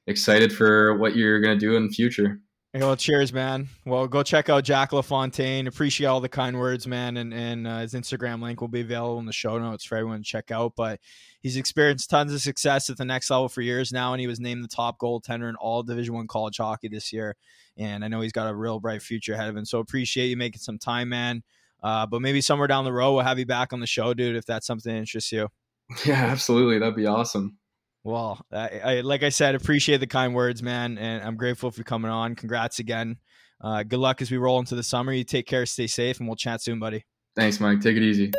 excited 0.06 0.52
for 0.52 0.96
what 0.98 1.16
you're 1.16 1.40
going 1.40 1.58
to 1.58 1.60
do 1.64 1.76
in 1.76 1.86
the 1.86 1.92
future. 1.92 2.40
well, 2.74 2.96
cheers, 2.96 3.32
man. 3.32 3.68
Well, 3.84 4.06
go 4.08 4.22
check 4.22 4.48
out 4.48 4.64
Jack 4.64 4.92
LaFontaine. 4.92 5.66
Appreciate 5.66 6.06
all 6.06 6.20
the 6.20 6.28
kind 6.28 6.58
words, 6.58 6.86
man. 6.86 7.16
And 7.16 7.34
and 7.34 7.66
uh, 7.66 7.80
his 7.80 7.94
Instagram 7.94 8.42
link 8.42 8.60
will 8.60 8.68
be 8.68 8.80
available 8.80 9.18
in 9.18 9.26
the 9.26 9.32
show 9.32 9.58
notes 9.58 9.84
for 9.84 9.96
everyone 9.96 10.18
to 10.18 10.24
check 10.24 10.50
out. 10.50 10.72
But 10.76 11.00
he's 11.42 11.56
experienced 11.56 12.08
tons 12.10 12.32
of 12.32 12.40
success 12.40 12.88
at 12.88 12.96
the 12.96 13.04
next 13.04 13.30
level 13.30 13.48
for 13.48 13.60
years 13.60 13.92
now, 13.92 14.12
and 14.12 14.20
he 14.20 14.26
was 14.26 14.40
named 14.40 14.64
the 14.64 14.68
top 14.68 14.98
goaltender 14.98 15.48
in 15.48 15.56
all 15.56 15.82
Division 15.82 16.14
One 16.14 16.26
college 16.26 16.56
hockey 16.56 16.88
this 16.88 17.12
year. 17.12 17.36
And 17.76 18.04
I 18.04 18.08
know 18.08 18.20
he's 18.20 18.32
got 18.32 18.50
a 18.50 18.54
real 18.54 18.80
bright 18.80 19.02
future 19.02 19.34
ahead 19.34 19.48
of 19.48 19.56
him. 19.56 19.64
So 19.64 19.78
appreciate 19.78 20.26
you 20.26 20.36
making 20.36 20.60
some 20.60 20.78
time, 20.78 21.08
man. 21.08 21.42
Uh, 21.82 22.06
but 22.06 22.22
maybe 22.22 22.40
somewhere 22.40 22.68
down 22.68 22.84
the 22.84 22.92
road 22.92 23.14
we'll 23.14 23.24
have 23.24 23.38
you 23.38 23.46
back 23.46 23.72
on 23.72 23.80
the 23.80 23.86
show, 23.86 24.14
dude, 24.14 24.36
if 24.36 24.46
that's 24.46 24.66
something 24.66 24.92
that 24.92 24.98
interests 24.98 25.32
you. 25.32 25.48
Yeah, 26.06 26.14
absolutely. 26.14 26.78
That'd 26.78 26.96
be 26.96 27.06
awesome. 27.06 27.58
Well, 28.04 28.44
I, 28.52 28.80
I, 28.80 29.00
like 29.02 29.22
I 29.22 29.28
said, 29.28 29.54
appreciate 29.54 29.98
the 29.98 30.06
kind 30.06 30.34
words, 30.34 30.62
man, 30.62 30.98
and 30.98 31.22
I'm 31.22 31.36
grateful 31.36 31.70
for 31.70 31.84
coming 31.84 32.10
on. 32.10 32.34
Congrats 32.34 32.78
again. 32.80 33.16
Uh, 33.60 33.84
good 33.84 34.00
luck 34.00 34.20
as 34.20 34.30
we 34.30 34.38
roll 34.38 34.58
into 34.58 34.74
the 34.74 34.82
summer. 34.82 35.12
You 35.12 35.22
take 35.22 35.46
care, 35.46 35.64
stay 35.66 35.86
safe, 35.86 36.18
and 36.18 36.28
we'll 36.28 36.36
chat 36.36 36.62
soon, 36.62 36.80
buddy. 36.80 37.04
Thanks, 37.36 37.60
Mike. 37.60 37.80
Take 37.80 37.96
it 37.96 38.02
easy. 38.02 38.32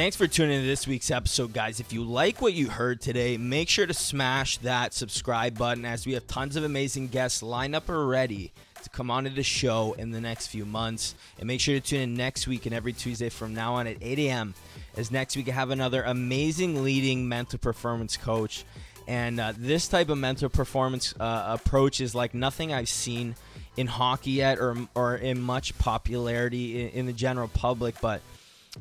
Thanks 0.00 0.16
for 0.16 0.26
tuning 0.26 0.56
in 0.56 0.62
to 0.62 0.66
this 0.66 0.86
week's 0.86 1.10
episode, 1.10 1.52
guys. 1.52 1.78
If 1.78 1.92
you 1.92 2.02
like 2.02 2.40
what 2.40 2.54
you 2.54 2.70
heard 2.70 3.02
today, 3.02 3.36
make 3.36 3.68
sure 3.68 3.84
to 3.84 3.92
smash 3.92 4.56
that 4.56 4.94
subscribe 4.94 5.58
button 5.58 5.84
as 5.84 6.06
we 6.06 6.14
have 6.14 6.26
tons 6.26 6.56
of 6.56 6.64
amazing 6.64 7.08
guests 7.08 7.42
lined 7.42 7.74
up 7.76 7.90
already 7.90 8.50
to 8.82 8.88
come 8.88 9.10
onto 9.10 9.28
the 9.28 9.42
show 9.42 9.92
in 9.98 10.10
the 10.10 10.20
next 10.22 10.46
few 10.46 10.64
months. 10.64 11.14
And 11.38 11.46
make 11.46 11.60
sure 11.60 11.74
to 11.74 11.82
tune 11.82 12.00
in 12.00 12.14
next 12.14 12.48
week 12.48 12.64
and 12.64 12.74
every 12.74 12.94
Tuesday 12.94 13.28
from 13.28 13.52
now 13.52 13.74
on 13.74 13.86
at 13.86 13.98
8 14.00 14.18
a.m. 14.20 14.54
As 14.96 15.10
next 15.10 15.36
week 15.36 15.50
I 15.50 15.52
have 15.52 15.68
another 15.68 16.02
amazing 16.02 16.82
leading 16.82 17.28
mental 17.28 17.58
performance 17.58 18.16
coach. 18.16 18.64
And 19.06 19.38
uh, 19.38 19.52
this 19.54 19.86
type 19.86 20.08
of 20.08 20.16
mental 20.16 20.48
performance 20.48 21.12
uh, 21.20 21.58
approach 21.60 22.00
is 22.00 22.14
like 22.14 22.32
nothing 22.32 22.72
I've 22.72 22.88
seen 22.88 23.34
in 23.76 23.86
hockey 23.86 24.30
yet 24.30 24.60
or, 24.60 24.78
or 24.94 25.16
in 25.16 25.42
much 25.42 25.76
popularity 25.76 26.86
in, 26.86 26.88
in 26.88 27.06
the 27.06 27.12
general 27.12 27.48
public. 27.48 28.00
But 28.00 28.22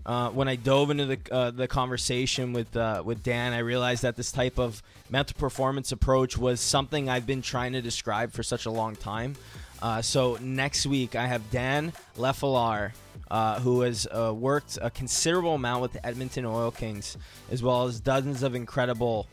uh, 0.05 0.29
when 0.29 0.47
I 0.47 0.55
dove 0.55 0.91
into 0.91 1.05
the 1.05 1.19
uh, 1.31 1.51
the 1.51 1.67
conversation 1.67 2.53
with 2.53 2.75
uh, 2.75 3.01
with 3.03 3.23
Dan, 3.23 3.53
I 3.53 3.59
realized 3.59 4.03
that 4.03 4.15
this 4.15 4.31
type 4.31 4.59
of 4.59 4.83
mental 5.09 5.35
performance 5.37 5.91
approach 5.91 6.37
was 6.37 6.61
something 6.61 7.09
I've 7.09 7.25
been 7.25 7.41
trying 7.41 7.73
to 7.73 7.81
describe 7.81 8.31
for 8.31 8.43
such 8.43 8.65
a 8.65 8.71
long 8.71 8.95
time. 8.95 9.35
Uh, 9.81 10.01
so 10.01 10.37
next 10.41 10.85
week 10.85 11.15
I 11.15 11.25
have 11.25 11.49
Dan 11.51 11.93
Lefilare, 12.17 12.91
uh, 13.31 13.59
who 13.61 13.81
has 13.81 14.05
uh, 14.11 14.33
worked 14.35 14.77
a 14.81 14.89
considerable 14.89 15.55
amount 15.55 15.81
with 15.81 15.93
the 15.93 16.05
Edmonton 16.05 16.45
Oil 16.45 16.69
Kings, 16.69 17.17
as 17.49 17.63
well 17.63 17.85
as 17.85 17.99
dozens 17.99 18.43
of 18.43 18.55
incredible, 18.55 19.27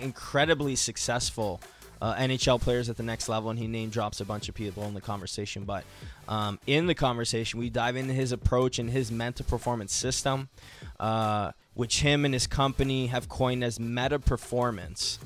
incredibly 0.00 0.74
successful 0.74 1.60
uh, 2.00 2.14
NHL 2.14 2.60
players 2.60 2.88
at 2.88 2.96
the 2.96 3.02
next 3.02 3.28
level, 3.28 3.50
and 3.50 3.58
he 3.58 3.66
name 3.66 3.90
drops 3.90 4.20
a 4.20 4.24
bunch 4.24 4.48
of 4.48 4.54
people 4.54 4.84
in 4.84 4.94
the 4.94 5.00
conversation. 5.00 5.64
But 5.64 5.84
um, 6.28 6.58
in 6.66 6.86
the 6.86 6.94
conversation, 6.94 7.58
we 7.58 7.70
dive 7.70 7.96
into 7.96 8.12
his 8.12 8.32
approach 8.32 8.78
and 8.78 8.90
his 8.90 9.10
mental 9.10 9.46
performance 9.46 9.94
system, 9.94 10.48
uh, 11.00 11.52
which 11.74 12.00
him 12.00 12.24
and 12.24 12.34
his 12.34 12.46
company 12.46 13.08
have 13.08 13.28
coined 13.28 13.64
as 13.64 13.80
meta 13.80 14.18
performance. 14.18 15.18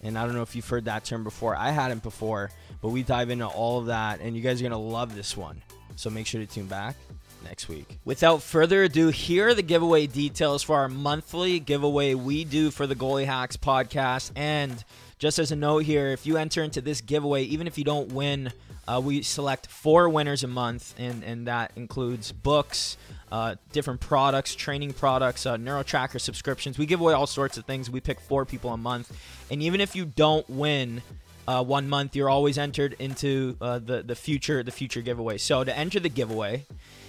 And 0.00 0.18
I 0.18 0.26
don't 0.26 0.34
know 0.34 0.42
if 0.42 0.54
you've 0.54 0.68
heard 0.68 0.84
that 0.84 1.04
term 1.04 1.24
before. 1.24 1.56
I 1.56 1.70
hadn't 1.70 2.02
before, 2.02 2.50
but 2.82 2.90
we 2.90 3.02
dive 3.02 3.30
into 3.30 3.46
all 3.46 3.78
of 3.78 3.86
that, 3.86 4.20
and 4.20 4.36
you 4.36 4.42
guys 4.42 4.60
are 4.60 4.64
going 4.68 4.72
to 4.72 4.78
love 4.78 5.14
this 5.14 5.36
one. 5.36 5.62
So 5.96 6.10
make 6.10 6.26
sure 6.26 6.40
to 6.40 6.46
tune 6.46 6.66
back 6.66 6.96
next 7.44 7.68
week. 7.68 7.98
Without 8.04 8.42
further 8.42 8.82
ado, 8.82 9.08
here 9.08 9.48
are 9.48 9.54
the 9.54 9.62
giveaway 9.62 10.06
details 10.06 10.62
for 10.62 10.76
our 10.76 10.88
monthly 10.88 11.60
giveaway 11.60 12.14
we 12.14 12.44
do 12.44 12.70
for 12.70 12.86
the 12.86 12.96
Goalie 12.96 13.26
Hacks 13.26 13.56
podcast. 13.56 14.32
And 14.34 14.84
just 15.24 15.38
as 15.38 15.50
a 15.50 15.56
note 15.56 15.84
here, 15.84 16.08
if 16.08 16.26
you 16.26 16.36
enter 16.36 16.62
into 16.62 16.82
this 16.82 17.00
giveaway, 17.00 17.44
even 17.44 17.66
if 17.66 17.78
you 17.78 17.84
don't 17.84 18.12
win, 18.12 18.52
uh, 18.86 19.00
we 19.02 19.22
select 19.22 19.68
four 19.68 20.06
winners 20.06 20.44
a 20.44 20.46
month, 20.46 20.94
and, 20.98 21.24
and 21.24 21.46
that 21.46 21.72
includes 21.76 22.30
books, 22.30 22.98
uh, 23.32 23.54
different 23.72 24.00
products, 24.00 24.54
training 24.54 24.92
products, 24.92 25.46
uh, 25.46 25.56
NeuroTracker 25.56 26.20
subscriptions. 26.20 26.76
We 26.76 26.84
give 26.84 27.00
away 27.00 27.14
all 27.14 27.26
sorts 27.26 27.56
of 27.56 27.64
things. 27.64 27.88
We 27.88 28.00
pick 28.00 28.20
four 28.20 28.44
people 28.44 28.68
a 28.74 28.76
month. 28.76 29.18
And 29.50 29.62
even 29.62 29.80
if 29.80 29.96
you 29.96 30.04
don't 30.04 30.46
win, 30.50 31.00
uh, 31.48 31.64
one 31.64 31.88
month, 31.88 32.14
you're 32.14 32.28
always 32.28 32.58
entered 32.58 32.94
into 32.98 33.56
uh, 33.62 33.78
the 33.78 34.02
the 34.02 34.14
future 34.14 34.62
the 34.62 34.72
future 34.72 35.00
giveaway. 35.00 35.38
So 35.38 35.64
to 35.64 35.74
enter 35.76 36.00
the 36.00 36.08
giveaway, 36.08 36.66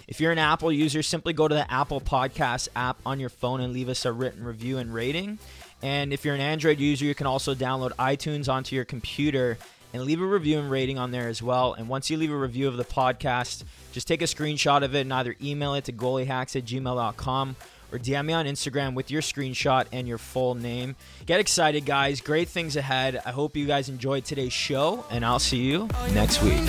if 0.07 0.21
you're 0.21 0.31
an 0.31 0.39
Apple 0.39 0.71
user, 0.71 1.03
simply 1.03 1.33
go 1.33 1.47
to 1.47 1.55
the 1.55 1.69
Apple 1.71 1.99
Podcast 1.99 2.69
app 2.75 2.97
on 3.05 3.19
your 3.19 3.29
phone 3.29 3.59
and 3.59 3.73
leave 3.73 3.89
us 3.89 4.05
a 4.05 4.11
written 4.11 4.43
review 4.43 4.77
and 4.77 4.93
rating. 4.93 5.39
And 5.81 6.13
if 6.13 6.25
you're 6.25 6.35
an 6.35 6.41
Android 6.41 6.79
user, 6.79 7.05
you 7.05 7.15
can 7.15 7.27
also 7.27 7.53
download 7.53 7.91
iTunes 7.93 8.51
onto 8.51 8.75
your 8.75 8.85
computer 8.85 9.57
and 9.93 10.03
leave 10.03 10.21
a 10.21 10.25
review 10.25 10.59
and 10.59 10.69
rating 10.69 10.97
on 10.97 11.11
there 11.11 11.29
as 11.29 11.41
well. 11.41 11.73
And 11.73 11.87
once 11.87 12.09
you 12.09 12.17
leave 12.17 12.31
a 12.31 12.37
review 12.37 12.67
of 12.67 12.75
the 12.77 12.83
podcast, 12.83 13.63
just 13.91 14.07
take 14.07 14.21
a 14.21 14.25
screenshot 14.25 14.83
of 14.83 14.93
it 14.95 15.01
and 15.01 15.13
either 15.13 15.35
email 15.41 15.73
it 15.73 15.85
to 15.85 15.93
goaliehacks 15.93 16.55
at 16.55 16.65
gmail.com 16.65 17.55
or 17.91 17.99
DM 17.99 18.25
me 18.25 18.33
on 18.33 18.45
Instagram 18.45 18.93
with 18.93 19.09
your 19.09 19.21
screenshot 19.21 19.85
and 19.93 20.07
your 20.07 20.17
full 20.17 20.55
name. 20.55 20.95
Get 21.25 21.39
excited, 21.39 21.85
guys. 21.85 22.19
Great 22.19 22.49
things 22.49 22.75
ahead. 22.75 23.21
I 23.25 23.31
hope 23.31 23.55
you 23.55 23.65
guys 23.67 23.87
enjoyed 23.87 24.25
today's 24.25 24.53
show, 24.53 25.05
and 25.09 25.23
I'll 25.23 25.39
see 25.39 25.57
you 25.63 25.87
next 26.13 26.41
week. 26.43 26.59